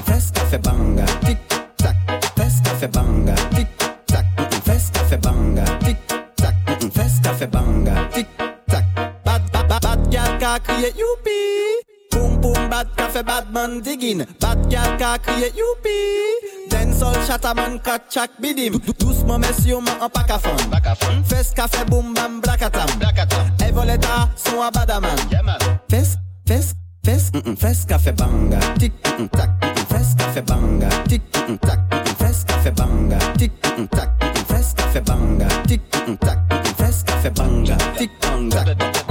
[0.63, 1.05] banga.
[1.25, 1.39] Tic,
[1.75, 1.95] tac,
[2.35, 2.55] fais
[2.87, 3.35] banga.
[3.55, 3.67] Tic,
[4.07, 4.25] tac,
[6.67, 6.91] mm -mm,
[7.51, 7.95] banga.
[8.15, 8.27] Tic,
[8.71, 9.11] tac, mm -mm.
[9.25, 9.99] Bad, bad, bad, bad
[10.95, 11.92] youpi.
[12.43, 14.25] Boom, boom, bad café, bad man digging.
[14.39, 15.95] Bad gal ka crier youpi.
[16.69, 18.73] Dancehall chataman kachak bidim.
[18.83, 20.57] Dou- Doucement messieurs, man en pack à fond.
[21.25, 22.87] Fes café, boom, bam, blakatam.
[23.61, 25.15] Hey voleta, son à badaman.
[25.89, 26.17] Fes,
[26.47, 26.73] fes,
[27.05, 28.59] fes, mm -mm, fes café banga.
[28.79, 30.89] Tic, mm -mm, tac, mm -mm, fes café banga.
[31.07, 33.17] Tic, mm -mm, tac, mm -mm, fes café banga.
[33.37, 35.47] Tic, mm -mm, tac, mm -mm, fes café banga.
[35.67, 37.75] Tic, mm -mm, tac, mm -mm, fes café banga.
[37.97, 39.02] Tic, banga, banga, banga.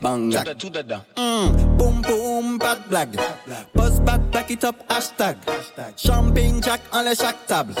[0.00, 0.44] Banga.
[0.44, 1.04] Banga.
[1.16, 3.16] Mm, boom, boom, bad blague.
[3.74, 5.36] Buzz back, back it up, hashtag.
[5.96, 7.74] Champagne jack en les chaque table.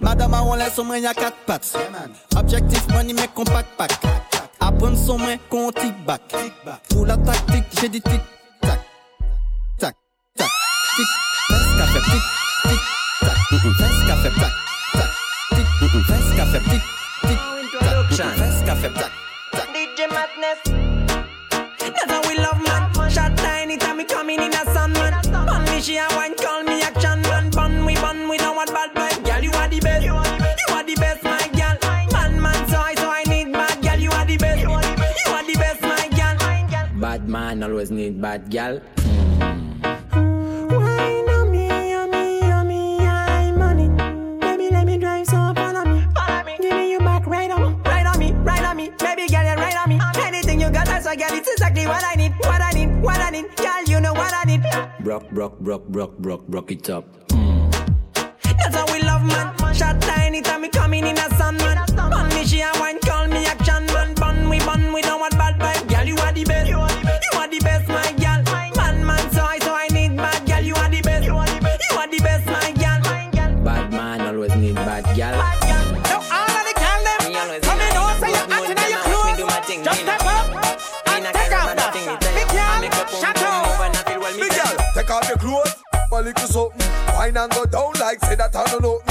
[0.00, 1.76] Madame a on laisse au moins y'a quatre pattes.
[2.36, 3.92] Objectif money mais compact pack.
[4.60, 6.22] Apprendre son main qu'on tic back.
[6.90, 8.20] Pour la tactique, j'ai dit tic
[8.60, 8.80] tac.
[9.78, 9.96] Tac,
[10.36, 10.48] tac,
[10.96, 11.06] tic.
[11.48, 12.22] Fais café tic,
[12.62, 12.80] tic,
[13.20, 13.36] tac.
[13.78, 14.52] Fais café tac,
[14.92, 15.10] tac.
[15.50, 15.66] Tic,
[16.06, 16.82] fais café tic,
[17.22, 17.38] tic,
[17.80, 17.96] tac.
[18.10, 19.12] Fais café tac.
[46.92, 49.88] You back right on, right on me, right on me, baby, get it right on
[49.88, 50.00] me.
[50.22, 51.28] Anything you got, that's a girl.
[51.32, 53.56] It's exactly what I need, what I need, what I need.
[53.56, 54.62] Girl, you know what I need.
[55.00, 57.04] Brock, brock, brock, brock, brock, brock it up.
[57.30, 59.74] That's how we love man.
[59.74, 61.84] Shot tiny time me coming in a sun man.
[61.96, 64.14] Bun me she a wine call me action man.
[64.14, 65.31] Bun we bun we don't want
[87.42, 89.02] and go down like say that I don't know.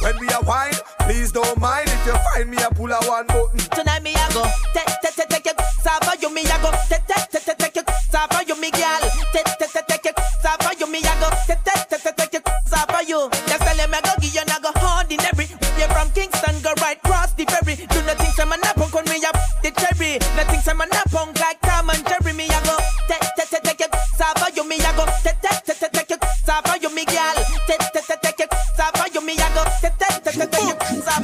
[0.00, 3.26] When we are wine, please don't mind if you find me a pull a one
[3.26, 3.58] button.
[3.74, 7.02] Tonight me a go take take take take your sava you me a go take
[7.10, 9.02] take take take take your sava you me girl
[9.34, 12.32] take take take take your sava you me a go take take take take take
[12.38, 13.28] your sava you.
[13.50, 15.46] Just tell him I go give you and I go ordinary.
[15.50, 17.74] You from Kingston go right cross the ferry.
[17.90, 19.34] Do nothing some man a punk on me up
[19.66, 20.22] the cherry.
[20.38, 21.49] Nothing some man a punk like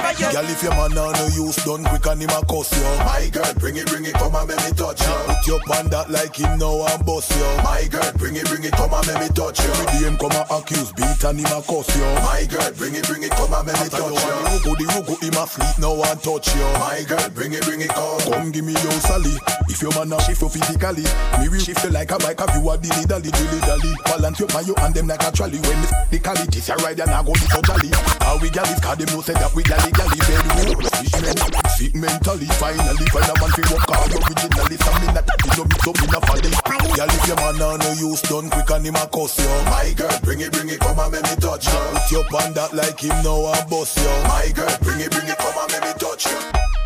[0.07, 0.33] your sava you.
[0.33, 3.05] Girl, if your man now no use done quick and him a cuss you.
[3.05, 5.15] My girl, bring it, bring it, come and make me touch you.
[5.27, 7.49] Put your pan that like him now and bust you.
[7.63, 9.71] My girl, bring it, bring it, come and make me touch you.
[9.71, 12.07] Every day him come and accuse, beat and him a cuss you.
[12.23, 14.17] My girl, bring it, bring it, come and make me touch you.
[14.17, 16.67] The rugo, the rugo, him a fleet now and touch you.
[16.79, 18.21] My girl, bring it, bring it, come.
[18.27, 19.35] Come give me your sally.
[19.69, 21.05] If your man a shift you physically,
[21.41, 22.41] me will shift you like a bike.
[22.41, 23.93] Have you a dilly dally, dilly dally.
[24.05, 25.59] Balance your man, you and them like a trolley.
[25.59, 25.81] When
[26.11, 27.91] the cali, this a ride and I go be so jolly.
[28.23, 30.81] How we gal is cause them know say that we gally gally bedroom.
[30.85, 31.37] Fish men,
[31.77, 32.47] sick mentally.
[32.61, 34.77] Finally find a man fi work hard originally.
[35.17, 36.53] Not that no mix up in a folly.
[36.95, 39.49] Gal if your man now no use done quick and him a cuss you.
[39.73, 41.81] My girl, bring it, bring it, come and make me touch you.
[41.93, 44.13] Put your pan that like him now and bust you.
[44.29, 46.86] My girl, bring it, bring it, come and make me touch you.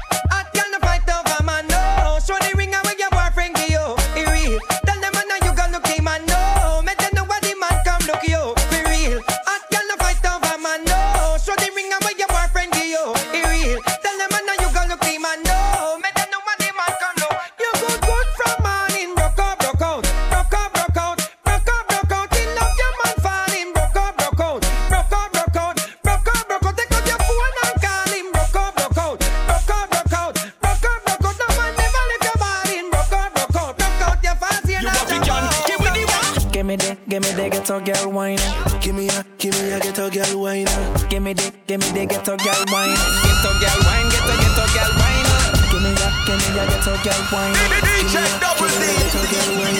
[47.32, 47.54] Wine.
[47.54, 48.84] DJ Double D.
[49.00, 49.78] Ghetto girl wine.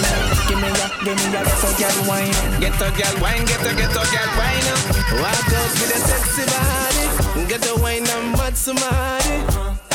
[0.49, 2.35] Give me a, give me a ghetto girl wine.
[2.61, 4.67] Ghetto girl wine, ghetto ghetto girl wine.
[5.23, 7.49] Walk out with a sexy body.
[7.49, 9.37] Get the wine and mad somebody.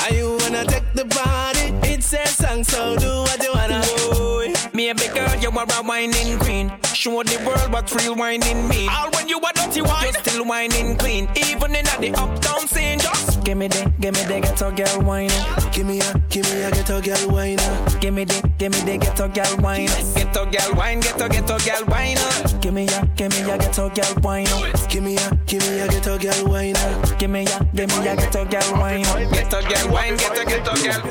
[0.04, 1.74] Are you wanna take the body?
[1.90, 3.82] It's a song, so do what you wanna.
[4.10, 4.54] Boy.
[4.74, 6.72] Maybe girl, you are a whining queen.
[6.94, 8.90] Show the world what real whining mean.
[8.90, 11.28] All when you are dirty wine, you still whining clean.
[11.36, 15.30] Even in the uptown scene, just give me the, give me the ghetto girl wine.
[15.72, 17.58] Give me a, give me a ghetto girl wine.
[18.02, 19.88] Give me the, give me the ghetto girl wine.
[20.16, 22.18] Ghetto girl wine, ghetto ghetto girl wine.
[22.60, 24.48] Give me a, give me a ghetto girl wine.
[24.90, 26.76] Give me a, give me a ghetto girl wine.
[27.20, 29.04] Give me a, give me a ghetto girl wine.
[29.32, 31.02] Ghetto girl wine, ghetto ghetto girl.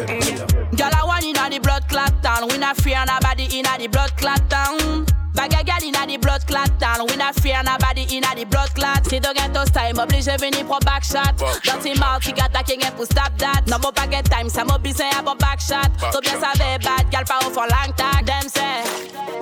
[0.74, 2.48] Girl, I want inna the blood clot town.
[2.48, 5.06] We not fear nobody inna the blood clot town.
[5.35, 7.06] Bag a girl inna the blood clot town.
[7.09, 9.06] We not fear nobody inna the blood clot.
[9.06, 11.35] Si don't get those time, oblige venir pour back shot.
[11.65, 13.66] Dirty mouth, qui gâte qui get pour stop that.
[13.66, 15.90] No more pas get time, ça m'a besoin à bon back shot.
[16.12, 18.24] So bien savait bad, girl, pas au for long tag.
[18.24, 18.86] Them say.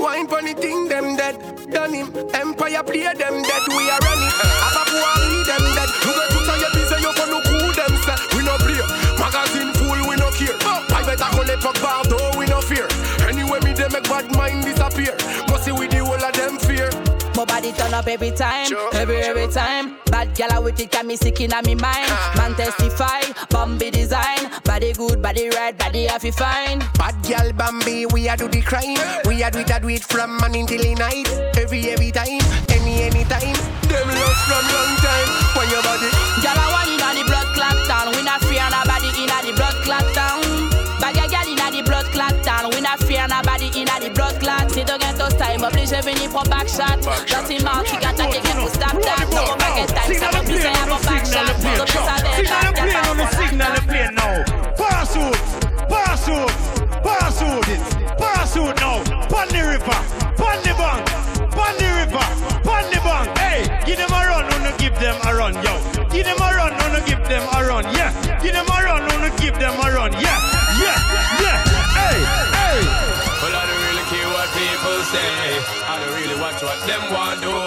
[0.01, 1.37] Wine funny thing, them dead.
[1.71, 2.09] Done him.
[2.35, 3.63] Empire play them dead.
[3.69, 4.33] We are running.
[4.65, 5.13] Have a poor
[5.45, 5.91] them dead.
[6.03, 8.17] You get to say your busy, you go look who them say.
[8.33, 8.81] We no play.
[9.21, 10.57] Magazine full, we no care.
[10.89, 12.89] I better collect for bar, though we no fear.
[13.29, 15.15] Anyway, me they make bad mind disappear.
[15.63, 16.91] See with the whole of them fear.
[17.37, 19.97] My body turn up every time, every every time.
[20.11, 22.11] Bad gal with it got me sick inna me mind.
[22.11, 22.35] Ah.
[22.37, 24.51] Man testify, Bambi design.
[24.65, 26.81] Body good, body right, body happy fine.
[26.99, 28.99] Bad girl Bambi, we a do the crime.
[29.25, 31.31] We a do it, a do it from morning till night.
[31.57, 33.55] Every every time, any any time.
[33.87, 35.31] Them lost from long time.
[35.55, 36.11] When your body,
[36.43, 38.11] Gal I want inna the blood clot town.
[38.13, 40.43] We not fear nobody inna the blood clot town.
[41.01, 42.71] Bag a gal inna the blood clot town.
[42.75, 43.42] We not fear nobody
[45.63, 47.01] get those time, oblige venir pour back shot.
[47.27, 49.27] Dirty mouth, qui gâte qui get to stop that.
[49.31, 51.47] No more back time, ça m'a besoin à mon back shot.
[51.77, 54.45] So bien savait bad, gal Signal the plane, signal the plane now.
[54.77, 55.37] Pass out,
[55.89, 56.51] pass out,
[57.03, 57.67] pass out,
[58.19, 59.03] pass out now.
[59.29, 59.99] Pon the river,
[60.37, 61.05] pon the bank,
[61.53, 62.27] pon the river,
[62.65, 63.39] pon the bank.
[63.39, 65.75] Hey, give them a run, wanna give them a run, yo.
[66.11, 68.13] Give them a run, wanna give them a run, yeah.
[68.43, 70.52] Give them a run, wanna give them a run, yeah.
[76.93, 77.62] Them want do.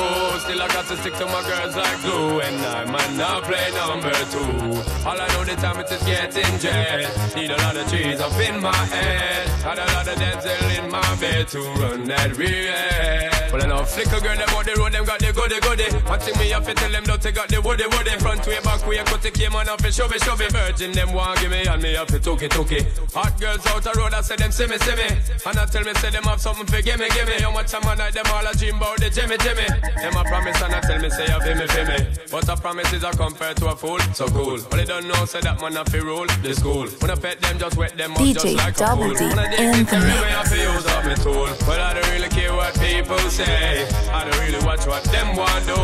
[0.86, 2.42] I got to stick to my girls like glue.
[2.42, 5.08] And I might not play number two.
[5.08, 7.36] All I know the time is getting jet.
[7.36, 9.48] Need a lot of trees up in my head.
[9.66, 13.36] Had a lot of dental in my bed to run that real.
[13.52, 15.88] Well, I know flicker girl, them on the road, them got the goody goody.
[16.06, 18.12] One thing me to tell them, don't they got the woody woody.
[18.20, 20.52] Front way, back way, cut the came on off and shove it, shove it.
[20.52, 22.86] Virgin, them want give me, and me to took it, took it.
[23.16, 25.08] Hot girls out the road, I say them see me, see me.
[25.48, 27.40] And I tell me, say them have something for gimme, gimme.
[27.40, 29.66] How much time I like them all a dream about the Jimmy, Jimmy.
[30.04, 31.98] Them a promise and I tell me, say, you feel me, feel me.
[32.30, 34.60] But a promise is a compared to a fool, so cool.
[34.70, 36.88] But they don't know, say that man have to rule the school.
[37.00, 39.16] When I pet them, just wet them up, just DJ like a Double fool.
[39.16, 40.36] D When I dig in it, the me mix.
[40.36, 41.48] have to use up my tool.
[41.66, 43.88] But I don't really care what people say.
[44.12, 45.80] I don't really watch what them want do.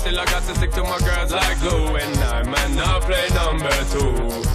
[0.00, 1.96] Still I got to stick to my girls like glue.
[2.00, 4.08] And I man now play number two.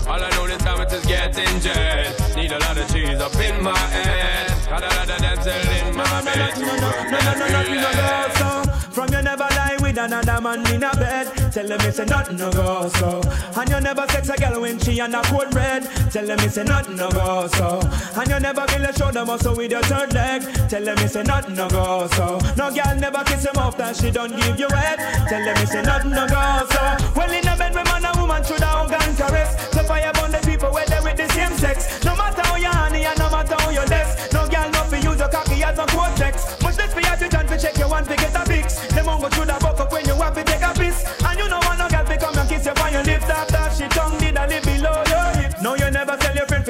[0.10, 2.10] All I know this time it is getting jet.
[2.36, 4.50] Need a lot of cheese up in my head.
[4.66, 6.58] Got a lot of dental in my bed.
[6.58, 8.72] No, no, no, no, nothing no go so.
[8.96, 9.65] From you never lie
[9.96, 11.28] with another man in a bed.
[11.52, 13.22] Tell them it's a nothing no go so.
[13.56, 15.84] And you never sex a girl when she on a cold red.
[16.12, 17.80] Tell them it's a nothing no go so.
[18.16, 20.42] And you never feel a shoulder muscle with your third leg.
[20.70, 22.40] Tell them it's a nothing no go so.
[22.58, 25.00] No girl never kiss him off that she don't give you head.
[25.30, 26.84] Tell them it's a nothing no go so.
[27.16, 29.72] Well in a bed with man and woman should have and caress.
[29.72, 32.04] So fire burn the people where they with the same sex.
[32.04, 34.32] No matter how you honey and no matter how you less.
[34.34, 36.62] No girl no fi use your cocky as a cortex.
[36.62, 38.80] Much less for your to check your one to get a fix.
[38.88, 39.65] Them won't go through the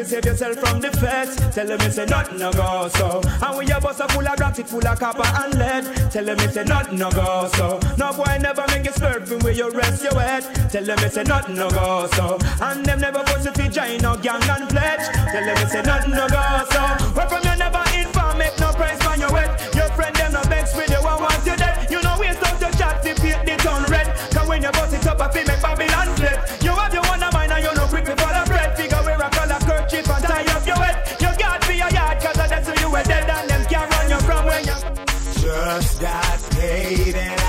[0.06, 1.36] friend save yourself from the feds.
[1.56, 3.22] Tell them it's a nothing no go so.
[3.41, 6.11] And when your bus are full of it full of copper and lead.
[6.11, 7.80] Tell them it's a nothing no go so.
[7.98, 10.44] No boy never make you slurping where you rest your head.
[10.72, 12.38] Tell them it's a nothing no go so.
[12.61, 15.06] And them never force you to join no gang and pledge.
[15.32, 16.82] Tell them it's a nothing no go so.
[17.14, 19.74] Where from you never inform, make no price on your wet.
[35.76, 37.44] Just got paid and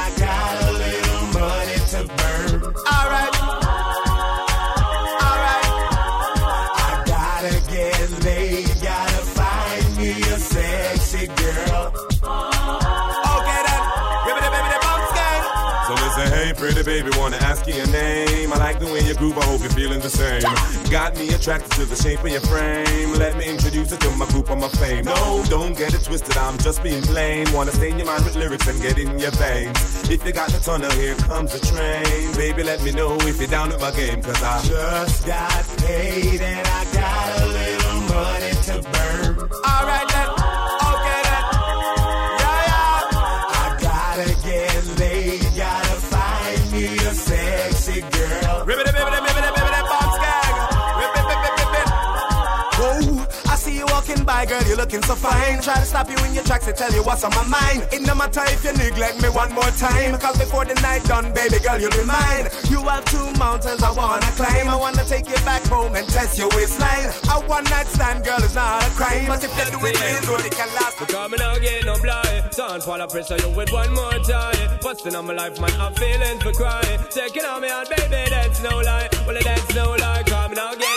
[20.07, 20.91] the same.
[20.91, 23.13] Got me attracted to the shape of your frame.
[23.15, 25.05] Let me introduce you to my group on my fame.
[25.05, 27.47] No, don't get it twisted, I'm just being plain.
[27.53, 30.09] Wanna stain your mind with lyrics and get in your veins.
[30.09, 32.33] If you got the tunnel, here comes the train.
[32.35, 36.41] Baby, let me know if you're down with my game, cause I Just got paid
[36.41, 38.96] and I got a little money to burn.
[54.47, 55.61] Girl, you're looking so fine.
[55.61, 57.87] Try to stop you in your tracks to tell you what's on my mind.
[57.93, 60.19] It no matter if you neglect me one more time.
[60.19, 62.49] Cause before the night done, baby girl, you'll be mine.
[62.71, 64.69] You have two mountains I wanna climb.
[64.69, 67.11] I wanna take you back home and test your waistline.
[67.31, 69.27] A one night stand, girl, is not a crime.
[69.27, 70.97] But if you do it real good, it can last.
[70.99, 74.79] Because me now get no blind Don't fall a pressure you with one more time
[74.81, 78.63] Busting on my life man I'm feeling for crying Taking on me on baby that's
[78.63, 80.96] no lie Well that's no lie Cause me now get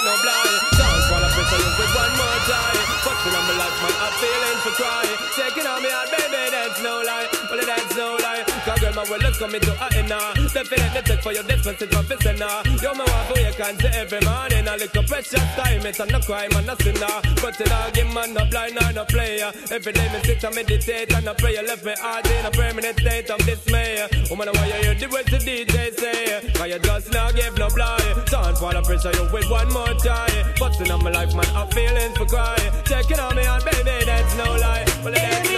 [9.40, 13.28] let's come into a inner Definitely take for your it's officer now You're my wife
[13.28, 14.68] who you Can't see every morning.
[14.68, 17.22] A little precious time it's not crime and a sinner.
[17.42, 19.52] But in a game man no blind no player.
[19.72, 21.54] Every day me sit and meditate and I pray.
[21.56, 24.08] You left me heart in a permanent state of dismay.
[24.30, 26.52] Woman why you hear the words the DJ say.
[26.54, 29.94] Cause you just not give no blind Don't fall a pressure you with one more
[29.96, 32.58] time Busting on my life man I'm feeling for cry.
[32.86, 34.86] Checking on me on baby that's no lie.
[35.04, 35.49] Well no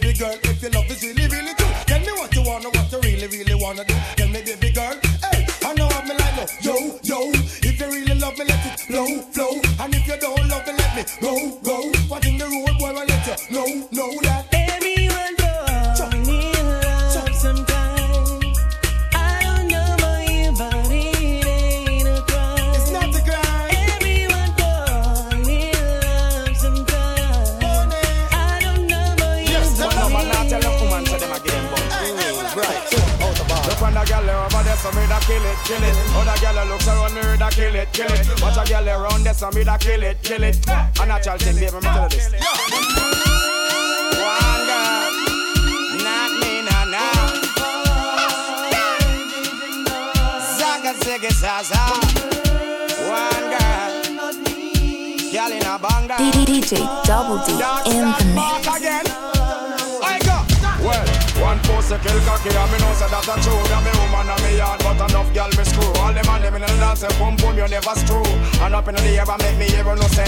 [0.00, 1.72] baby girl, if your love is really, really true.
[1.86, 3.94] Tell me what you wanna, what you really, really wanna do.
[4.16, 4.94] Tell me, baby girl,
[5.30, 7.30] hey, I know I'm like, no, yo, yo.
[7.62, 9.52] If you really love me, let it flow, flow.
[9.80, 11.75] And if you don't love me, let me go, go.
[34.86, 35.96] So me da kill it, kill it.
[36.14, 38.42] Other girl looks around me, da kill it, kill it.
[38.42, 40.58] Watch a girl around there, so me da kill it, kill it.
[40.68, 42.32] A natural thing, baby, me tell you this.
[44.22, 45.12] One girl,
[46.04, 47.26] not me, nah, nah.
[50.56, 51.82] Zaga, ziggy, zaza.
[53.08, 54.06] One girl,
[55.52, 56.16] in a banger.
[56.46, 57.52] DJ Double D
[57.92, 58.56] in the mix.
[61.90, 64.58] A kill cocky and me know say that a true That me woman and me
[64.58, 65.86] yard but enough gal me screw.
[66.02, 68.26] All them and them in the dance say boom boom you never screw.
[68.64, 70.26] And up in the air make me hear no say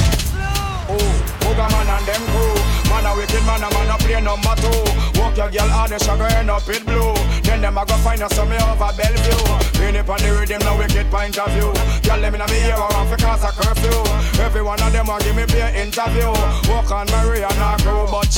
[0.89, 0.97] Oh,
[1.45, 2.55] Booga man and them crew.
[2.89, 4.81] Man a wicked man a man a play number two.
[5.19, 7.13] Walk your girl hard and go end up with blue.
[7.43, 9.43] Then them a go find us some me over Bellevue.
[9.83, 11.75] Lean up on the rhythm no wicked point of view.
[12.07, 13.99] Girl them in a me ear around for cause a curfew.
[14.41, 16.31] Every one of them a give me beer interview.
[16.71, 18.31] Walk on Maria and her crew but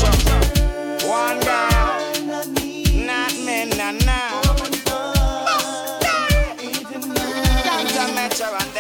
[1.07, 2.10] one girl,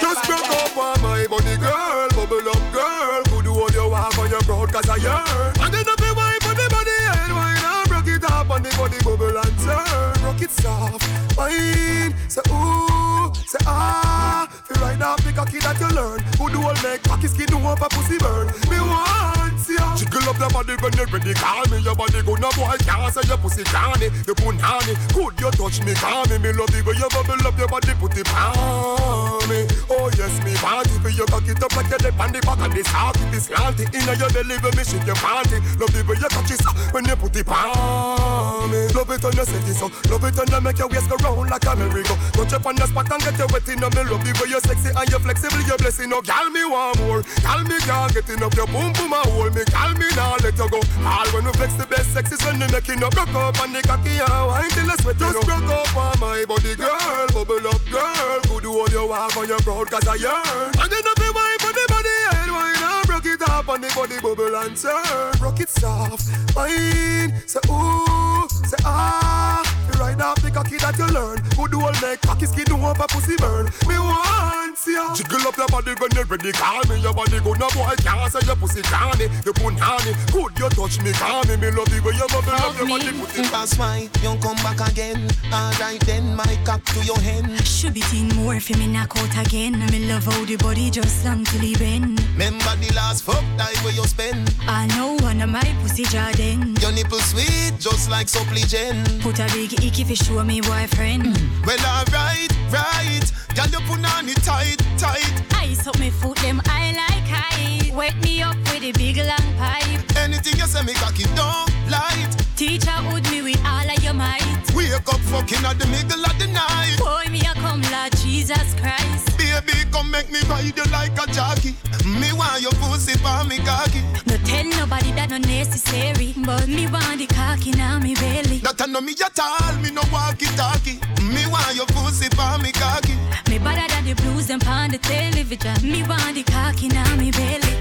[0.00, 3.22] Just broke up on my body girl, bubble up girl.
[3.24, 5.52] Could do all you want on your broad cause I yearn.
[5.60, 8.62] And then up your wipe on the body head, wine and rock it up on
[8.62, 10.22] the body bubble and turn.
[10.22, 11.02] Rock it soft,
[11.36, 14.46] wine, say ooh, say ah.
[14.64, 16.20] Feel right now, a kid that you learn.
[16.38, 18.46] Who do all make cocky skin over pussy burn.
[18.70, 19.96] Me want ya.
[19.96, 21.78] Jiggle up your body when you're ready, call me.
[21.80, 24.08] Your body good, no boy can't say your pussy canny.
[24.26, 26.38] You punani, good you touch me, call me.
[26.38, 29.66] Me love the way you bubble up your body, put it on me.
[29.90, 30.98] Oh yes, me want it.
[31.10, 33.16] You cock it up like you're the on the back of the sock.
[33.18, 33.84] It is slanty.
[33.90, 35.58] Inna your belly when me shake your panty.
[35.80, 36.62] Love the way you touch it
[36.94, 38.86] when you put it on me.
[38.94, 39.90] Love it when you set it so.
[40.08, 42.14] Love it when you make your waist go round like a merry-go.
[42.32, 44.02] Touch up on the spot and get you wet in me.
[44.06, 45.60] Love the way you're sexy and you're flexible.
[45.66, 46.24] You blessing up.
[46.24, 47.22] Gal me want more.
[47.42, 48.54] Gal me can't get enough.
[48.54, 49.59] Your boom boom a hold me.
[49.64, 50.80] Gal me now let you go.
[51.04, 53.12] All when we flex the best sex is when you making up.
[53.12, 55.18] Broke up on the cocky and wine till I sweat.
[55.18, 57.26] Just broke up on my body, girl.
[57.32, 58.40] Bubble up, girl.
[58.60, 60.72] Do all you want on your proud cause I yearn.
[60.78, 63.80] And then up the wipe on the body head wine and broke it up on
[63.80, 65.38] the body bubble and turn.
[65.38, 67.32] Broke it soft, wine.
[67.46, 69.79] Say ooh, say ah.
[70.00, 71.36] You ride off the cocky that you learn.
[71.52, 73.68] Could do all make cocky skin over pussy burn.
[73.84, 75.12] Me want ya.
[75.12, 76.52] Jiggle up your body when you're ready.
[76.52, 77.60] Call me your body good.
[77.60, 79.28] No boy can't say your pussy canny.
[79.44, 80.16] You punani.
[80.32, 81.12] Could you touch me?
[81.12, 81.60] Call me.
[81.60, 83.12] Me love the way you bubble up your body.
[83.12, 85.28] Put it That's why you come back again.
[85.52, 87.52] Alright then, my cock to your hen.
[87.60, 89.84] Should be teen more if me knock out again.
[89.92, 92.24] Me love how the body just long till he bend.
[92.32, 94.48] Remember the last fuck time where you spend.
[94.64, 96.76] I know one of my pussy Jordan.
[96.80, 99.20] Your nipple sweet, just like supplicant.
[99.20, 101.24] Put a big icky fi show me boyfriend.
[101.24, 101.66] Mm.
[101.66, 103.26] Well, alright, right.
[103.54, 105.32] Girl, you put on it tight, tight.
[105.56, 107.94] Ice up me foot, them I like high.
[107.94, 110.16] Wet me up with a big long pipe.
[110.16, 112.30] Anything you say, me cocky don't light.
[112.56, 114.62] Teacher would me with all of your might.
[114.74, 116.96] Wake up fucking at the middle of the night.
[116.98, 119.29] Boy, me a come Lord Jesus Christ.
[119.66, 121.74] Baby, come make me ride you like a jockey.
[122.06, 124.00] Me want your pussy for me cocky.
[124.26, 128.58] No tell nobody that no necessary, but me want the cocky now me belly.
[128.58, 130.98] That I know me at all, me no walkie talkie.
[131.22, 133.14] Me want your pussy for me cocky.
[133.50, 135.76] Me better than the blues them on the television.
[135.82, 137.76] Me want the cocky now me belly.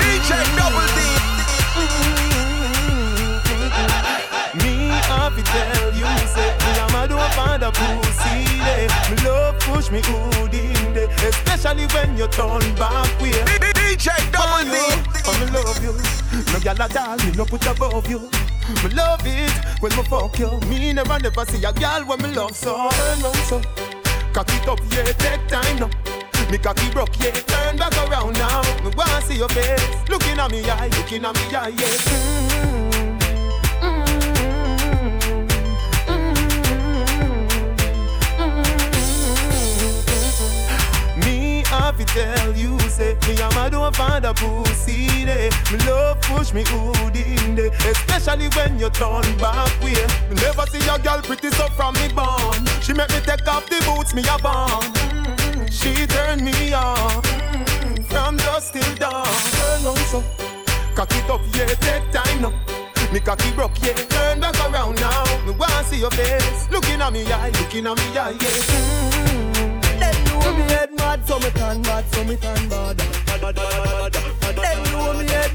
[0.00, 0.98] DJ Double D.
[4.62, 6.03] Me have to tell you,
[7.34, 8.86] find a pussy day.
[9.10, 13.34] Me love push me good in day, especially when you turn back way.
[13.74, 14.78] DJ Double D.
[15.26, 15.92] Oh, me love you.
[16.52, 18.20] No gyal at all, me no put above you.
[18.82, 20.50] Me love it when me fuck you.
[20.68, 22.88] Me never never see a gyal when me love so.
[22.90, 23.60] Turn on so,
[24.32, 25.90] cock it up, yeah, take time now.
[26.50, 28.62] Me cocky broke, yeah, turn back around now.
[28.84, 31.74] Me wanna see your face, looking at me eye, looking at me eye, yeah.
[31.76, 32.83] Me mm-hmm.
[41.98, 45.50] To tell you, say me a mad don't find a pussy day.
[45.72, 49.94] Me love push me hood in day, especially when you turn back way.
[50.28, 52.64] Me never see a girl pretty so from me born.
[52.80, 55.68] She make me take off the boots me a born.
[55.70, 57.22] She turn me on
[58.04, 59.26] from dusk till dawn.
[59.58, 60.22] Turn on so,
[60.94, 62.52] cock it up, yeah, take time now.
[63.12, 65.24] Me cocky broke, yeah, turn back around now.
[65.46, 68.38] Me wanna see your face, looking at me eye, looking at me eye, yeah.
[68.38, 69.43] Them mm-hmm.
[70.44, 72.98] Know me head mad, so me turn bad, so me turn bad.
[72.98, 74.43] Them know me head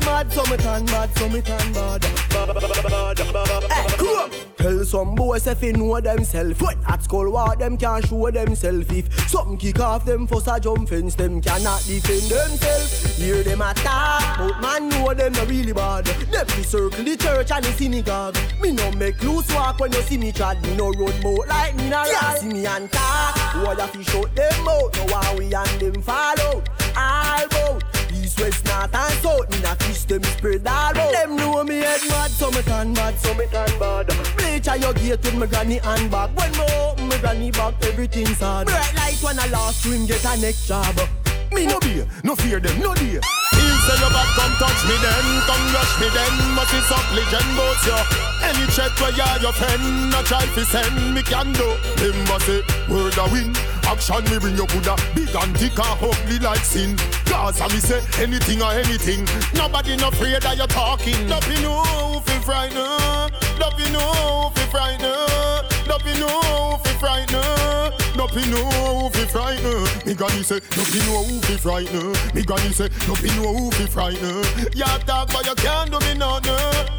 [0.05, 2.05] mad, so me turn bad, so me turn bad.
[3.71, 4.31] Eh, come.
[4.57, 6.59] Tell some boys if they know themselves.
[6.61, 8.91] When at school, what them can't show themselves.
[8.91, 13.17] If something kick off them for a jump fence, them cannot defend themselves.
[13.17, 16.05] Hear them attack, but man know them not really bad.
[16.05, 18.37] Them be circle the church and the synagogue.
[18.61, 20.61] Me no make loose walk when you see me trad.
[20.63, 22.39] Me no road boat like me na ride.
[22.39, 24.93] See me and talk, boy I fi shut them out.
[24.97, 26.03] Know how we and them.
[27.01, 27.78] All bout
[28.29, 29.49] east, west, north and south.
[29.51, 31.11] Me na fish them spread all out.
[31.11, 34.07] Them know me head mad, so me turn mad, so me turn bad.
[34.37, 36.29] Bleach at your gate with my granny and bag.
[36.37, 38.67] When me open my granny bag, everything sad.
[38.67, 40.95] Bright light when I last swing get a next job.
[41.51, 43.21] Me no be, no fear them, no dear.
[43.59, 46.33] Feel say your bad, come touch me then, come rush me then.
[46.55, 47.99] Must is up legend boats yo.
[48.47, 51.67] Any check where you your friend, a try fi send me can do.
[51.99, 53.51] Them must say word a win.
[53.83, 56.95] Action me bring your Buddha big and thick and ugly like sin.
[57.25, 59.27] Cause I me say anything or anything.
[59.53, 61.27] Nobody no afraid that you're talking.
[61.27, 63.33] Don't be no fi frightened.
[63.59, 65.67] Don't be no fi frightened.
[65.87, 67.98] Don't be no fi frightened.
[68.19, 69.55] Don't be no fi.
[70.05, 71.23] Me granny say don't be no
[71.55, 71.87] fi.
[72.35, 74.75] Me granny say don't be no fi frightened.
[74.75, 76.51] You talk but you can't do me nothing.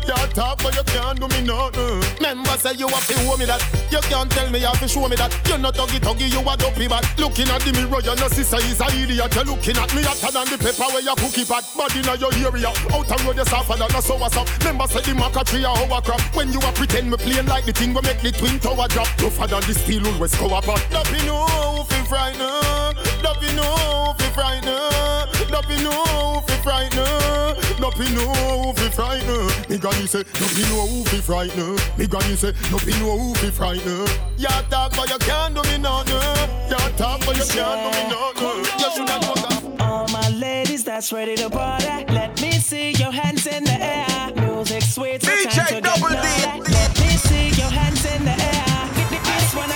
[0.08, 2.00] You talk but you can't do me nothing.
[2.16, 3.60] Remember say you have to show me that.
[3.92, 5.28] You can't tell me you have to show me that.
[5.46, 7.04] You're not tuggy tuggy, you a dopey bad.
[7.18, 9.34] Looking at the mirror, you know sister is a idiot.
[9.34, 11.68] You're looking at me hotter than the pepper where you cookie pot.
[11.76, 13.92] Body in your area, out and road you suffer that.
[13.92, 14.48] That's so what's up.
[14.64, 16.20] Remember say the maca tree a our crap.
[16.32, 19.08] When you a pretend me playing like the thing we make the twin tower drop.
[19.20, 20.64] Tougher than the steel always go up.
[21.10, 22.96] Don't be no fi frightened.
[23.20, 25.50] Don't be no fi frightened.
[25.50, 27.80] Don't be no fi frightened.
[27.80, 29.68] Don't be no fi frightened.
[29.68, 31.82] Me granny say don't be no fi frightened.
[31.98, 34.08] Me granny say don't be no fi frightened.
[34.38, 36.14] You talk but you can't do me nothing.
[36.70, 38.64] You talk but you can't do me nothing.
[38.78, 39.80] You should have known that.
[39.80, 44.32] All my ladies that's ready to party, let me see your hands in the air.
[44.36, 46.70] Music sweet, so time to get naughty.
[46.70, 48.86] Let me see your hands in the air.
[49.24, 49.70] This one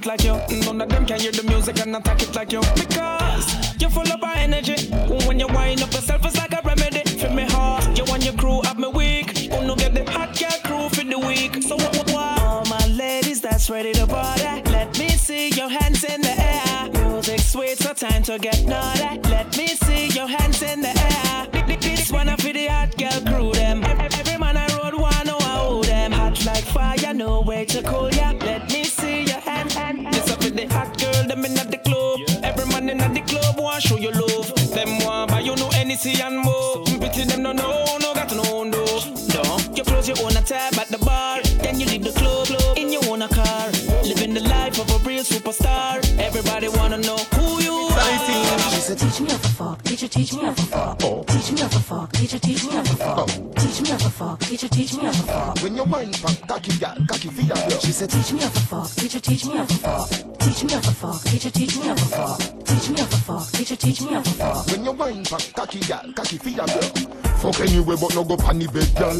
[0.00, 0.60] it like you.
[0.64, 2.60] None of them can hear the music and attack it like you.
[2.74, 4.88] Because you're full of energy.
[5.26, 7.84] When you wind up yourself, it's like a remedy for me heart.
[7.96, 9.44] You and your crew have me weak.
[9.44, 11.62] You no get the hot girl crew for the week.
[11.62, 12.42] So what, what, what?
[12.42, 14.42] All my ladies that's ready to party.
[14.70, 17.08] Let me see your hands in the air.
[17.08, 19.20] Music sweet, so time to get naughty.
[19.28, 21.46] Let me see your hands in the air.
[21.80, 23.84] This one for the hot girl crew them.
[23.84, 26.12] Every man I road want know I hold them.
[26.12, 28.10] Hot like fire, no way to cool
[33.70, 34.48] want show you love.
[34.74, 36.84] Them want buy you no NEC and more.
[37.00, 38.84] Pity them no no no got no no.
[39.34, 39.42] No,
[39.76, 41.40] you close your own tab at the bar.
[41.62, 43.66] Then you leave the club, club in your own car.
[44.02, 45.94] Living the life of a real superstar.
[46.18, 47.49] Everybody wanna know who.
[48.90, 50.98] Said, teach me how to fuck, teacher, teach me how to fuck.
[51.28, 53.28] Teach me how to fuck, teacher, teach me how to fuck.
[53.54, 55.58] Teach me how to fuck, teacher, teach me how to fuck.
[55.62, 58.58] When your mind fuck, cocky gal, cocky feet up, She said, teach me how to
[58.58, 60.08] fuck, teacher, teach me how to fuck.
[60.40, 62.38] Teach me how to fuck, teacher, teach me how to fuck.
[62.66, 64.66] Teach me how to fuck, teacher, teach me how to fuck.
[64.66, 66.70] When your mind fuck, cocky gal, cocky feet up,
[67.38, 69.16] Fuck anyway, but no go pan the bed, gal.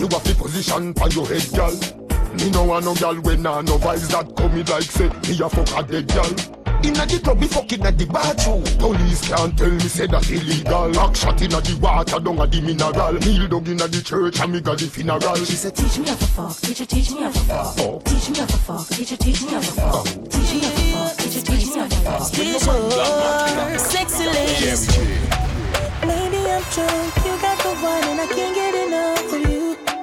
[0.00, 2.09] You have the position pan your head, gal.
[2.34, 5.38] Me no want no gal when nah no vibes that come me like say me
[5.44, 6.60] a fuck a dead gal.
[6.82, 8.64] Inna the club, be fucking at the bathroom.
[8.78, 10.90] Police can't tell me say that illegal.
[10.92, 13.12] Back shot inna the water, down at the mineral.
[13.20, 15.36] Kneel down inna the church and me got the funeral.
[15.44, 17.76] She said, teach me how to fuck, teacher, teach me how to fuck.
[17.76, 17.98] Uh-huh.
[18.00, 19.92] Teach me how to fuck, teacher, teach me how to fuck.
[19.92, 20.04] Uh-huh.
[20.32, 22.32] Teach me how to fuck, teacher, teach me how to fuck.
[22.32, 24.88] Here's your sexy ladies.
[26.00, 29.99] Maybe I'm drunk, you got the wine and I can't get enough of you.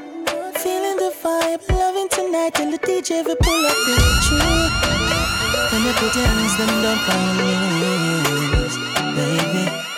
[0.78, 3.96] Feeling the vibe, loving tonight till the DJ will pull up the
[4.26, 4.70] tree.
[5.72, 7.54] When you put your hands them down on me,
[9.16, 9.97] baby.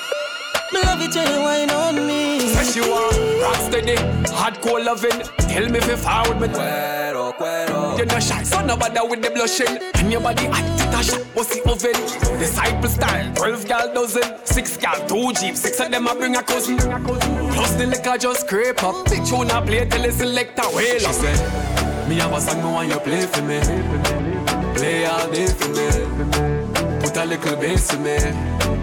[0.80, 2.40] Me love it when you wine on me.
[2.40, 3.96] Say she want rock steady,
[4.32, 5.20] hardcore loving.
[5.50, 6.48] Tell me if you forward me.
[6.48, 7.98] Cuero, cuero.
[7.98, 9.78] You no shy, so no bother with the blushing.
[9.96, 12.40] And your body hot, it a shot, what's the oven?
[12.40, 14.24] Disciple style, 12 gal dozen.
[14.46, 16.78] Six gal, two jeep, six of them I bring a cousin.
[16.78, 19.06] Plus the liquor just scrape up.
[19.10, 22.72] Big tune I play till the selector whale She said, me have a song, me
[22.72, 23.60] want you play for me.
[24.76, 27.00] Play all day for me.
[27.02, 28.79] Put a little bass for me.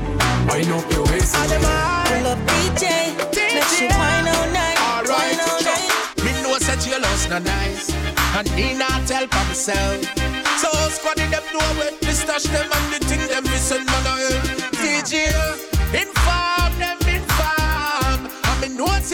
[0.49, 1.35] Wind up your waist.
[1.37, 1.67] For me.
[2.07, 2.85] Pull up DJ,
[3.35, 4.79] make she wine all night,
[5.09, 5.91] wine all night.
[6.25, 7.91] Me know that you lost no nice.
[8.37, 10.03] And me not tell for myself.
[10.61, 14.03] So squad in them know where to stash them And the thing them missing on
[14.05, 14.41] the hill
[14.81, 15.29] DJ
[15.93, 18.31] Inform them, inform.
[18.49, 19.13] And me know it's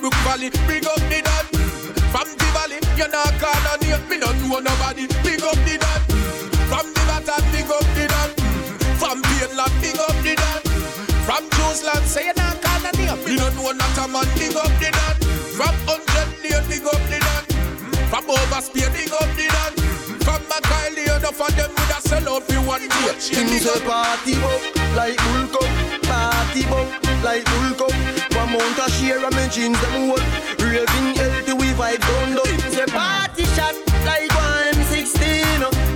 [0.00, 1.44] Brook Valley, big up the dad.
[2.08, 5.04] From the valley, you not call on name, me don't know nobody.
[5.20, 6.00] Big up the dad.
[6.72, 8.30] From the Baton, big up the dad.
[8.96, 10.64] From Painland, big up the dad.
[11.28, 14.24] From Jerusalem, say you not call on name, me don't know not a man.
[14.40, 15.16] Big up the dad.
[15.52, 17.44] From Hundred Lane, big up the dad.
[18.08, 19.72] From Overspear, big up the dad.
[20.24, 23.12] From Macaulay, enough of them would have sell out for one day.
[23.20, 24.64] Things a party up
[24.96, 25.68] like bull cup,
[26.08, 26.88] party up
[27.20, 28.09] like bull cup.
[28.50, 30.18] One mount a share of my jeans them hold.
[30.58, 32.42] Raving healthy we vibe down low.
[32.42, 35.22] A party shot like one M16.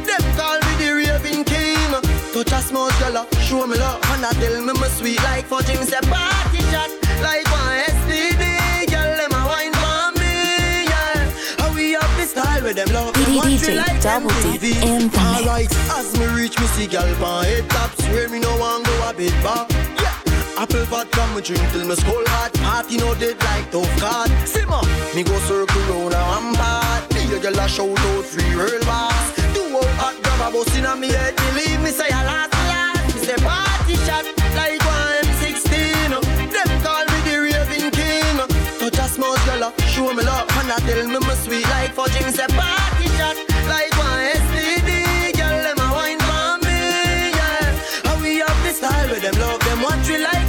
[0.06, 1.90] Them call me the raving king.
[2.32, 5.62] Touch a small girl, show me love, and I tell me my sweet like for
[5.62, 6.90] Things a party shot
[7.22, 8.86] like one STD.
[8.86, 11.30] Girl, them a wine for me, yeah.
[11.58, 13.14] How we have this style with them love.
[13.14, 17.90] DJ like Double D the Alright, as me reach me see gal pan head top
[18.02, 20.03] Swear me no want go a bit back
[20.56, 22.52] Apple vodka me drink till me skull hot.
[22.54, 24.30] Party no dead like tough card.
[24.46, 24.82] Simmer.
[25.14, 28.80] Me go circle round and I'm bad Me a gal a shout out free real
[28.86, 29.34] boss.
[29.54, 31.34] Do out hot grab a bus inna me head.
[31.36, 34.24] Believe me say I last last Me say party shot
[34.54, 35.74] like one M16
[36.54, 38.36] Them call me the raving king.
[38.78, 40.46] Touch a small girl, show me love.
[40.62, 43.36] And I tell me my sweet like fudge Me say party shot
[43.66, 46.78] like one STD Girl, them a wine for me,
[47.34, 47.74] yeah.
[48.06, 49.82] How we have the style with them love Them.
[49.82, 50.43] Watch we like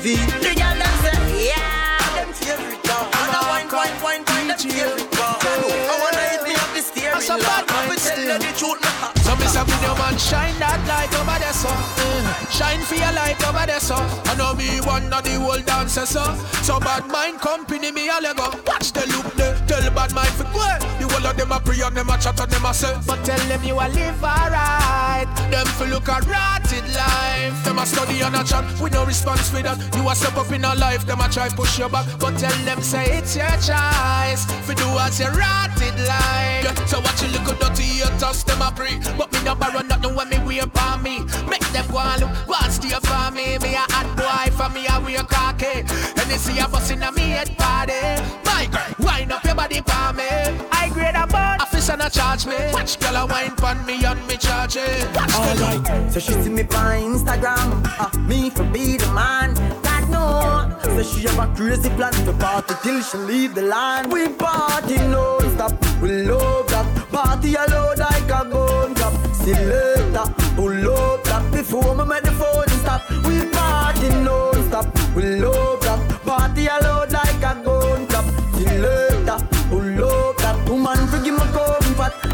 [0.00, 1.98] MTV The girl them say, yeah.
[2.16, 6.42] Them favorite dog And I wine, wine, wine, wine Them favorite dog I wanna hit
[6.44, 8.80] me up the steering That's a lock bad I mind will tell you the truth,
[9.00, 12.24] hot So me say your man shine that light over there so mm.
[12.50, 16.08] Shine for your light over there so I know me one of the whole dancers
[16.08, 16.24] so
[16.62, 19.39] So bad mind company me all go Watch the there
[19.80, 20.60] Tell bad mind for go
[21.00, 22.92] The whole of them a pray and them a chat and them a say.
[23.06, 25.28] But tell them you a live alright.
[25.48, 27.64] Them fi look a rotted life.
[27.64, 29.80] Them a study and a chat with no response for that.
[29.96, 32.04] You a step up in a life Them a try push your back.
[32.18, 36.64] But tell them say it's your choice Fi do as you rotted life.
[36.68, 36.74] Yeah.
[36.84, 39.00] So watch you look dirty haters Them a pray.
[39.16, 41.24] But me no borrow nothing when me wear for me.
[41.48, 43.56] Make them go and look Go and stay for me.
[43.64, 45.88] Me a hot boy for me a wear cocky
[46.20, 48.20] And they see a bus in a me head party.
[48.44, 50.28] My girl Wind up your body for me.
[50.72, 52.56] I grade a bun Officer not charge me.
[52.72, 52.98] Watch.
[52.98, 55.06] Girl a wine pon me and me charge it.
[55.14, 55.30] Watch.
[55.30, 57.86] The Alright, so she see me on Instagram.
[57.98, 59.54] Uh, Me for be the man.
[59.82, 64.12] God no So she have a crazy plan to party till she leave the land.
[64.12, 65.72] We party non-stop,
[66.02, 66.86] we love that.
[67.10, 71.52] Party alone like a gun clap Selector, pull up we love that.
[71.52, 73.08] Before me make the phone stop.
[73.26, 76.22] We party non-stop, we love that.
[76.24, 78.24] Party alone like a gun clap
[78.54, 79.09] Selector, pull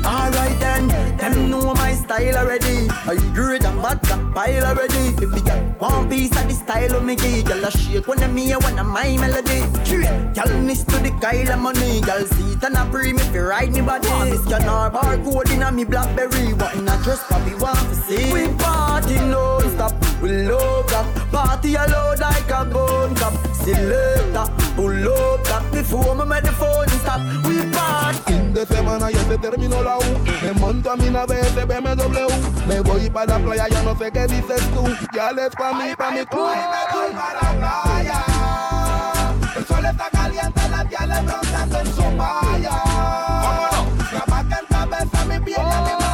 [0.06, 2.88] Alright then, them know my style already.
[2.90, 5.04] I great and bad that pile already.
[5.20, 8.36] If we get one piece of the style of me Girl a shake when I'm
[8.36, 9.60] here when I'm my melody.
[10.34, 12.00] Girl miss to the Kyle of money.
[12.02, 14.08] Girl see it and a pre me fi ride me body.
[14.08, 16.52] Want me scan her barcode in a me Blackberry.
[16.54, 18.32] What in a dress probably want to see?
[18.32, 19.92] We party non-stop,
[20.22, 24.46] we love that Party alone like a gun cap Selector,
[24.76, 27.20] pull up that Before me make the phone stop.
[27.44, 27.58] We
[28.56, 30.02] de semana ya se terminó la U.
[30.42, 34.26] Me monto a mi nave BMW Me voy para la playa, yo no sé qué
[34.26, 34.82] dices tú.
[35.14, 38.24] Ya les pa' mí, pa' mi club me voy para la playa.
[39.56, 42.82] El sol está caliente, las viales bronceando en su malla.
[44.10, 46.05] Trabaja en cabeza, mi piel,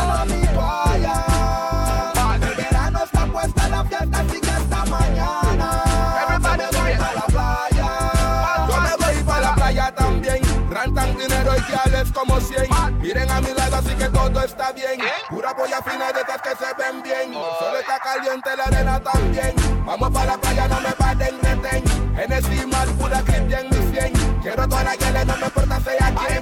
[12.23, 15.01] como 100 Miren a mi lado así que todo está bien.
[15.29, 17.29] Pura polla fina de estas que se ven bien.
[17.29, 19.55] El sol está caliente, la arena también.
[19.85, 21.83] Vamos para la playa, no me paten, reten
[22.17, 26.41] En mal, pura en mi 100 Quiero toda la no me importa sea quien.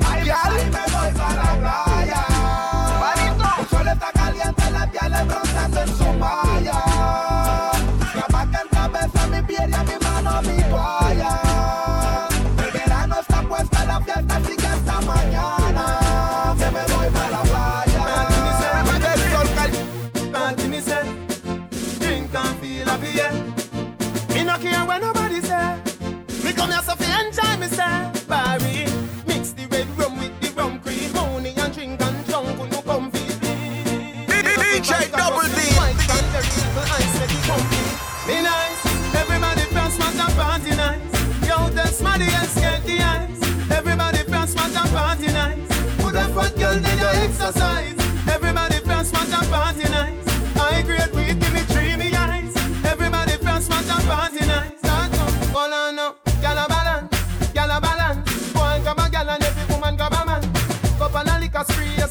[0.70, 1.19] Me voy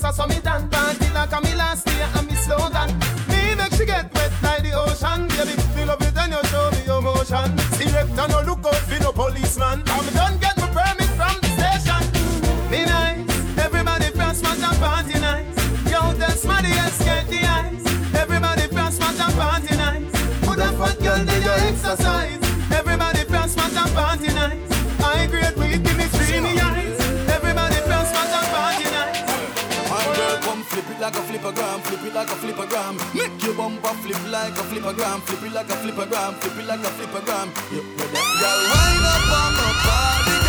[0.10, 2.90] cause so me done party like a me last day and me slow down.
[3.30, 5.56] Me make she get wet like the ocean, baby.
[5.76, 7.57] Me love you, then you show me emotion.
[7.77, 9.84] Select and no look out for no policeman.
[9.86, 12.03] I'm done get my permit from the station.
[12.72, 13.30] Me nice,
[13.65, 15.57] everybody from smash and party nice.
[15.91, 17.86] Yo, that's money and the ice.
[18.15, 20.11] Everybody from smash and party nice.
[20.45, 22.41] Put a fat girl in your exercise.
[22.72, 24.72] Everybody from smash and party nice.
[25.03, 26.88] I grade with give me dreamy eyes.
[31.10, 33.15] Like a flippergram, flip it like a flippergram.
[33.15, 36.80] Make your bumper flip like a flippergram, flip it like a flippergram, flip it like
[36.81, 37.48] a flippergram.
[37.73, 37.86] Yep,
[38.41, 40.48] girl, wind up on my body,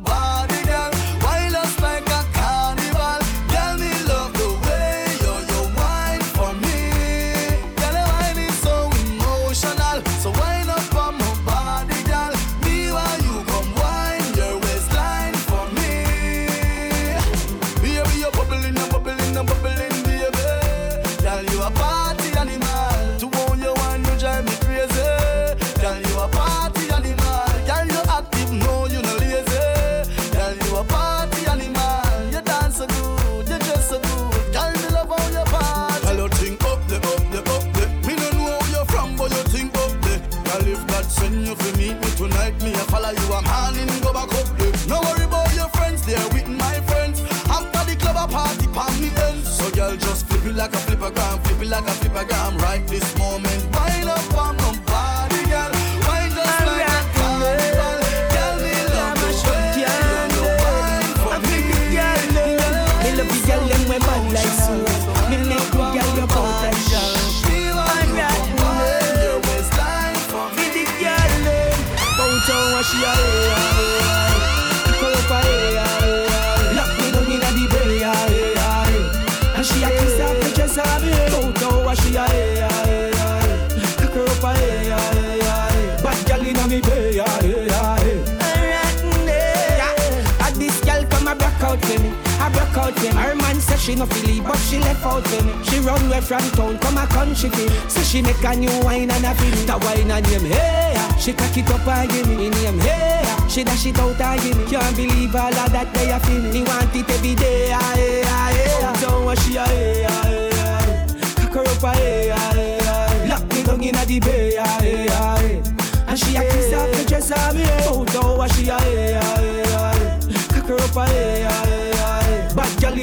[93.91, 95.51] she no feel but she left out for me.
[95.65, 97.69] She run away from town, come a country feel.
[97.89, 99.65] So she make a new wine and a feel.
[99.65, 100.95] The wine and name hey.
[101.19, 103.23] She cock it up and give me name hey.
[103.49, 104.65] She dash it out and give me.
[104.71, 106.41] Can't believe all of that they a feel.
[106.53, 107.69] Me want it every day.
[107.69, 108.95] Hey, hey, hey.
[108.95, 111.05] So what she a hey, hey, hey.
[111.35, 113.27] Cock her up a hey, hey, hey.
[113.27, 114.55] Lock me down inna the bay.
[114.55, 115.63] Hey, hey.
[116.07, 117.65] And she a kiss off the dress on me.
[117.87, 120.19] Oh, so what she a hey, hey, hey.
[120.47, 121.30] Cock her up a hey, hey, hey.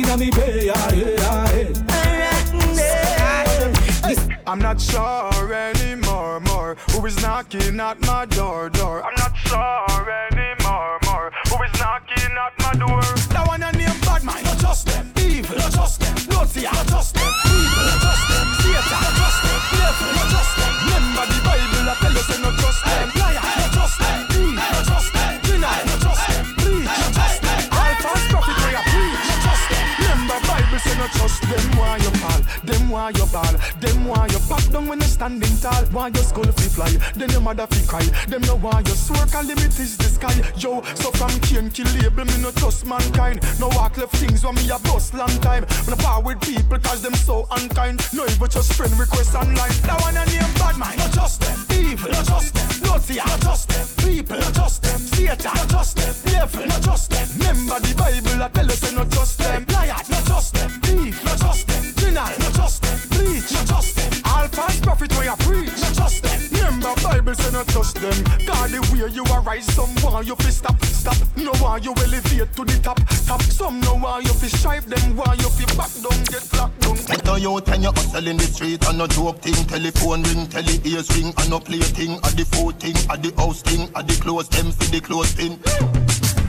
[0.08, 0.30] Inna me.
[4.46, 6.76] I'm not sure anymore, more.
[6.92, 9.04] Who is knocking at my door, door?
[9.04, 9.87] I'm not sure
[33.08, 34.38] why you ball, them why you
[34.70, 38.04] down when you standing tall, why your skull fi fly, then your mother fi cry,
[38.26, 40.34] them know why you swear 'cause limit is the sky.
[40.56, 44.54] Yo, so from Cain kill label me no trust mankind, no walk left things when
[44.56, 45.64] me a bust long time.
[45.84, 49.72] When I power with people 'cause them so unkind, no even just friend request online.
[50.02, 51.67] One a name bad man, not just them.
[51.98, 52.82] Evil, not just them.
[52.82, 53.86] Naughty, not just them.
[53.98, 55.00] People, not just them.
[55.00, 56.14] Satan, not just them.
[56.32, 57.28] Devil, not just them.
[57.38, 59.66] Remember the Bible I tell say not trust them.
[59.72, 60.70] Liar, not just them.
[60.82, 61.92] Thief, not just them.
[61.96, 62.98] Deny, not just them.
[63.10, 64.12] Preach, not just them.
[64.26, 65.67] All false prophet where you preach,
[67.58, 68.18] not trust them.
[68.46, 71.16] God the way you arise, some want you fi stop, stop.
[71.36, 73.42] No want you elevate to the top, top.
[73.42, 76.94] Some no want you fi strive, them want you fi back down, get locked down.
[76.94, 79.58] Get no youth and you hustle in the street and no joke thing.
[79.66, 82.14] Telephone ring, tele ears ring and no play thing.
[82.22, 85.32] At the food thing, at the house thing, at the clothes them for the clothes
[85.32, 85.58] thing.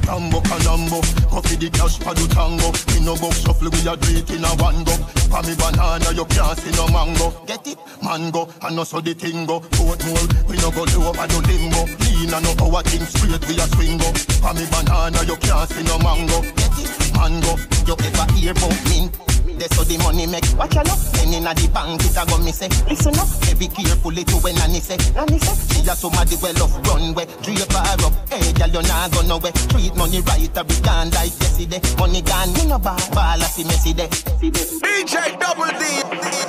[0.10, 2.74] Rambo Canambo, go for the cash for the tango.
[2.90, 4.98] Me no go shuffle, we a do it in a one go.
[5.30, 7.30] For me banana, you can't see no mango.
[7.46, 7.78] Get it?
[8.02, 9.60] Mango, and no so the thing go.
[9.78, 11.86] Foot more, we no go low over no limbo.
[12.02, 14.10] Lean and no our thing straight, we a swing go.
[14.42, 16.42] For me banana, you can't see no mango.
[16.58, 17.09] Get it?
[17.20, 17.54] Mango.
[17.86, 19.12] You ever hear about mint?
[19.60, 21.00] They so the money make watch a look.
[21.12, 23.28] Then inna the bank it a go me say listen up.
[23.44, 27.28] Heavy carefully to when Nanny say Nanny say she a somebody well off runway.
[27.44, 28.14] Drape her up.
[28.32, 29.52] Hey girl you nah go nowhere.
[29.68, 31.84] Treat money right a be gone like yesterday.
[32.00, 32.96] Money gone me no ball.
[33.12, 34.08] Ball a see messy day.
[34.40, 35.84] DJ Double D.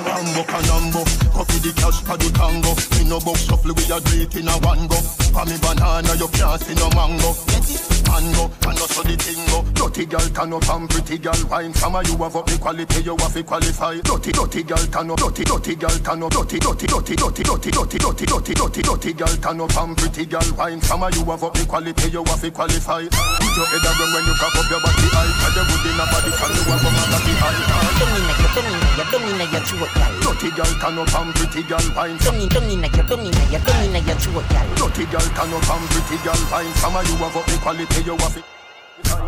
[0.07, 1.01] Rambo canambo,
[1.35, 2.71] coffee the cash for the tango.
[2.95, 4.95] Me no box shuffle we a it in a one go.
[5.35, 7.35] For me banana you can't see no mango.
[7.71, 8.01] It?
[8.11, 9.63] Mango, and also the tingo.
[9.73, 11.73] Dirty girl turn up and pretty girl wine.
[11.73, 13.95] Some of you have up the quality you have to qualify.
[14.03, 17.71] Dirty, dirty girl turn up, dirty, dirty girl turn up, dirty, dirty, dirty, dirty, dirty,
[17.71, 20.81] dirty, dirty, dirty, dirty, dirty girl turn up and pretty girl wine.
[20.81, 23.03] Some of you have up the quality you have to qualify.
[23.07, 25.31] Put your head around when you cock up your body high.
[25.41, 27.59] Cause you good in a body, cause you have a body high.
[28.01, 30.11] Dung inna your, dung inna your, dung inna your throat, gal.
[30.21, 32.17] Dirty girl turn up and pretty girl wine.
[32.19, 34.67] Dung in, dung inna your, dung inna your, dung inna your throat, gal.
[34.75, 36.73] Dirty girl turn up and pretty girl wine.
[36.81, 38.43] Some of you have up the quality you have to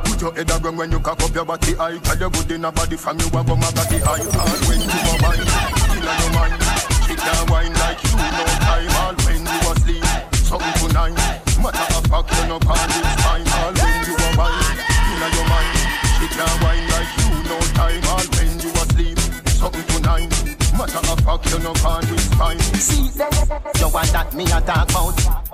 [0.06, 1.98] Put your head around when you cock up your body high.
[1.98, 4.26] Cause you good in a body from you a body high.
[4.38, 6.62] All when you a wine, in your mind.
[7.08, 8.94] She can't wine like you no time.
[9.02, 10.06] All when you asleep,
[10.46, 11.18] something tonight.
[11.58, 13.48] Matter of fact, you no pan it's fine.
[13.50, 14.78] All when you a wine,
[15.10, 15.74] in your mind.
[16.22, 18.04] She can't wine like you no time.
[18.14, 19.18] All when you asleep,
[19.58, 20.30] something tonight.
[20.78, 22.60] Matter of fact, you no pan it's fine.
[22.78, 25.53] See, you want that me a talk about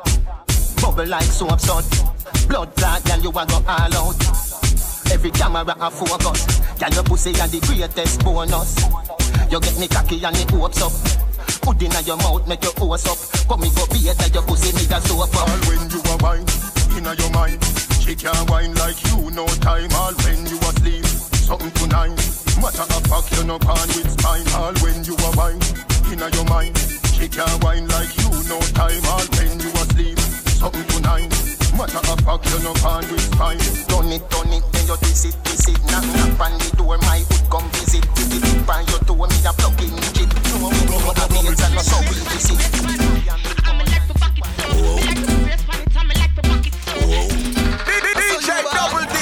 [0.82, 1.86] Bubble like soap sud
[2.48, 4.18] Blood clot, girl, you a go all out.
[5.12, 6.46] Every camera a focus.
[6.80, 8.74] Girl, your pussy a the greatest bonus.
[9.52, 10.94] You get me cocky and it hopes up.
[11.62, 13.18] Put in your mouth, make your hose up.
[13.48, 15.36] Come me go beat that your pussy need a soap up.
[15.38, 16.46] All when you a wine,
[16.98, 17.62] in your mind.
[18.02, 19.94] She can't wine like you no time.
[19.94, 21.06] All when you asleep,
[21.46, 22.18] something tonight.
[22.58, 24.50] Matter of fact, you no pan with spine.
[24.58, 25.62] All when you a wine,
[26.10, 26.74] in your mind.
[27.14, 29.06] She can't wine like you no time.
[29.06, 29.59] All when
[30.60, 31.32] something tonight
[31.80, 35.26] Matter of fact, you no pan with spine Done it, done it, then you twist
[35.26, 38.84] it, twist it Knock, knock on the door, my hood come visit Visit it on
[38.92, 41.82] your toe, me a plug in chip No, we know what the nails and no
[41.82, 42.60] so we visit
[48.40, 49.16] DJ Double D.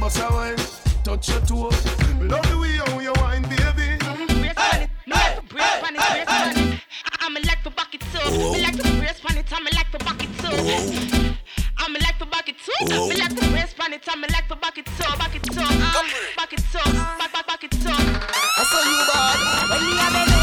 [0.00, 0.56] Bust a wine,
[1.04, 1.87] touch your toe.
[8.30, 8.52] Whoa.
[8.52, 10.52] Me like to brace pan it and me like to back it up.
[10.52, 11.34] Whoa.
[11.78, 12.88] I me like to back it up.
[12.88, 13.08] Whoa.
[13.08, 15.48] Me like to brace pan it and me like to back it up, back it
[15.48, 16.02] up, uh,
[16.36, 18.00] back it up, back back back it up.
[18.58, 20.38] I saw you bad when me have a low.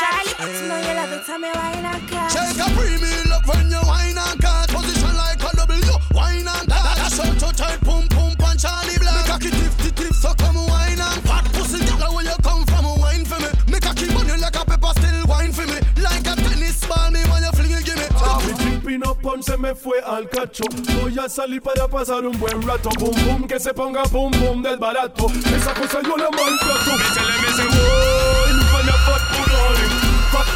[0.00, 3.46] Charlie, you know you love it, tell me why you cut Take a premium love
[3.46, 7.56] when you wine and cut Position like a W, wine and cut That's all to
[7.56, 8.93] tight, pump, pump, and Charlie
[19.34, 20.64] on se me fue al cacho.
[21.00, 22.88] Voy a salir para pasar un buen rato.
[22.98, 25.26] Boom, boom, que se ponga boom, boom del barato.
[25.54, 26.92] Esa cosa yo la maltrato.
[26.98, 29.86] Métele, me se voy, lupana fat punani.
[30.32, 30.46] Fat,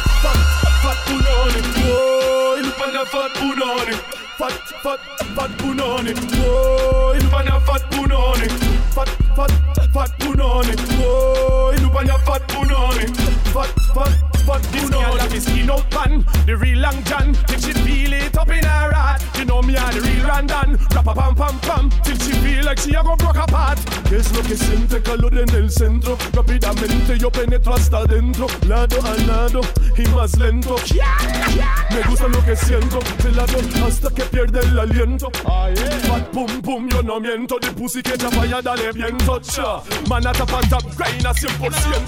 [4.83, 4.99] fat,
[5.35, 6.13] fat punani.
[6.37, 8.68] Voy, lupana fat punani.
[8.95, 9.51] Fat, fat,
[9.93, 10.75] fat punani.
[10.97, 13.05] Voy, lupana fat punani.
[13.53, 14.13] Fat, fat,
[14.45, 14.99] fat punani.
[14.99, 15.19] Voy, lupana fat.
[15.19, 15.29] Fat, fat, fat punani.
[15.29, 17.33] This skin out pan, the real long john.
[17.47, 19.21] Till she feel it up in her heart.
[19.37, 20.77] You know me are the real Randan.
[20.93, 21.89] Rap a pam pam pam.
[22.03, 23.79] Till she feel like she a go broke apart.
[24.09, 26.17] ¿Qué es lo que siente calor en el centro?
[26.33, 28.47] Rápidamente yo penetro hasta adentro.
[28.67, 29.61] Lado a lado
[29.97, 30.75] y más lento.
[31.91, 32.99] Me gusta lo que siento.
[33.23, 35.31] De lado hasta que pierde el aliento.
[35.45, 35.69] Ah,
[36.07, 37.59] fat pum pum, yo no miento.
[37.59, 39.59] De pussy que ya vaya, dale les miens touch
[40.09, 42.05] Man at a top, grind a simple same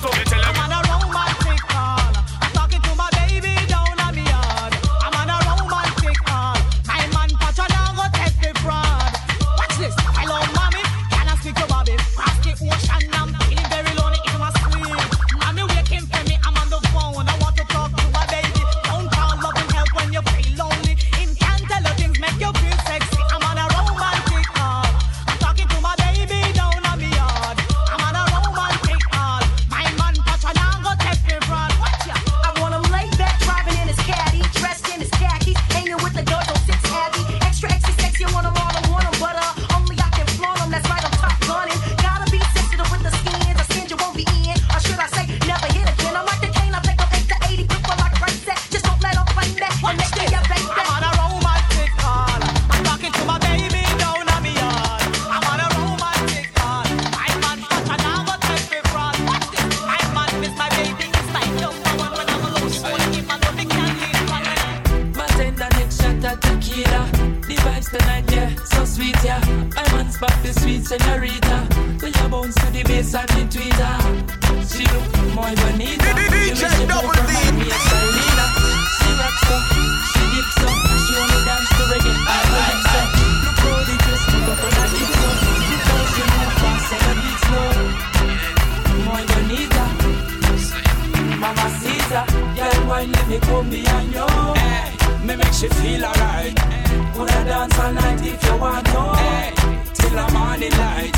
[97.62, 99.02] dance all night if you want to.
[99.22, 99.54] Hey,
[99.94, 101.16] till the morning light.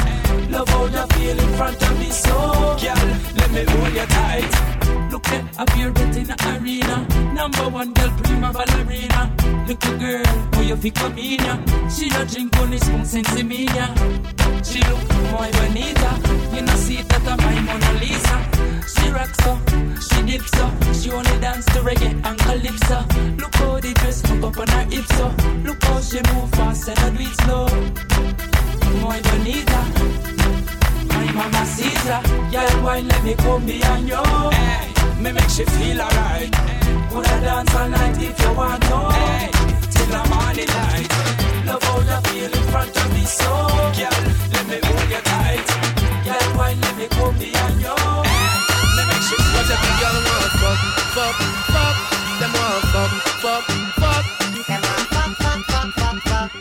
[0.52, 2.36] Love how you feel in front of me, so
[2.82, 3.03] girl,
[3.38, 4.52] let me hold you tight.
[5.11, 5.44] Look at
[5.94, 6.98] bet in the arena.
[7.34, 9.22] Number one girl, prima ballerina.
[9.68, 11.56] Look, Little girl, how you feel come in ya?
[11.90, 13.68] She don't drink only spoon sense me.
[14.68, 16.11] She look muy bonita.
[16.53, 18.62] You know see that I'm my Mona Lisa.
[18.88, 19.60] She rocks up,
[20.01, 20.73] she dips up.
[20.93, 22.99] She only dance to reggae and calypso.
[23.38, 25.27] Look how the dress pump up on her hips so.
[25.64, 27.68] Look how she move fast and I do it slow.
[29.01, 29.81] Muy bonita.
[31.07, 32.22] My mama Caesar.
[32.51, 34.23] Girl, why let me come behind you?
[34.51, 36.51] Hey, me make she feel alright.
[37.10, 38.97] Coulda dance all night if you want to.
[39.11, 39.49] Hey,
[39.91, 41.10] till I'm on the morning light.
[41.65, 43.51] Love how you feel in front of me so.
[43.97, 44.18] Girl,
[44.53, 45.32] let me hold you
[51.14, 51.94] fuck, fuck, fuck.
[51.94, 51.95] fuck, fuck.
[52.40, 53.64] Them want fuck, fuck,
[54.02, 54.26] fuck.
[56.26, 56.52] fuck,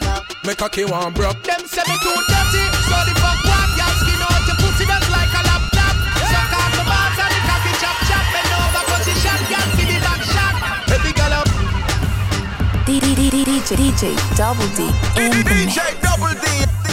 [0.00, 0.44] fuck.
[0.44, 1.42] Make Me cocky want broke.
[1.42, 3.68] Them say me too dirty, so the fuck what?
[3.74, 5.94] Y'all skin out your pussy just like a laptop.
[6.30, 8.24] Suck off the balls and the cocky chop chop.
[8.30, 10.54] Bend over position, y'all see the back shot.
[10.94, 11.48] Every girl up.
[12.86, 14.02] DJ DJ
[14.36, 14.86] Double D
[15.18, 15.74] in the mix.
[15.74, 16.83] DJ Double D.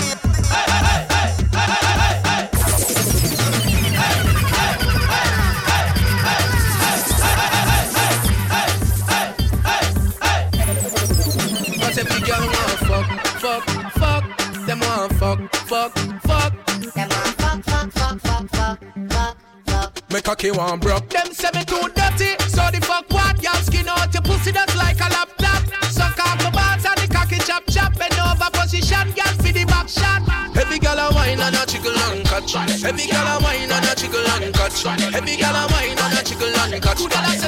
[20.41, 21.07] cocky want broke.
[21.09, 23.41] Them say me too dirty, so the fuck what?
[23.43, 25.61] Y'all skin out your pussy just like a laptop.
[25.91, 27.93] Suck off the balls and the cocky chop chop.
[27.97, 30.21] Bend over position, girl for the back shot.
[30.57, 32.55] Every girl a wine and a jiggle and catch.
[32.55, 34.85] Every girl a wine and a jiggle and catch.
[34.85, 37.40] Every girl a wine and a jiggle and catch.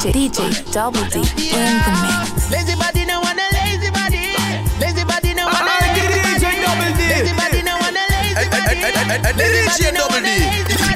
[0.00, 2.50] DJ DJ Double D in the mix.
[2.50, 4.32] Lazy body no want a lazy body.
[4.80, 6.56] Lazy body no want a lazy body.
[6.96, 8.80] Lazy body no want a lazy body.
[8.80, 10.89] Lazy body no want a lazy body.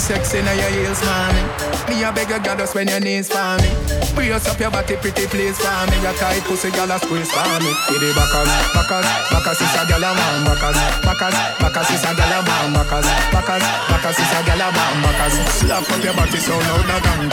[0.00, 1.44] Sexy now your heels, mommy.
[1.88, 3.68] Me a beg you, God, just when your knees for me.
[4.16, 5.96] Brace up your body, pretty please for me.
[6.00, 7.70] Your tight pussy, girl, a squeeze for me.
[7.92, 10.44] With the backers, backers, backers is a girl a man.
[10.48, 12.72] Backers, backers, backers is a girl a man.
[12.72, 14.94] Backers, backers, backers is a girl a man.
[15.04, 17.28] Backers, slap up your body so loud a gang.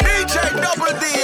[0.00, 1.20] DJ Double D.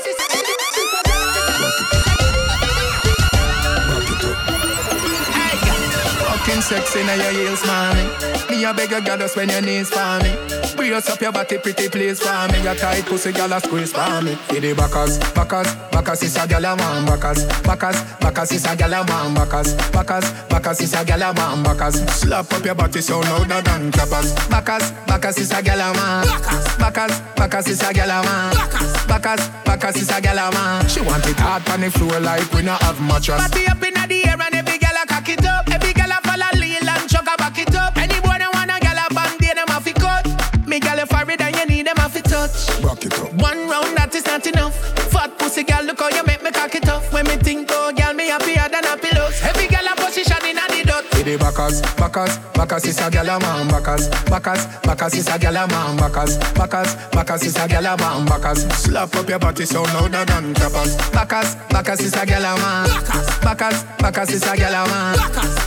[6.67, 8.36] Sexy now your heels, mommy.
[8.57, 10.33] Me a beg you, girl, when your knees for me.
[10.77, 12.63] Brace up your body, pretty please for me.
[12.63, 14.33] Your tight pussy, girl, a squeeze for me.
[14.49, 17.05] With the backers, backers, backers is a girl a man.
[17.05, 19.35] Backers, backers, backers is a girl a man.
[19.35, 21.63] Backers, backers, backers is a girl a man.
[21.65, 24.33] Backers, slap up your body so louder than clappers.
[24.49, 26.27] Backers, backers is a girl man.
[26.79, 28.55] Backers, backers is a girl man.
[29.07, 30.89] Backers, backers is a girl man.
[30.89, 33.37] She want it hard on the floor like we not have mattress.
[33.37, 34.16] Body up inna the
[41.25, 42.83] for it and you need them a fi touch.
[42.83, 43.33] Back it up.
[43.35, 44.75] One round that is not enough.
[45.13, 47.03] Fat pussy girl, look how you make me cock it up.
[47.13, 49.41] When me think oh girl, me happier than a pillows.
[49.43, 49.76] Every girl a position inna
[51.27, 51.37] the dot.
[51.37, 53.69] With backers, backers, backers is a gyal a man.
[53.69, 55.97] Backers, backers, backers is a gyal a man.
[55.97, 58.27] Backers, backers, backers is a gyal a man.
[58.27, 60.97] Backers, slap up your body so louder than clappers.
[61.11, 62.89] Backers, backers is a gyal a man.
[63.43, 65.17] Backers, backers is a gyal a man.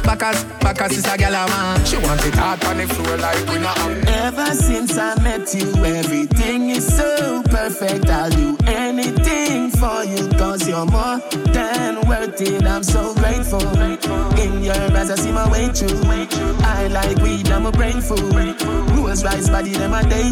[0.04, 1.86] Backers, backers is a gyal a man.
[1.86, 3.78] She want it hard on the floor like we not.
[4.08, 8.10] Ever since I met you, everything is so perfect.
[8.10, 11.20] I'll do anything for you, cause you're more
[11.54, 12.66] than worth it.
[12.66, 13.60] I'm so grateful.
[14.40, 16.00] In your eyes, I see my way through.
[16.64, 18.62] I like weed, I'm a brain food.
[18.92, 20.32] Rules rise body, them a day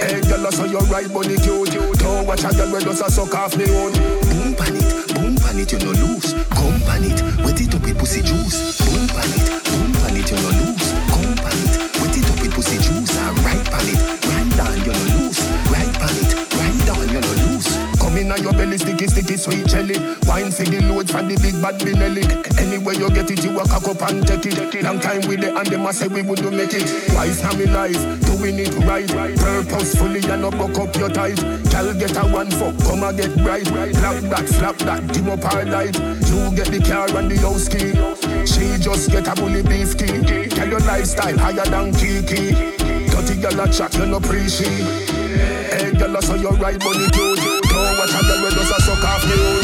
[0.00, 1.70] Hey, girl, I saw your right body cute.
[1.98, 3.92] Don't watch a girl when does a suck off me own.
[3.92, 6.32] Boom pan it, boom pan it, you no lose.
[6.50, 8.78] Come pan it, wet it up with pussy juice.
[8.78, 10.73] Boom pan it, boom pan it, you no lose.
[18.24, 19.98] Come in your belly, sticky, sticky, sweet jelly.
[20.24, 22.24] Wine for the load from the big bad Benelli.
[22.56, 24.82] Anywhere you get it, you a cock up and take it.
[24.82, 26.88] Long time with it, and them a say we would do make it.
[27.12, 29.04] Wise now me life, doing it right.
[29.36, 31.36] Purposefully, and no buck up your ties.
[31.68, 33.66] Girl get a one fuck, come and get bright.
[33.66, 35.92] Slap that, slap that, dim up our light.
[36.24, 37.92] You get the car and the house key.
[38.48, 40.48] She just get a bully beef key.
[40.48, 42.56] Tell your lifestyle higher than Kiki.
[43.12, 45.12] Dirty girl a chat, you no appreciate.
[45.68, 47.63] Hey, girl, I saw your right body cute.
[48.56, 49.63] Watch a suck off own.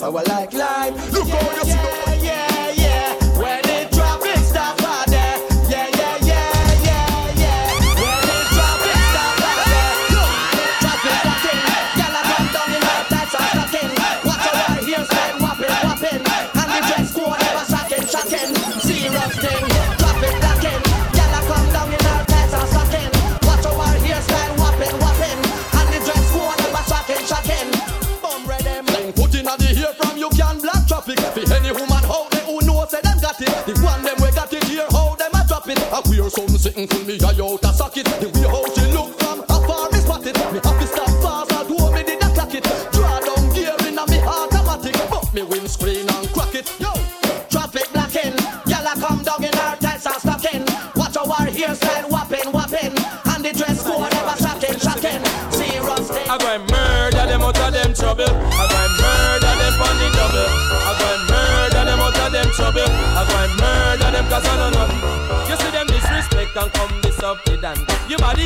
[0.00, 0.94] Sour like lime.
[1.12, 1.69] Look how you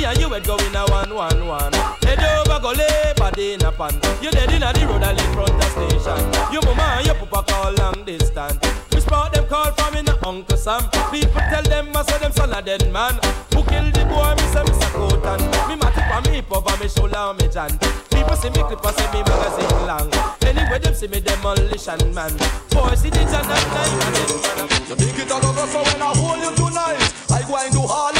[0.04, 1.72] And you head go in a one one one.
[2.04, 3.94] Head over go lay body in a pan.
[4.20, 6.20] You dead in a the road and in front of station.
[6.52, 8.58] You mama and your papa call long distance.
[8.92, 10.82] We spot them call from in a Uncle Sam.
[11.10, 13.14] People tell them I saw them son of dead man.
[13.56, 14.36] Who killed the boy?
[14.36, 15.40] Me say me Sakotan.
[15.68, 17.80] Me matic on me hip over me shoulder and me jant.
[18.12, 20.12] People see me clip and say me magazine long.
[20.44, 22.32] Anyway them see me demolition man.
[22.68, 24.68] Boy see the jant at night and then.
[24.84, 27.00] You think it a go so when I hold you tonight
[27.32, 28.12] I go and do all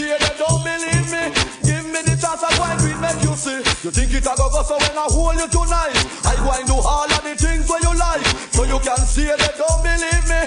[0.00, 1.24] see they don't believe me.
[1.60, 3.60] Give me the chance I go and do it make you see.
[3.84, 6.64] You think it a go go so when I hold you tonight I go and
[6.64, 8.24] do all of the things where you like.
[8.56, 10.40] So you can see they don't believe me.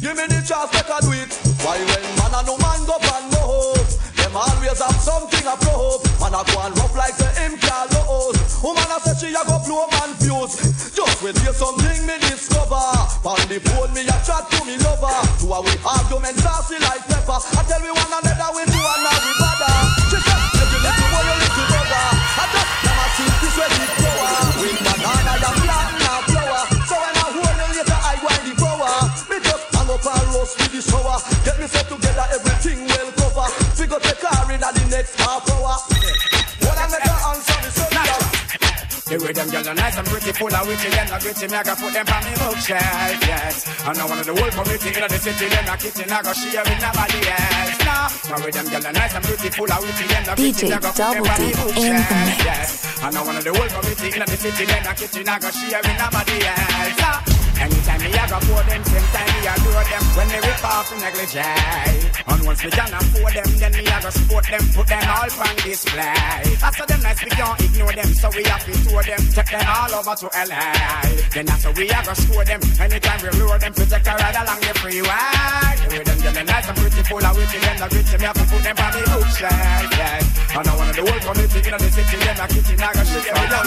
[0.00, 1.32] Give me the chance make I do it.
[1.60, 3.88] Why when man and no man go and no hope
[4.20, 8.36] Them always have something I probe Man a go and rough like the him lose
[8.60, 10.92] Woman a say she a go blow man fuse.
[10.92, 12.84] Just wait till something me discover.
[13.24, 15.12] On the phone me a chat to me lover.
[15.40, 17.40] To a we argument saucy like pepper.
[17.40, 18.23] I tell me one another
[39.54, 41.46] girl are nice and pretty, full of witty and a gritty.
[41.46, 43.54] Me I go put them on me bookshelf, yes.
[43.86, 46.64] And one of the whole community in the city, them a kitchen, I go share
[46.66, 47.78] with nobody else.
[47.86, 50.66] Nah, the rhythm girl are nice and pretty, full of witty and gritty.
[50.74, 52.68] I go put them on me the bookshelf, yes.
[52.98, 55.50] And now one of the whole community in the city, them a kitchen, I go
[55.54, 56.98] share with nobody else.
[56.98, 57.33] Nah.
[57.60, 60.02] Anytime me I go for them, same time me adore them.
[60.16, 62.14] When they rip off the negligee.
[62.26, 65.30] And once we can afford them, then me I go support them, put them all
[65.30, 66.42] on display.
[66.62, 69.66] After them nice, we can't ignore them, so we have to tour them, take them
[69.68, 70.64] all over to LA.
[71.32, 74.38] Then after we I go score them, anytime we lure them, to take a ride
[74.40, 75.74] along the freeway.
[75.84, 78.36] The way them getting nice and pretty full of witty, them the rich, me have
[78.38, 80.58] to put them on the bookshelf, yeah.
[80.58, 83.24] And I want the whole community in the city, them a kitchen, I go shit,
[83.24, 83.36] yeah.
[83.36, 83.66] We don't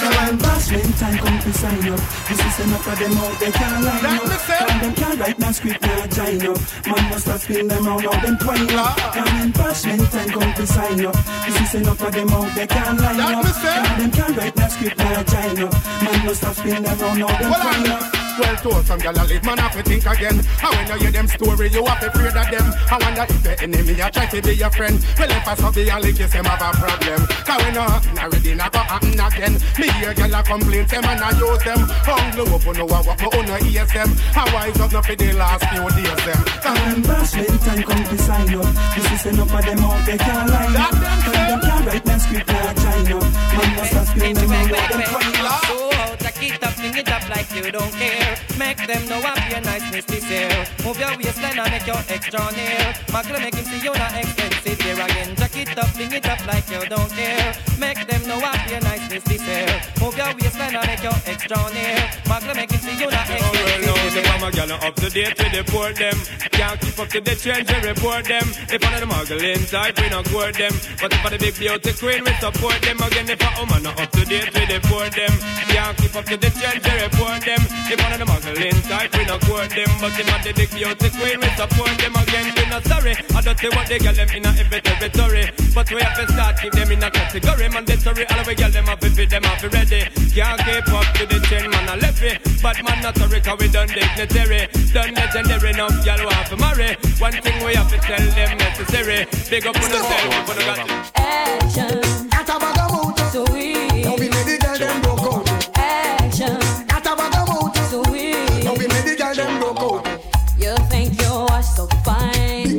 [0.00, 3.52] So when Bashment time come to sign up, this is enough of them out, they
[3.52, 4.70] can't line up.
[4.70, 6.58] And them can't write no script, now join up.
[6.86, 9.16] Man must have spin them out, now them twine up.
[9.16, 12.66] And when Bashment time come to sign up, this is enough of them out, they
[12.66, 13.44] can't line up.
[13.44, 15.72] And them can't write no script, now join up.
[16.02, 18.25] Man must have spin them out, now them twine up.
[18.38, 20.36] Well told some gyal a live, man have to think again.
[20.36, 22.66] And when you hear them story, you have to afraid of them.
[22.92, 25.00] I wonder if the enemy a try to be your friend.
[25.18, 27.20] Well if I saw the allegations, them have a problem.
[27.26, 29.54] Cause when no happen already, not go happen again.
[29.80, 31.80] Me hear gyal a complain, them and I use them.
[32.04, 34.10] Hungry up, you know what, me own ears them.
[34.36, 36.40] I wise up, no for the last few days them.
[36.66, 40.50] And Bashment time come to sign up, this is enough of them out, they can't
[40.50, 40.92] line up.
[40.92, 43.24] Them can't write no script, now join up.
[43.56, 45.85] Man must have spin them out,
[46.40, 46.56] now them twine up.
[46.56, 48.36] So it up, fling it up like you don't care.
[48.58, 50.66] Make them know I'm your niceness this year.
[50.84, 52.94] Move your waistline and make your extra near.
[53.08, 55.36] Magla make him see you not expensive here again.
[55.36, 57.54] Jack it up, fling it up like you don't care.
[57.78, 59.80] Make them know I'm your niceness this year.
[60.00, 61.96] Move your waistline and make your extra near.
[62.26, 64.10] Magla make him see you not Well, expensive now here.
[64.10, 66.16] the mama are up to date with the report them.
[66.52, 68.46] Can't keep up to the trends, we report them.
[68.68, 70.72] If one of the muggling type, we not court them.
[71.00, 73.00] But if for the big beauty queen, we support them.
[73.00, 75.32] Again, if a woman not up to date with the report them.
[75.68, 77.62] Can't keep up to the trends, we report them.
[77.86, 79.90] If one of the muggling type, we not court them.
[80.02, 82.14] But if for the big beauty queen, we support them.
[82.18, 83.14] Again, we not sorry.
[83.30, 85.44] I don't say what they gal them in a every territory.
[85.70, 87.68] But we have to start keep them in a category.
[87.70, 90.02] Mandatory, all we gal them have to fit them have to ready.
[90.34, 92.42] Can't keep up to the trend, man, I left it.
[92.62, 94.66] But man, not sorry, cause we done dignitary.
[94.90, 96.90] Done legendary, enough gal want to marry.
[97.22, 99.26] One thing we have to tell them necessary.
[99.46, 101.12] Big up on yourself, if you don't got it.
[101.22, 102.26] Action.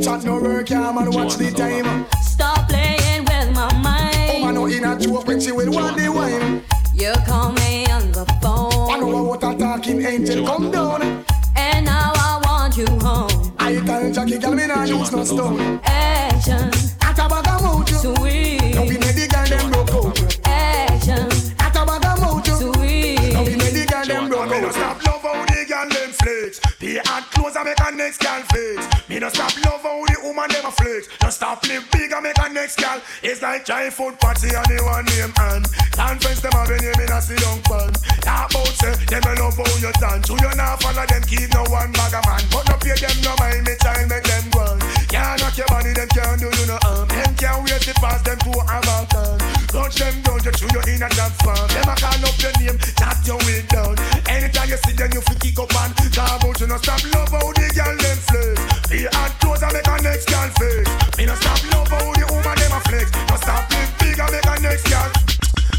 [0.07, 2.05] Chat no work, yeah man, watch the time.
[2.21, 4.31] Stop playing with my mind.
[4.31, 6.63] Oh man, no in a joke when she will want the wine.
[6.93, 8.91] You call me on the phone.
[8.91, 11.01] I know what a talking angel come down.
[11.55, 13.53] And now I want you home.
[13.59, 15.79] I tell Jackie, girl, me nah use no stone.
[15.83, 16.71] Action.
[17.01, 17.89] At a bag of mood.
[17.89, 18.56] Sweet.
[27.31, 29.09] Clothes and make a next girl flex.
[29.09, 31.07] Me no stop love how the woman a flex.
[31.19, 33.01] Just stop live big and make a next girl.
[33.23, 37.01] It's like giant food party and the one name and conference them have a name
[37.01, 37.91] in a sit down pan.
[38.21, 40.27] Talk about say them a love how you dance.
[40.27, 42.43] Who you not follow them keep no one bag of man.
[42.51, 44.77] But no pay them no mind me child make them run.
[45.09, 47.07] Can't knock your body them can't do you no harm.
[47.07, 49.56] Them can't wait to pass them to a mountain.
[49.67, 51.67] Touch them down to chew you in a dance farm.
[51.67, 53.95] Them a call up your name, chat your way down.
[54.31, 57.29] Anytime you see them you feel kick up and talk about you no stop love
[57.29, 58.57] how the girl them flex.
[58.87, 61.17] The hard clothes and make a next girl flex.
[61.17, 63.07] Me no stop love how the woman them a flex.
[63.27, 65.09] No stop live big and make a next girl.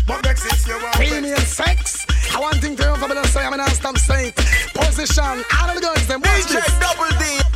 [0.06, 2.04] But next is you want Premium sex.
[2.34, 4.36] I want thing to you for me to say I'm in a stamp state.
[4.76, 5.44] Position.
[5.56, 6.68] All of the girls them watch this.
[6.78, 7.47] double D.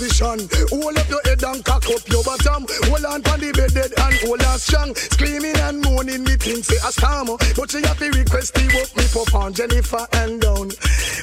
[0.00, 0.48] Position.
[0.72, 2.64] Hold up your head and cock up your bottom.
[2.88, 4.96] Hold on pon the bed dead and hold on strong.
[4.96, 7.36] Screaming and moaning me think say a storm.
[7.36, 10.72] But she to request the work me for on Jennifer and down.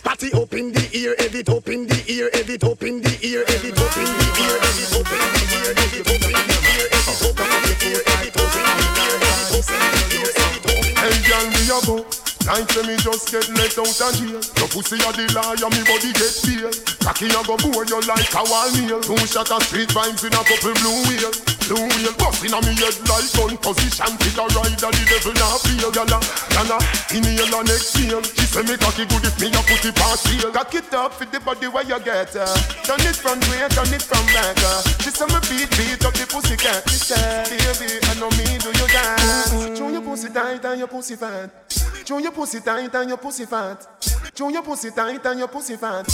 [0.05, 3.41] Party up in the ear, edit up in the ear, edit up in the ear,
[3.49, 6.93] edit up in the ear, edit up in the ear, edit up in the ear,
[6.93, 9.17] edit up in the ear, edit up in the ear, edit up in the ear,
[9.17, 11.01] edit up in the ear, edit up in the ear.
[11.01, 12.16] Hey, girl, me a
[12.47, 12.53] go.
[12.53, 16.11] Like me just get let out of jail Your pussy a the liar, me body
[16.15, 16.71] get bail
[17.03, 18.99] Cocky a go bore you like a wall nail.
[19.03, 21.31] Two shot of street vibes in a couple blue wheel.
[21.67, 23.55] Blue wheel busting on me head like gun.
[23.59, 25.87] Position Kill a rider, the devil not feel.
[25.87, 26.19] Yalla,
[26.51, 26.77] yalla,
[27.15, 30.51] inhale and exhale She say me cocky good if me a put it past heel.
[30.51, 32.47] Cock it up for the body where you get uh.
[32.83, 34.83] Turn it from way, turn it from back uh.
[34.99, 38.59] She say me beat, beat up the pussy cat She say, baby, I know me
[38.59, 41.51] do you that Chew your pussy tight and your pussy fat
[42.07, 43.85] Chew your pussy tight and your pussy fat.
[44.33, 46.07] Chew your pussy tight and your pussy fat.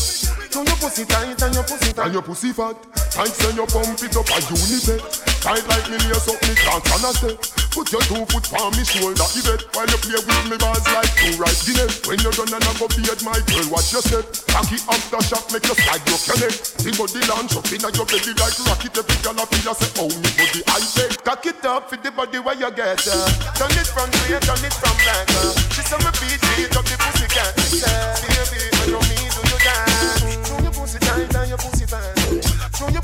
[0.49, 2.05] Chew your pussy tight and your pussy fat.
[2.05, 2.75] And your pussy fat.
[3.11, 5.43] Tight say you pump it up a unibet.
[5.43, 7.63] Tight like me lace up me can't stand a step.
[7.73, 10.85] Put your two foot on me shoulder, you bet While you play with me balls
[10.93, 14.05] like two right Guinness When you're done and I go beard my girl, watch your
[14.05, 18.05] step Cocky after shot, make you slide your connect The body launch up inna your
[18.05, 21.65] belly like rocket Every girl a feel say, oh me body I say Cock it
[21.65, 23.25] up for the body where you get uh.
[23.57, 25.73] Turn it from way, turn it from back uh.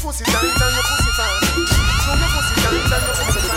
[0.09, 1.39] Pussy tight and your pussy fat
[2.01, 3.48] Show your pussy tight and your pussy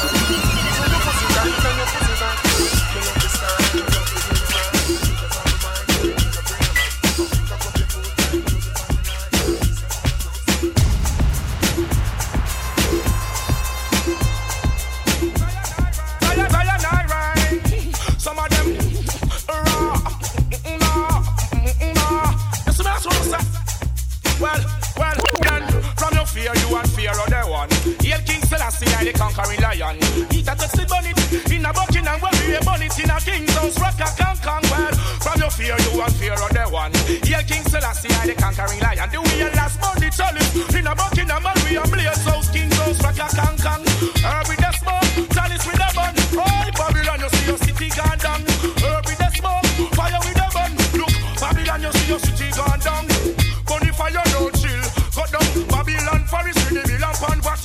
[26.33, 27.69] fear you and fear of the one.
[28.01, 29.97] Hail King Selassie, I the conquering lion.
[30.33, 31.21] Eat a taxi bonnet
[31.53, 33.79] in a Buckingham, where we a bonnet in a king's house.
[33.79, 34.97] Rock a can well.
[35.21, 36.93] From your fear you and fear of the one.
[37.29, 39.09] Hail King Selassie, I the conquering lion.
[39.13, 42.99] The way last money chalice in a Buckingham, where we a blaze house, king's house.
[43.05, 44.62] Rock a can can.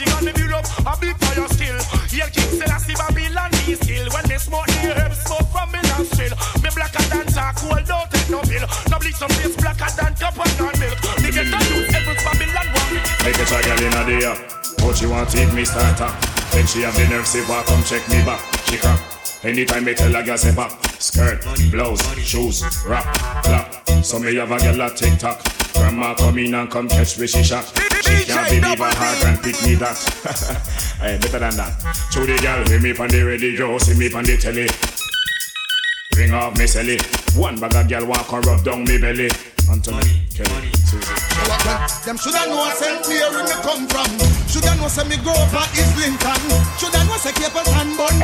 [0.06, 1.80] Up and the build up a big fire still.
[2.14, 4.06] Here King Selassie Babylon be still.
[4.14, 6.34] When they smoke the herb smoke from me nostril.
[6.61, 8.65] Me blacker than charcoal, don't take no pill.
[8.91, 10.99] No bleach some face blacker than copper and milk.
[11.24, 13.07] Me get the youth every Babylon me.
[13.28, 14.24] Make a try girl in a day
[14.78, 16.07] But she want take me starter
[16.52, 18.99] Then she have the nerve say walk come check me back She crap
[19.44, 23.03] Anytime me tell a girl say pop Skirt, blouse, shoes, rap,
[23.44, 25.41] clap So me have a girl a tick tock
[25.78, 27.66] Grandma come in and come catch me she shot.
[28.04, 30.74] She can't believe her heart and pick me that.
[30.98, 31.95] Hey, better than that.
[32.12, 34.68] Show the girl hear me on the radio See me on the telly.
[36.18, 36.98] Ring off me celly.
[37.38, 39.30] One bag of girl walk and rub down me belly
[39.69, 41.27] Anthony, Kelly, Susie
[42.07, 43.03] Them shoulda know St.
[43.11, 44.07] Mary me come from.
[44.48, 46.39] Shoulda know say me grow up at Islington.
[46.80, 48.15] Shoulda know say Capleton bun.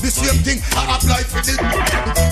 [0.00, 1.60] The same thing I apply for the.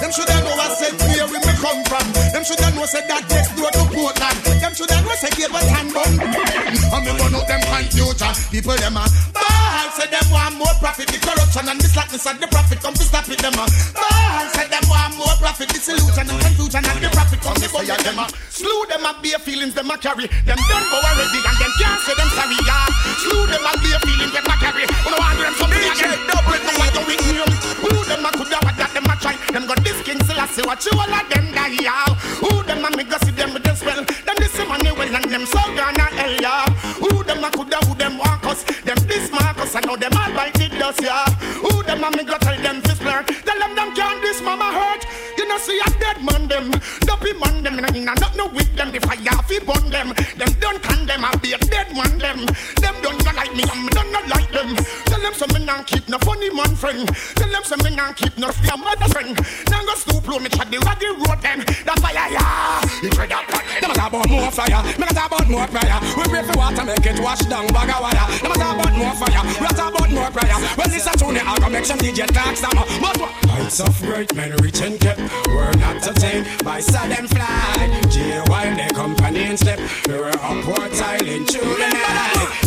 [0.01, 0.97] Them shoulda know where St.
[1.05, 2.07] Mary me come from.
[2.33, 4.39] Them shoulda know say that next door to Portland.
[4.57, 6.13] Them shoulda know say Capleton bun.
[6.17, 8.33] And me burn out them confusion.
[8.49, 9.05] People them a
[9.37, 11.13] ball say them want more profit.
[11.13, 13.37] The corruption and the slackness and the profit come to stop it.
[13.37, 15.69] Them a ball say them want more profit.
[15.69, 19.13] The solution and confusion and the profit come to fire them a slew them a
[19.23, 20.27] bare feelings them a carry.
[20.47, 22.59] Them done go already and them can't say them sorry.
[22.67, 22.87] Yeah,
[23.23, 24.85] slew them a bare feelings them a carry.
[25.05, 26.19] Who no want them something again?
[26.29, 27.51] Double no want to win them.
[27.83, 29.35] Who them a coulda what that them a try?
[29.53, 31.77] Them got this king Selassie watch you all of them die.
[31.81, 32.05] Yeah,
[32.43, 34.03] who them a me go see them with them spell?
[34.05, 36.35] Them this money well and them so gonna hell.
[36.41, 36.67] Yeah,
[37.01, 38.65] who them a coulda who them walk us?
[38.85, 41.01] Them this Marcus I know them all bite it dust.
[41.03, 41.25] Yeah,
[41.65, 43.27] who them a me go tell them fist flirt?
[43.27, 45.10] Tell them them can't this mama hurt.
[45.51, 46.71] Know see a dead man them,
[47.01, 48.93] dopey man them, and I not no with them.
[48.93, 51.25] The fire fi burn them, them don't condemn.
[51.25, 52.47] I be a dead man them.
[52.79, 54.77] Them don't not like me, I'm don't not like them.
[55.11, 57.03] Tell them some me not keep no funny man friend.
[57.35, 59.35] Tell them some me not keep no fear mother friend.
[59.75, 61.67] Now go stoop low, me chat the raggy road them.
[61.83, 63.91] That fire yeah, you tread up on them.
[63.91, 65.99] A talk about more fire, me talk about more prayer.
[66.15, 68.39] We pray for water, make it wash down bag of wire.
[68.39, 70.59] Them a talk about more fire, we talk about more prayer.
[70.79, 72.79] Well, this a tune, I go make some DJ talk some.
[73.03, 73.19] But?
[73.51, 78.01] Heights of great men rich kept, were not attained by sudden fly.
[78.11, 81.77] Jail while company and step, we were upward tiling through.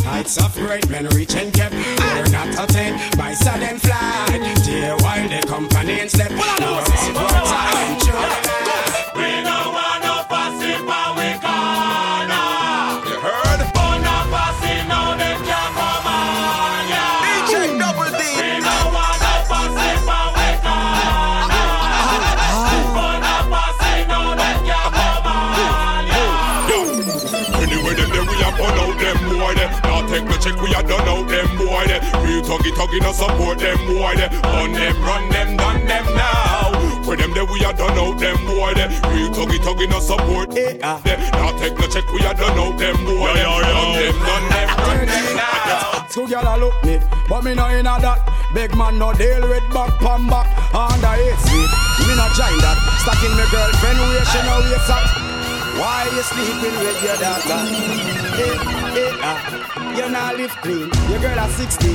[0.03, 4.41] Heights of great men rich and kept, were not attained by sudden flight.
[4.65, 8.62] Jail while company and step, we were upward tiling through.
[32.73, 34.29] Real tuggy tuggy no support them boy there.
[34.57, 36.71] On them, run them, done them now.
[37.03, 38.89] For them there we a done out them boy there.
[39.13, 40.99] Real tuggy tuggy no support eh, ah.
[41.03, 41.19] them.
[41.33, 43.47] Now take the check, we a done out them boy there.
[43.47, 46.05] On them, done them, run them now.
[46.09, 48.19] Two gyal a look me, but me no inna that.
[48.53, 50.49] Big man no deal with back pan back.
[50.73, 51.69] Under eight feet,
[52.09, 52.77] me no join that.
[53.05, 55.05] Stacking me girlfriend where she no waist at.
[55.77, 57.61] Why you sleeping with your daughter?
[58.33, 58.57] Hey,
[58.97, 59.82] hey, ah.
[59.95, 60.89] You not live clean.
[61.09, 61.91] Your girl at 16,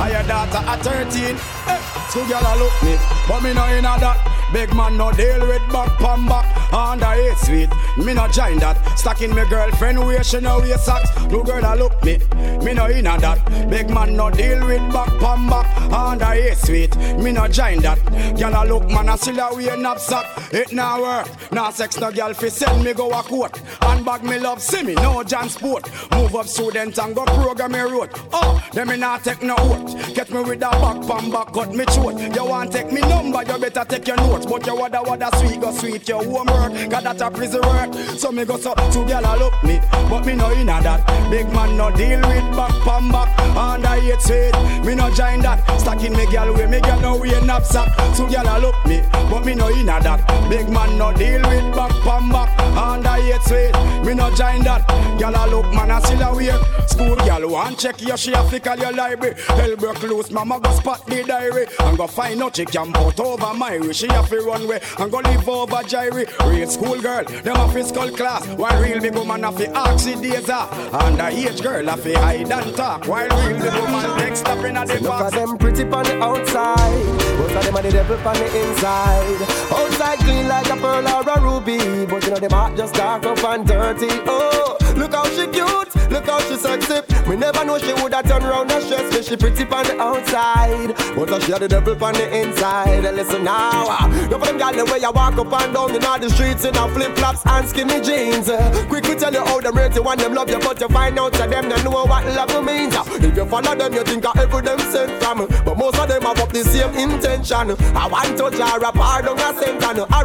[0.00, 1.36] and your daughter at 13.
[1.68, 1.80] Hey,
[2.10, 2.96] two gyal a look me,
[3.28, 4.41] but me no inna that.
[4.52, 6.72] Big man no deal with back pam back.
[6.72, 8.76] Under eight sweet, me no join that.
[8.98, 11.10] Stacking me girlfriend where she no wear socks.
[11.30, 12.18] No girl a look me,
[12.64, 13.68] me no in that.
[13.70, 15.92] Big man no deal with back pam back.
[15.92, 17.98] Under eight sweet, me no join that.
[18.38, 20.52] Girl a look man a still a wear knapsack.
[20.52, 23.56] It now work, now sex no girl fi send me go a court.
[23.80, 25.90] Handbag me love see me no John sport.
[26.12, 28.10] Move up student and go program me road.
[28.32, 30.14] Oh, them me not take no oath.
[30.14, 32.20] Get me with a back pam back cut me throat.
[32.34, 34.52] You want take me number, you better take your notes.
[34.52, 36.72] But you wada wada sweet go sweet your homework.
[36.90, 37.94] Cause that a prison work.
[38.18, 41.30] So me go so two girl a look me, but me no inna that.
[41.30, 43.38] Big man no deal with back pam back.
[43.56, 44.52] Under eight sweet,
[44.84, 45.62] me no join that.
[45.80, 47.88] Stacking me girl way, me girl no wear knapsack.
[48.16, 50.20] Two girl a look me, but me no inna that.
[50.48, 52.58] Big man no deal with back pam back.
[52.76, 53.72] Under eight sweet,
[54.04, 54.86] me no join that.
[55.18, 56.58] Girl a look man a still a wear.
[56.88, 59.34] School girl want check your she a flick your library.
[59.48, 61.66] Hell broke loose, mama go spot the diary.
[61.80, 63.92] And go find out she can put over my way.
[63.92, 66.26] She have to run way and go live over Jairy.
[66.46, 68.46] Real school girl, them a fiscal class.
[68.48, 70.68] While real big woman to ask the days are.
[70.68, 73.06] Underage girl have to hide and talk.
[73.06, 75.24] While real big woman take step in at the Look box.
[75.24, 77.04] at them pretty on the outside,
[77.38, 79.42] both of them are the devil on the inside.
[79.70, 83.24] Outside clean like a pearl or a ruby, but you know them heart just dark
[83.24, 84.08] up and dirty.
[84.26, 87.00] Oh, look how she cute, look how she sexy.
[87.28, 89.22] We never know she woulda turn round and stress me.
[89.22, 93.04] She pretty on the outside, but she had the devil on the inside.
[93.04, 95.94] And listen now, ah, no for them gal the way you walk up and down
[95.94, 98.48] in all the streets in a flip flops and skinny jeans.
[98.48, 100.88] Uh, quick to tell you how them rate you and them love you, but you
[100.88, 102.94] find out that them don't know what love means.
[102.94, 106.08] Uh, if you follow them, you think of every them sent from, but most of
[106.08, 107.70] them have up the same intention.
[107.96, 109.82] I want to jar a pardon a sentence.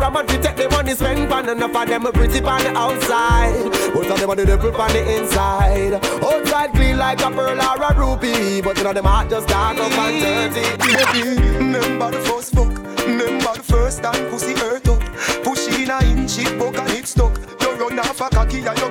[0.07, 3.65] A man to take the money spent on enough of them pretty on the outside.
[3.94, 5.93] Most of them are the devil on the inside.
[6.23, 9.77] Outside clean like a pearl or a ruby, but you know them heart just dark
[9.77, 10.77] up and dirty.
[10.77, 12.69] Baby, remember the first fuck
[13.05, 14.99] Remember the first time pussy hurt up
[15.43, 18.77] Push in a inch it buck and it stuck You run off a cocky and
[18.79, 18.86] you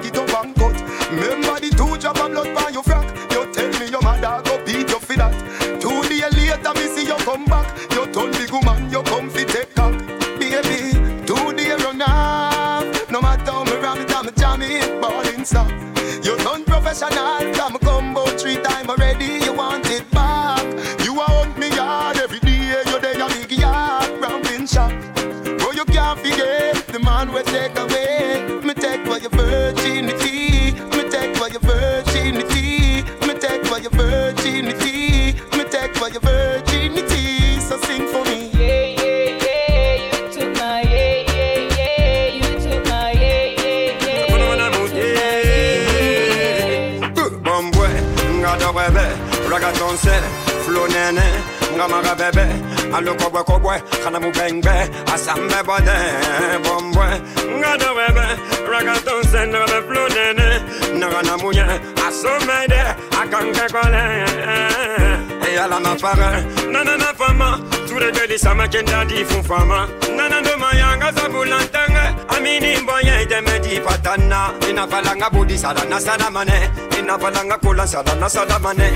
[68.70, 69.86] de sama kenda di fun fama,
[70.16, 78.28] nana do mayanga zabulantenge, amini mboye demedi patana, inafalanga budi sadana sadamane, inafalanga kula sadana
[78.28, 78.90] sadamane.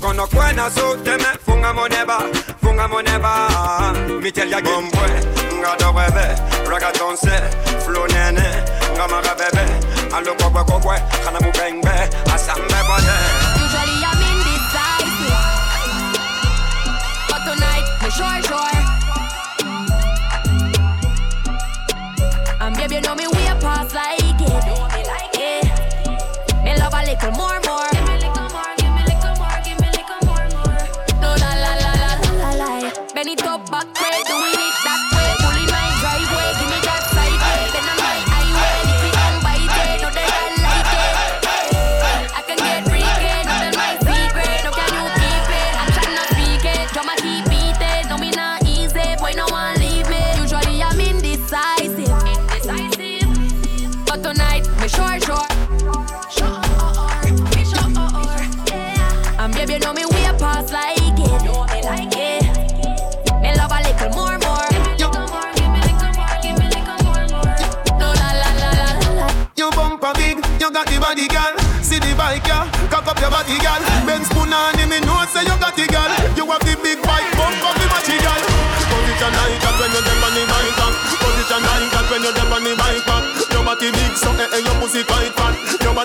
[0.00, 2.18] Kono kwena so teme funga moneba,
[2.62, 3.48] funga moneba.
[4.20, 5.08] Mitel ya gombwe,
[5.58, 6.36] ngada webe,
[6.70, 7.40] ragaton se,
[7.84, 8.44] flow nene,
[8.94, 9.64] ngamaga bebe,
[10.14, 13.16] alo kobwe kobwe, kana mubengbe, asambe bode.
[13.62, 15.42] Usually I'm indecisive,
[17.28, 18.75] but tonight me sure sure.
[22.86, 23.26] Baby, you know me
[24.40, 24.48] it.
[24.64, 25.64] Know me like it.
[26.62, 27.58] Me love a little more,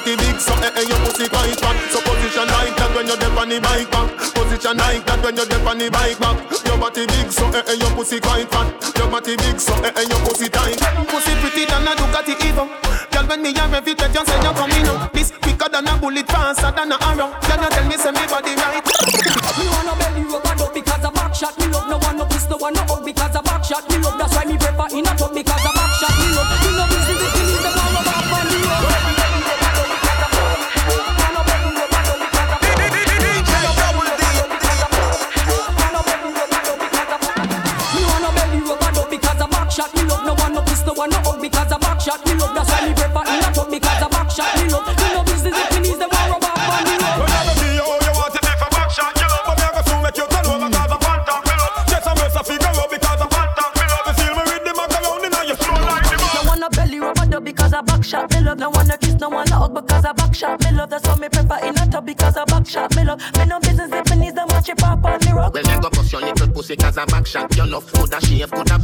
[0.01, 1.77] body big, so eh eh, your pussy quite fat.
[1.93, 4.09] So position like that when you dem on the bike, back.
[4.33, 6.38] Position match a Nike that when you dip on the bike back.
[6.65, 8.67] Your body big so eh eh your pussy quite fat.
[8.97, 10.77] Your body big so eh eh your pussy tight.
[11.09, 12.69] Pussy pretty than a Ducati Evo.
[13.11, 15.13] Girl when me a rev it, you say you're coming up.
[15.13, 17.33] This quicker than a bullet, faster than a arrow.
[17.41, 18.85] Can you tell me say me body right?
[19.57, 21.57] Me wanna belly rub and up because a back shot.
[21.59, 23.83] Me love no one no kiss, no one no hug because a back shot.
[23.89, 25.60] Me love that's why me prefer in a tub because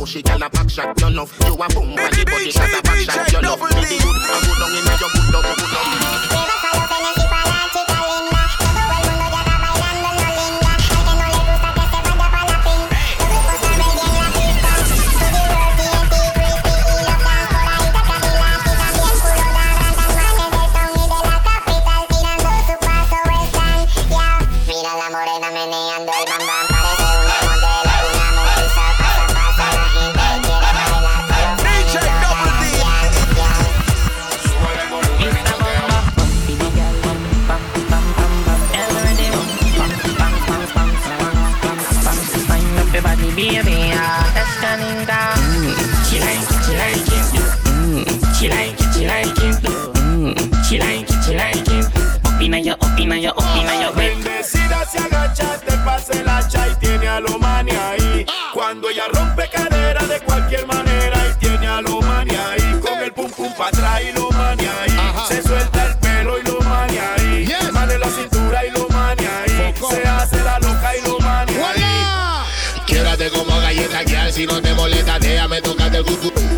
[0.07, 0.56] shave, coulda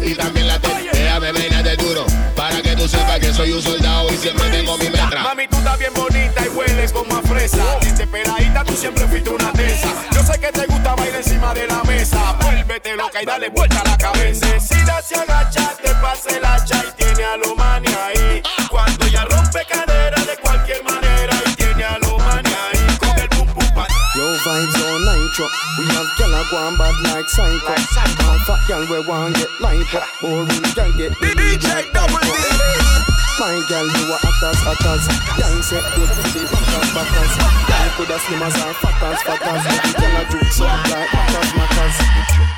[0.01, 2.05] y también la te, déjame de duro
[2.35, 5.23] para que tú sepas que soy un soldado y siempre tengo mi metra.
[5.23, 7.63] Mami, tú estás bien bonita y hueles como a fresa.
[7.81, 9.89] Desesperadita, tú siempre fuiste una tesa.
[10.13, 12.37] Yo sé que te gusta bailar encima de la mesa.
[12.41, 14.45] Vuélvete loca y dale vuelta a la cabeza.
[14.47, 18.41] Bendecida se agacha, te pasa el hacha y tiene a lo mania ahí.
[18.69, 22.97] Cuando ella rompe cadera de cualquier manera y tiene a lo mania ahí.
[22.97, 23.87] Con el pum pum pa.
[24.15, 25.47] Yo, vibes on nitro.
[25.77, 26.08] We have
[26.39, 27.75] a gone bad like psycho.
[28.23, 30.01] All fat gyal we want get lipo.
[30.21, 32.23] Boring gyal get the DJ double
[33.39, 35.03] My gyal you a hatters hatters.
[35.35, 37.33] Gyal say good for the backers backers.
[37.67, 39.63] Gyal coulda slim as or fat as fat as.
[39.99, 41.97] Gyal a juke so like matters matters.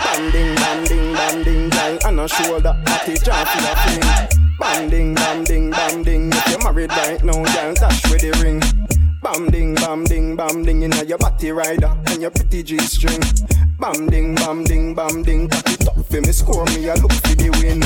[0.03, 4.39] Banding banding banding gyal and a shoulder hatty jaw full of fling.
[4.59, 6.29] Banding banding banding.
[6.33, 8.61] If you married right now, gyal dash with the ring.
[9.23, 13.21] Bam ding, bam ding, bam ding inna your body rider and your pretty G string.
[13.81, 15.49] Bam ding, bam ding, bam ding.
[15.49, 17.79] Cock it up for me, score me a look for the win.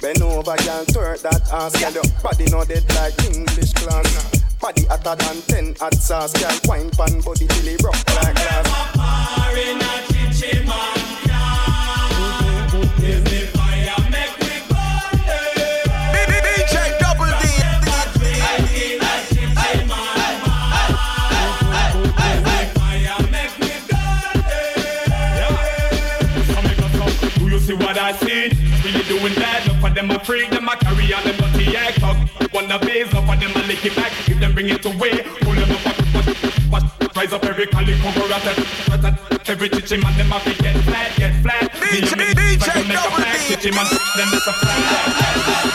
[0.00, 1.90] Bend over, girl, twerk that ass, girl.
[1.90, 4.40] Your body no dead like English class.
[4.60, 6.56] Body hotter than ten hot sauce, girl.
[6.66, 8.82] Wine pan body till it rock like glass.
[27.72, 28.50] See what I see?
[28.84, 29.66] Really doing that?
[29.66, 32.16] Enough of them a freak, them a carry on them dirty act up.
[32.52, 34.12] Wanna base, enough of them a lick it back.
[34.28, 37.16] If them bring it away, pull them up, up, up.
[37.16, 39.48] Rise up every cali cover at it.
[39.48, 41.72] Every chichi man, them a fi get flat, get flat.
[41.72, 43.86] DJ, DJ, a flat, chichi man,
[44.16, 45.71] then it's a flat.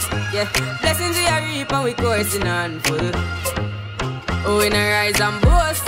[0.00, 0.48] Force, yeah.
[0.80, 3.10] Blessings we are reap and we coursing on full.
[4.46, 5.84] Oh, we not rise and boast.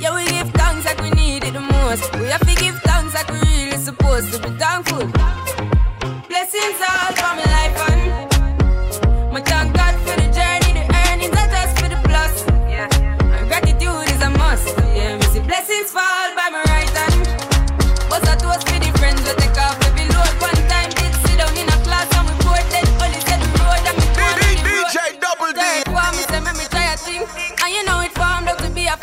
[0.00, 2.12] Yeah, we give thanks like we need it the most.
[2.18, 5.06] We have to give thanks like we really supposed to be thankful.
[6.28, 6.80] Blessings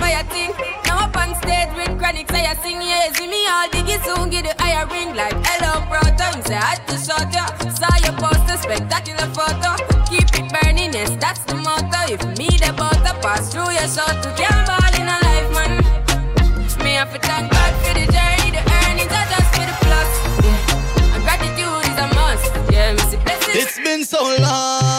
[0.08, 0.52] fire thing.
[0.86, 4.30] Now up on stage with chronic, chronics, I sing, yeah, see me all diggy soon,
[4.30, 5.16] give the higher ring.
[5.16, 7.46] Like, hello, bro, time say I had to shut ya.
[7.80, 9.72] Saw your poster, spectacular photo.
[10.10, 12.00] Keep it burning, yes, that's the motto.
[12.14, 15.72] If me the butter pass through your soul to get ball in a life, man.
[16.84, 20.12] Me have to thank God for the journey, the earnings are just for the plus.
[20.46, 22.72] Yeah, and gratitude is a must.
[22.72, 23.58] Yeah, me see blessings.
[23.58, 24.97] It's been so long.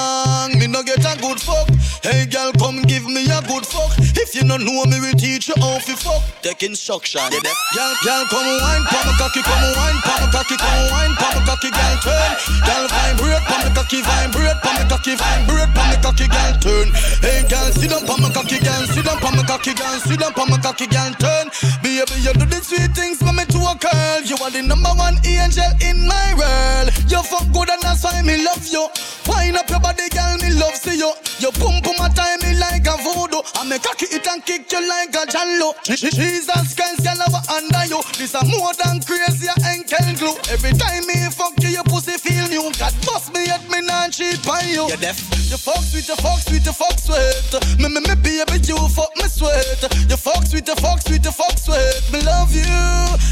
[4.50, 6.24] If know me, we teach you how to fuck.
[6.40, 7.20] Take instruction.
[7.28, 11.36] Girl, girl, come wine, pop my cocky, come wine, pop my cocky, come wine, pop
[11.36, 12.32] my cocky, girl, turn.
[12.64, 16.88] Girl, vibrate, pop my cocky, vibrate, pop my cocky, vibrate, pop my cocky, girl, turn.
[17.20, 20.18] Hey girl, sit down, pop my cocky, girl, sit down, pop my cocky, girl, sit
[20.18, 21.52] down, pop my cocky, girl, turn.
[21.84, 24.18] Baby, you do the sweet things for me to a girl.
[24.24, 26.88] You are the number one angel in my world.
[27.04, 28.88] You fuck good and that's why me love you.
[29.28, 31.12] Wind up your body, girl, me love see you.
[31.38, 33.44] You pump pum a time me like a voodoo.
[33.54, 35.74] I make cocky it and kick you like a jallo.
[35.84, 38.00] Jesus Christ, girl, I under you.
[38.18, 40.36] This a more than crazy, a enkel glue.
[40.50, 42.70] Every time me fuck you, your pussy feel new.
[42.78, 44.86] God bust me at me not cheat by you.
[44.88, 45.18] You deaf.
[45.50, 47.52] You fuck sweet, you fuck sweet, you fuck sweet.
[47.78, 49.80] Me me me baby, you fuck me sweat.
[50.08, 52.02] You fuck sweet, you fuck sweet, you fuck sweat.
[52.12, 52.68] Me love you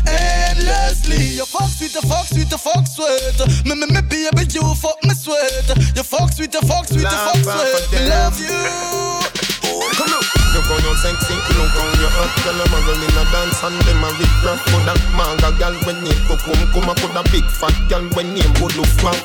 [0.09, 1.37] endlessly.
[1.37, 3.39] You fuck sweet, you fuck sweet, you fuck sweat.
[3.67, 5.69] Me me me baby, you fuck me sweat.
[5.95, 7.93] You fuck sweet, you fuck sweet, you fuck sweat.
[7.93, 9.56] Me love you.
[9.97, 10.25] Come on.
[10.57, 12.57] You go on sexy, look on your up, girl.
[12.57, 14.61] A girl in a dance and them a rip rap.
[14.89, 18.55] That manga girl when go come, come a put a big fat girl when name
[18.57, 19.21] go look fat.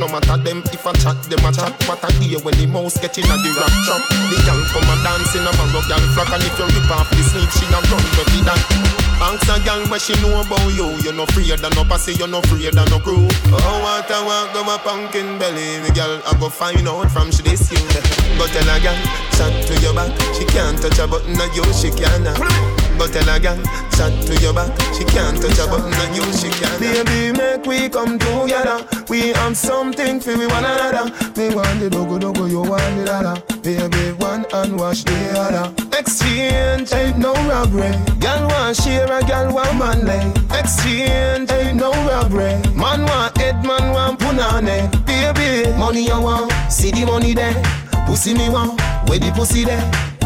[0.00, 1.76] No matter them if I chat, them a chat.
[1.84, 4.02] What I hear when the mouse get in a the rap trap.
[4.32, 7.10] The girl come a dance in a barrow girl flock and if you rip off
[7.12, 9.00] the sleeve, she a run with that.
[9.20, 10.96] Ask a girl what she know about you.
[11.04, 13.28] You no afraid of no pussy, you no afraid of no crew.
[13.52, 15.84] Oh, what I want go a pumpkin belly.
[15.84, 17.84] The girl I go find out from she this you.
[18.40, 18.96] Go tell a girl,
[19.40, 20.12] chat to your back.
[20.36, 22.24] She can't touch a button on you, she can.
[22.98, 23.56] Go tell a girl,
[23.96, 24.68] chat to your back.
[24.92, 26.78] She can't touch a button on you, she can't.
[26.78, 28.84] Baby, make we come together.
[29.08, 31.08] We have something for we one another.
[31.36, 33.34] Me want the dogo dogo, you want the dada.
[33.62, 35.72] Baby, one and wash the other.
[35.98, 37.92] Exchange ain't no robbery.
[38.20, 40.32] Girl want share a girl want man lay.
[40.58, 42.60] Exchange ain't no robbery.
[42.76, 44.90] Man want head, man want punane.
[45.06, 47.56] Baby, money you want, see the money there.
[48.06, 49.84] Pussy me want, where the pussy there.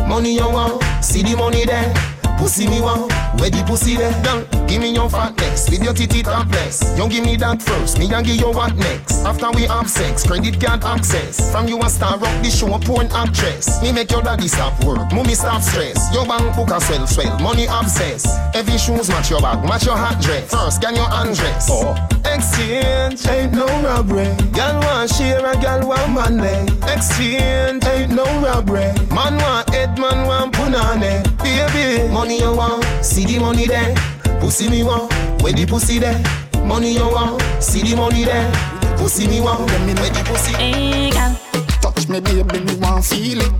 [0.08, 1.92] Money you want, see the money there.
[2.38, 4.12] Pussy me want, where the pussy there.
[4.22, 6.82] Girl, give me your fatness with your titty topless.
[6.96, 9.24] You give me that first, me and give you what next.
[9.24, 11.50] After we have sex, credit card access.
[11.52, 13.82] From you a star rock the show, a porn actress.
[13.82, 15.98] Me make your daddy stop work, mommy stop stress.
[16.12, 18.26] Your bank book a swell swell, money obsess.
[18.54, 20.50] Every shoes match your bag, match your hat dress.
[20.50, 21.68] First, can you undress?
[21.70, 21.94] Oh.
[22.26, 24.34] Exchange ain't no robbery.
[24.52, 26.66] Girl want share a girl want money.
[26.92, 28.92] Exchange ain't no robbery.
[29.14, 31.22] Man want head, man want punane.
[31.42, 33.94] Baby, money you want, see the money there.
[34.40, 36.18] Pussy me want, where the pussy there.
[36.64, 38.50] Money you want, see the money there.
[38.96, 40.52] Pussy me want, where the pussy.
[40.54, 41.36] Hey, girl.
[41.80, 43.52] Touch me, baby, me want feel it.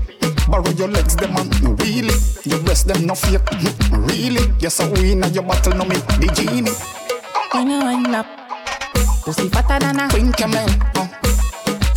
[0.49, 2.15] Borrow your legs, them man, no really.
[2.45, 4.53] Your breast, them no fake, mm, really.
[4.59, 6.73] Yes, I win at your battle, no me, the genie.
[7.53, 8.27] When you wind up,
[9.25, 10.69] pussy fatter than a queen camel.
[10.95, 11.09] Uh.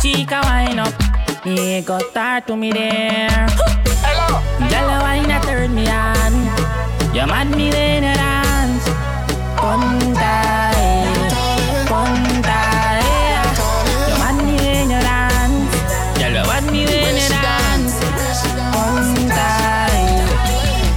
[0.00, 0.94] Chica wind up,
[1.44, 3.77] he got start to me there.
[4.78, 6.34] Girl, you wine a turn me on.
[7.12, 8.86] You mad me when you dance.
[9.58, 10.34] Punta,
[11.90, 12.60] punta.
[14.06, 15.74] You mad me when you dance.
[16.18, 17.98] Girl, you mad me when you dance.
[18.70, 19.50] Punta.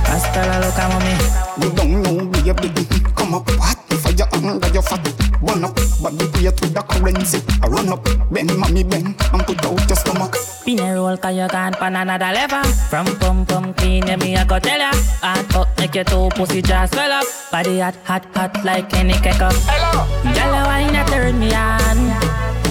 [0.05, 1.13] Hasta la loca, mami.
[1.57, 2.85] You don't know, baby.
[3.15, 3.79] Come up, what?
[4.03, 5.01] Fire under your fat.
[5.41, 7.41] Run up, body weight with the currency.
[7.63, 10.37] I run up, bend, mommy, bend, and put out your stomach.
[10.65, 14.35] Pin a roll cause you gone pan another level From pum pum clean, yeah, me
[14.35, 14.91] I go tell ya.
[15.22, 17.25] Hot up, make your two pussy just swell up.
[17.51, 21.98] Body hot, hot, hot like any ketchup Hello Girl, you wine a turn me on.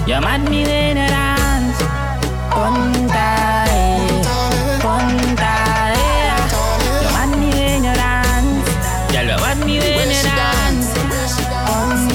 [0.07, 1.83] You mad me when you dance
[2.55, 3.29] Punta,
[3.71, 4.11] eh
[7.03, 8.71] You mad me when you dance
[9.11, 10.91] you mad me when you dance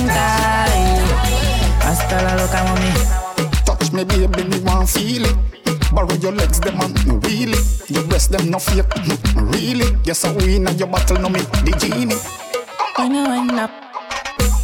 [0.10, 0.36] eh
[1.84, 2.92] Hasta la loca, mami
[3.66, 5.55] Touch me, baby, me want feel it.
[5.96, 7.58] Borrow your legs, them man, no really.
[7.88, 8.86] Your breast, them no fake,
[9.38, 9.96] really.
[10.04, 12.16] Yes, I win at your battle, no me, the genie.
[12.98, 13.72] When you wind up,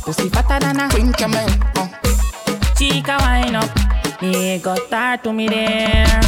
[0.04, 1.48] pussy fatter than a queen camel.
[1.78, 1.88] Uh.
[2.76, 3.70] Chica wind up,
[4.20, 6.22] he got start to me there.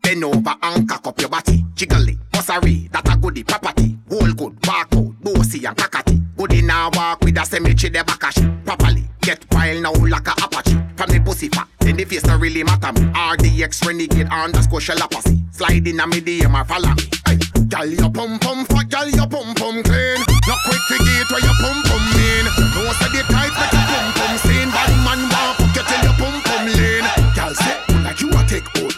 [0.00, 1.66] Bend over and cock up your body.
[1.74, 3.98] Jiggle it, bussary, that a goodie property.
[4.08, 6.22] Whole good, bark out, bossy and cockatty.
[6.38, 9.04] Goodie now walk with a cemetery, the back properly.
[9.20, 10.83] Get wild now like a apache.
[10.96, 13.02] From the pussy fat, then the face don't really matter me.
[13.12, 15.42] RDX renegade underscore shalapacy.
[15.54, 17.02] Slide in a me DM or follow me.
[17.26, 20.18] Hey, gal your pum pum fat, gal your pum pum clean.
[20.46, 22.46] Not quick to get where your pum pum mean.
[22.78, 24.70] No say the type like your pum pum scene.
[24.70, 27.04] Bad man want fuck you till your pum pum lean.
[27.34, 28.94] Gal say, oh like you a take hold.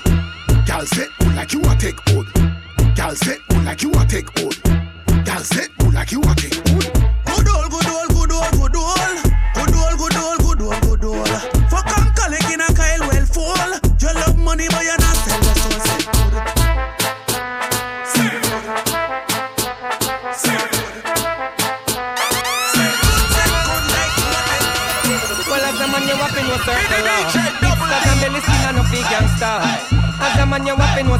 [0.66, 2.26] Gal say, oh like you a take hold.
[2.94, 4.56] Gal say, oh like you a take hold.
[5.24, 6.95] Gal say, oh like you a take hold.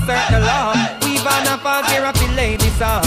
[0.09, 0.73] Up in no circle law.
[1.03, 3.05] We van a fall here up in ladies song.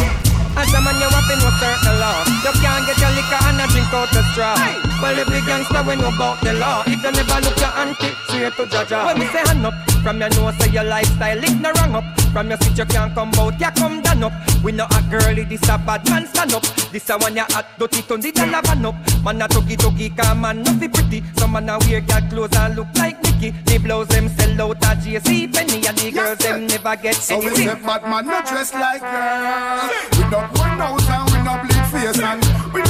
[0.56, 2.24] As a man, you up in no circle law.
[2.44, 4.89] You can't get your liquor and a drink out the straw.
[5.10, 6.84] Well, every gangster when you about the law.
[6.86, 9.06] If you never look your auntie, swear to Jaja.
[9.08, 9.74] When we say hand up,
[10.04, 12.06] from your nose say your lifestyle, lick no wrong up.
[12.32, 14.34] From your seat you can't come out, you come down up.
[14.64, 16.62] We know a girlie, this a bad man stand up.
[16.94, 18.96] This a one you hot, dirty, turn the dollar van up.
[19.24, 21.24] Man a tuggy tuggy, come man not be pretty.
[21.38, 23.50] Some man a wear girl clothes and look like Nicky.
[23.66, 27.40] The blouse them sell out at JC Penney and the girls them never get So
[27.40, 27.68] we anything.
[27.70, 29.90] say bad man not dressed like girls.
[30.22, 32.82] We don't wear nose and we don't bleed face and we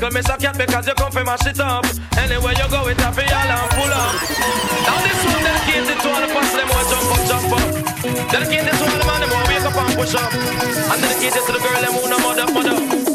[0.00, 1.84] Second miss a cat because you come from mash it up.
[2.16, 4.16] Anywhere you go, it happy all and full up.
[4.88, 8.32] Now this one dedicated to all the boss them who jump up, jump up.
[8.32, 10.32] Dedicated to all the man them who wake up and push up.
[10.32, 13.09] And dedicated to the girl them who no mother, mother.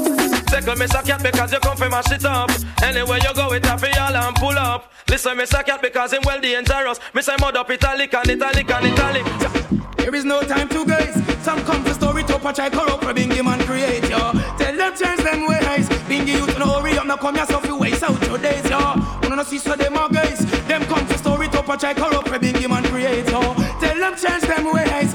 [0.49, 2.49] Second miss a cat because you come from mash it up.
[2.83, 4.91] Anywhere you go, it happy all and pull up.
[5.09, 6.99] Listen, miss a cat because him well dangerous.
[7.13, 9.95] Miss I mud up italic and italic and italic.
[9.97, 11.15] There is no time to guys.
[11.43, 14.31] Some come for story to patch I corrupt for Bingy man create yo.
[14.57, 15.89] Tell them change them ways.
[16.07, 18.79] Bingy you to no hurry up now come yourself you waste out your days yo.
[19.23, 20.39] Wanna see so them are guys.
[20.67, 23.41] Them come for story to patch I corrupt for Bingy man create yo.
[23.81, 25.11] Tell them change them ways.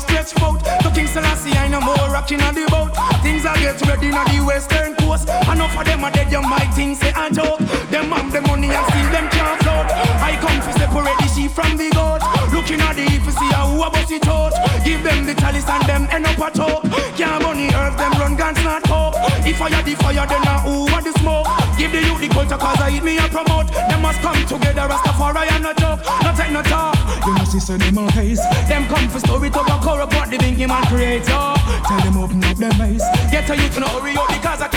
[0.00, 0.62] Stretch out.
[0.82, 2.94] To King Selassie I no more rocking on the boat.
[3.22, 5.28] Things are get ready on the western coast.
[5.28, 7.58] Enough of them are dead you might think say a joke.
[7.90, 9.86] Them have the money and still them can't float.
[10.22, 12.22] I come to separate the sheep from the goat.
[12.54, 14.54] Looking at the if you see how a bust it out.
[14.84, 16.82] Give them the chalice and them end up a talk.
[17.18, 19.18] Can't money earth them run guns not coke.
[19.42, 21.46] If I the fire then I who want the smoke.
[21.78, 23.66] Give the youth the culture cause I eat me and promote.
[23.72, 26.00] Them must come together Rastafari and no joke.
[26.22, 26.97] No take no talk.
[27.28, 28.40] You must see so them all haze.
[28.72, 31.52] Them come for story to go corrupt what the bingy man create yo.
[31.84, 33.04] Tell them open up them eyes.
[33.30, 34.67] Get a youth to no hurry up because I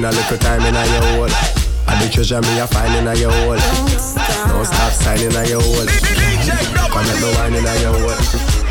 [0.00, 1.34] spend a little time in a your hole.
[1.86, 3.60] I the treasure me a find in a your hole.
[4.48, 5.88] Don't stop signing a your hole.
[6.88, 8.16] Come make me wine in a your hole.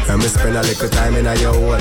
[0.08, 1.78] Let me spend a little time in a your hole.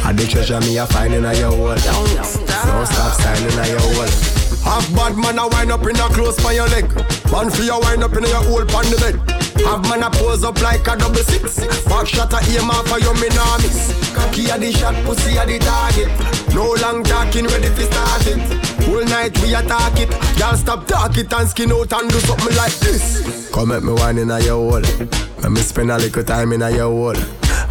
[0.00, 1.76] I the treasure me a find in a your hole.
[1.76, 4.08] Don't stop signing a your hole.
[4.64, 6.88] Half bad man a wind up in a close for your leg.
[7.30, 9.16] Man for your wind up in your hole pan the bed.
[9.68, 11.60] Have man a pose up like a double six.
[11.84, 13.92] Back shot a aim off for your miss.
[14.16, 16.08] Cocky a the shot, pussy a the target.
[16.54, 18.65] No long talking, ready to start it.
[18.86, 20.10] Whole night we attack it.
[20.38, 23.50] Y'all stop talk it and skin out and do something like this.
[23.52, 25.08] Come make me wine in a your hole.
[25.42, 27.16] Let me spend a little time in a your hole.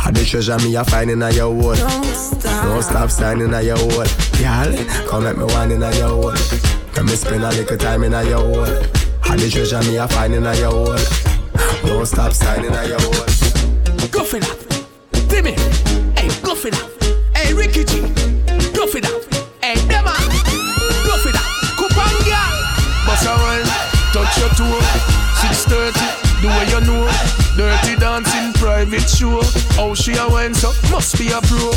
[0.06, 1.76] I the treasure me a find in a your hole.
[1.76, 4.06] Don't stop Don't stop signing a your hole.
[4.44, 6.35] Y'all, come make me wine in a your hole.
[6.95, 8.66] Let me spend a little time in a your hole.
[9.24, 10.98] I the treasure me a find in a your hole.
[11.85, 13.26] Don't stop signing a your hole.
[14.11, 14.85] Go for that.
[15.30, 15.53] Timmy.
[16.19, 17.32] Hey, go for that.
[17.35, 18.34] Hey, Ricky G.
[24.58, 24.80] your toe.
[25.42, 27.08] 630, the way you know.
[27.56, 29.42] Dirty dancing, private show.
[29.75, 31.72] How she a wine so must be a pro.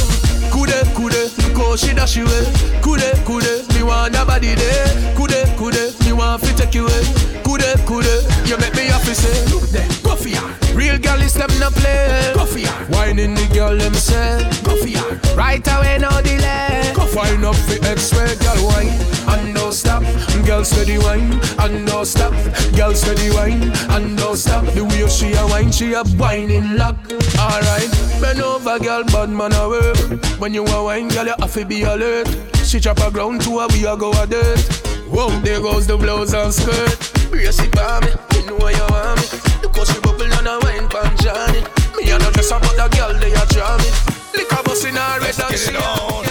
[0.51, 2.45] Kude, kude, look she dash away.
[2.83, 5.15] Kude, kude, me want your body there.
[5.15, 7.05] Kude, kude, me want to take you away.
[7.45, 9.45] Kude, kude, you make me happy say.
[9.53, 10.43] Look there, go for ya.
[10.75, 12.33] Real girl is them no play.
[12.35, 12.71] Go for ya.
[12.89, 14.49] Whining the girl them say.
[14.65, 15.03] Go for ya.
[15.37, 16.93] Right away, no delay.
[16.95, 18.95] Go find up the X-ray, girl wine
[19.29, 20.03] and don't stop.
[20.47, 22.33] Girl steady wine and don't stop.
[22.75, 24.65] Girl steady wine and don't stop.
[24.73, 26.97] The way she a wine, she a whining lock.
[27.39, 29.99] Alright, bend over, girl, bad man a work.
[30.41, 32.29] When you a wine, girl, you have to be alert.
[32.65, 34.88] She chop a ground to her, we a go a dirt.
[35.11, 37.31] Whoa, there goes the blouse and skirt.
[37.31, 39.27] Brace it for me, you know you want me.
[39.63, 41.61] Look how she bubble and a wine pan Johnny.
[41.97, 43.91] Me a no just about the girl, they a draw me.
[44.35, 46.28] Lick a bus in her red and she on.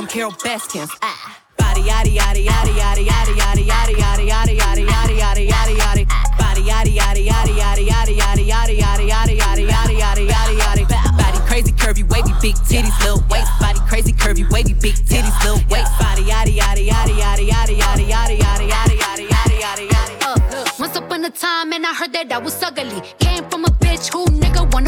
[0.00, 0.88] I'm Carol Baskins.
[1.02, 1.36] Ah.
[1.58, 6.04] Body yaddy yaddy yaddy yaddy yaddy yaddy yaddy yaddy yaddy yaddy yaddy yaddy yaddy yaddy.
[6.40, 11.18] Body yaddy yaddy yaddy yaddy yaddy yaddy yaddy yaddy yaddy yaddy yaddy yaddy yaddy yaddy.
[11.18, 13.52] Body crazy curvy wavy big titties little waist.
[13.60, 15.92] Body crazy curvy wavy big titties little waist.
[16.00, 20.80] Body yaddy yaddy yaddy yaddy yaddy yaddy yaddy yaddy yaddy yaddy yaddy yaddy yaddy.
[20.80, 23.02] Once upon a time and I heard that I was ugly.
[23.18, 24.79] Came from a bitch who nigga wanted.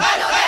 [0.00, 0.43] i know that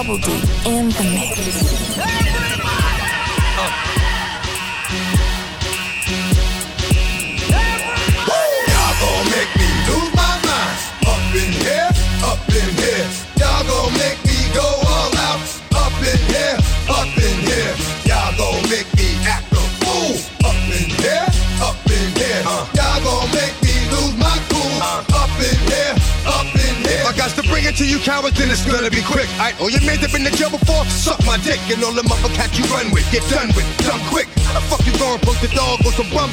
[0.00, 0.32] Double D
[0.64, 1.29] in the mix.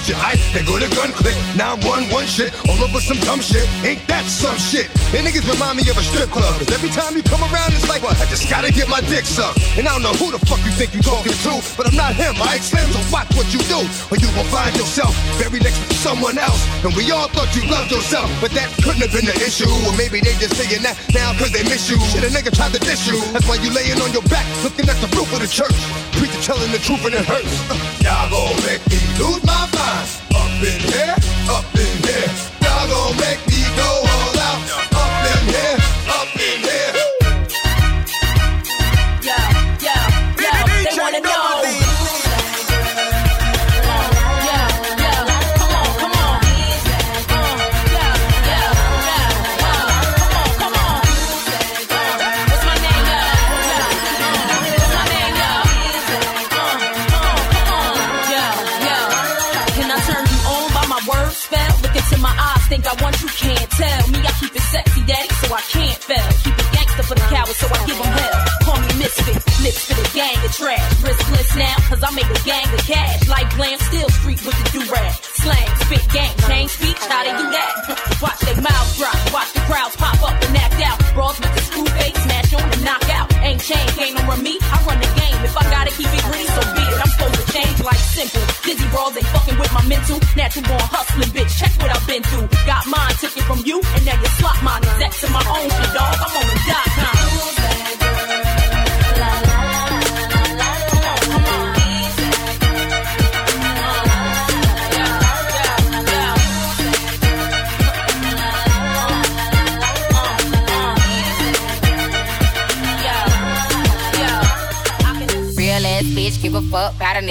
[0.08, 1.36] your ice, they go to gunplay.
[1.60, 3.68] 911 shit, all over some dumb shit.
[3.84, 4.88] Ain't that some shit?
[5.12, 6.48] And niggas remind me of a strip club.
[6.56, 9.60] Cause every time you come around, it's like, I just gotta get my dick sucked.
[9.76, 12.16] And I don't know who the fuck you think you talking to, but I'm not
[12.16, 12.40] him.
[12.40, 15.96] I explain, so watch what you do, or you will find yourself very next to
[16.00, 16.64] someone else.
[16.88, 19.68] And we all thought you loved yourself, but that couldn't have been the issue.
[19.88, 22.00] Or maybe they just saying that now cause they miss you.
[22.16, 23.20] Shit, a nigga tried to diss you.
[23.36, 25.76] That's why you laying on your back, looking at the roof of the church.
[26.16, 27.97] Preacher telling the truth and it hurts.
[28.28, 30.10] I gon' make you lose my mind.
[30.36, 31.27] Up in here.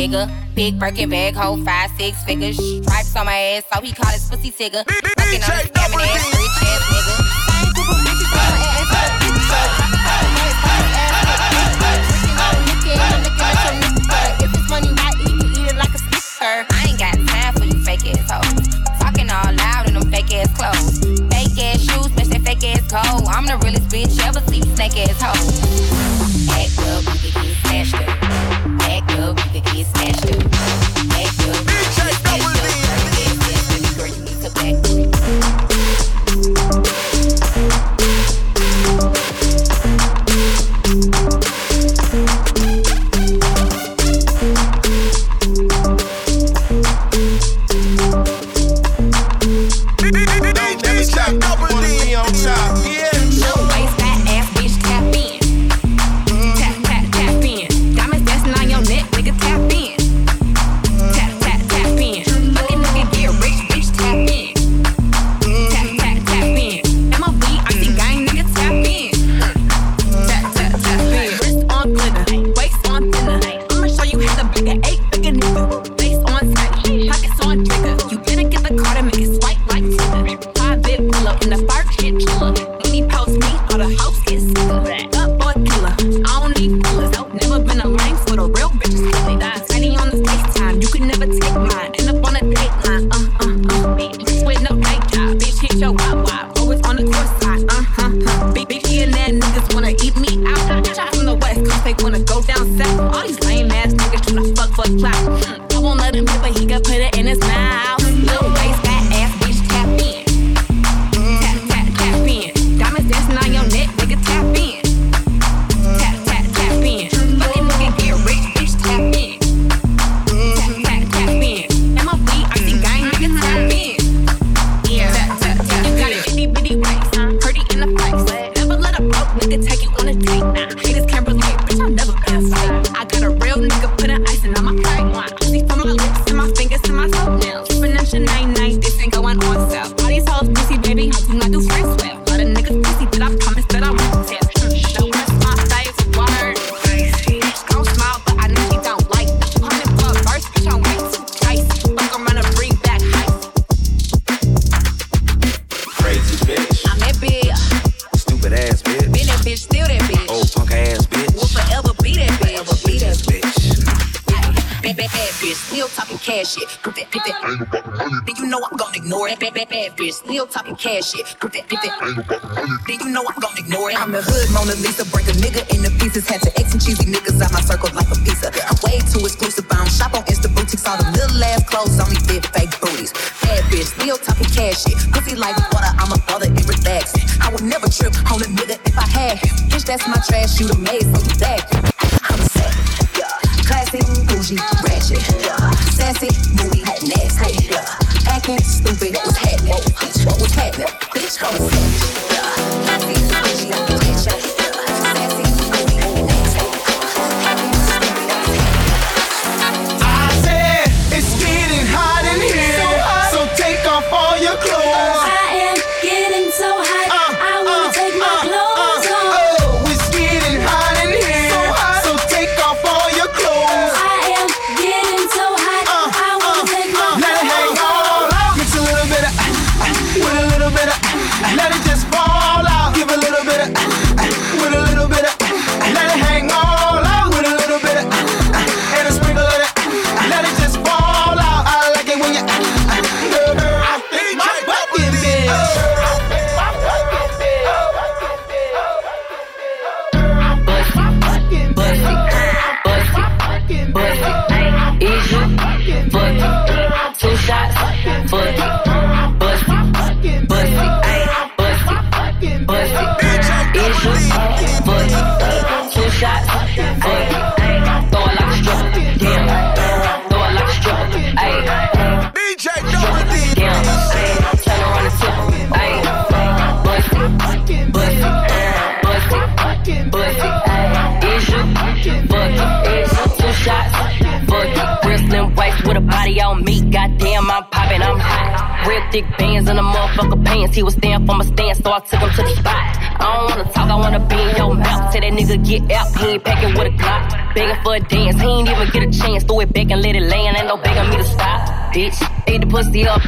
[0.06, 0.30] nigga.
[0.54, 2.56] Big Birkin bag, hold five, six figures.
[2.56, 4.84] Stripes on my ass, so he call his pussy tigger.
[4.86, 7.14] Fucking on his damn ass, rich ass nigga.
[7.46, 9.58] Same group of bitches on my ass, so bitch, so.
[14.38, 16.66] If it's money right, eat it like a snicker.
[16.70, 18.68] I ain't got time for you fake ass hoes.
[19.00, 20.98] Talking all loud in them fake ass clothes.
[21.32, 23.28] Fake ass shoes, match that fake ass gold.
[23.28, 26.15] I'm the realest bitch ever see, snake ass hoe.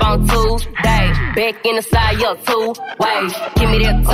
[0.09, 1.05] on Tuesday.
[1.37, 3.33] Back in the side, your two ways.
[3.57, 4.05] Give me that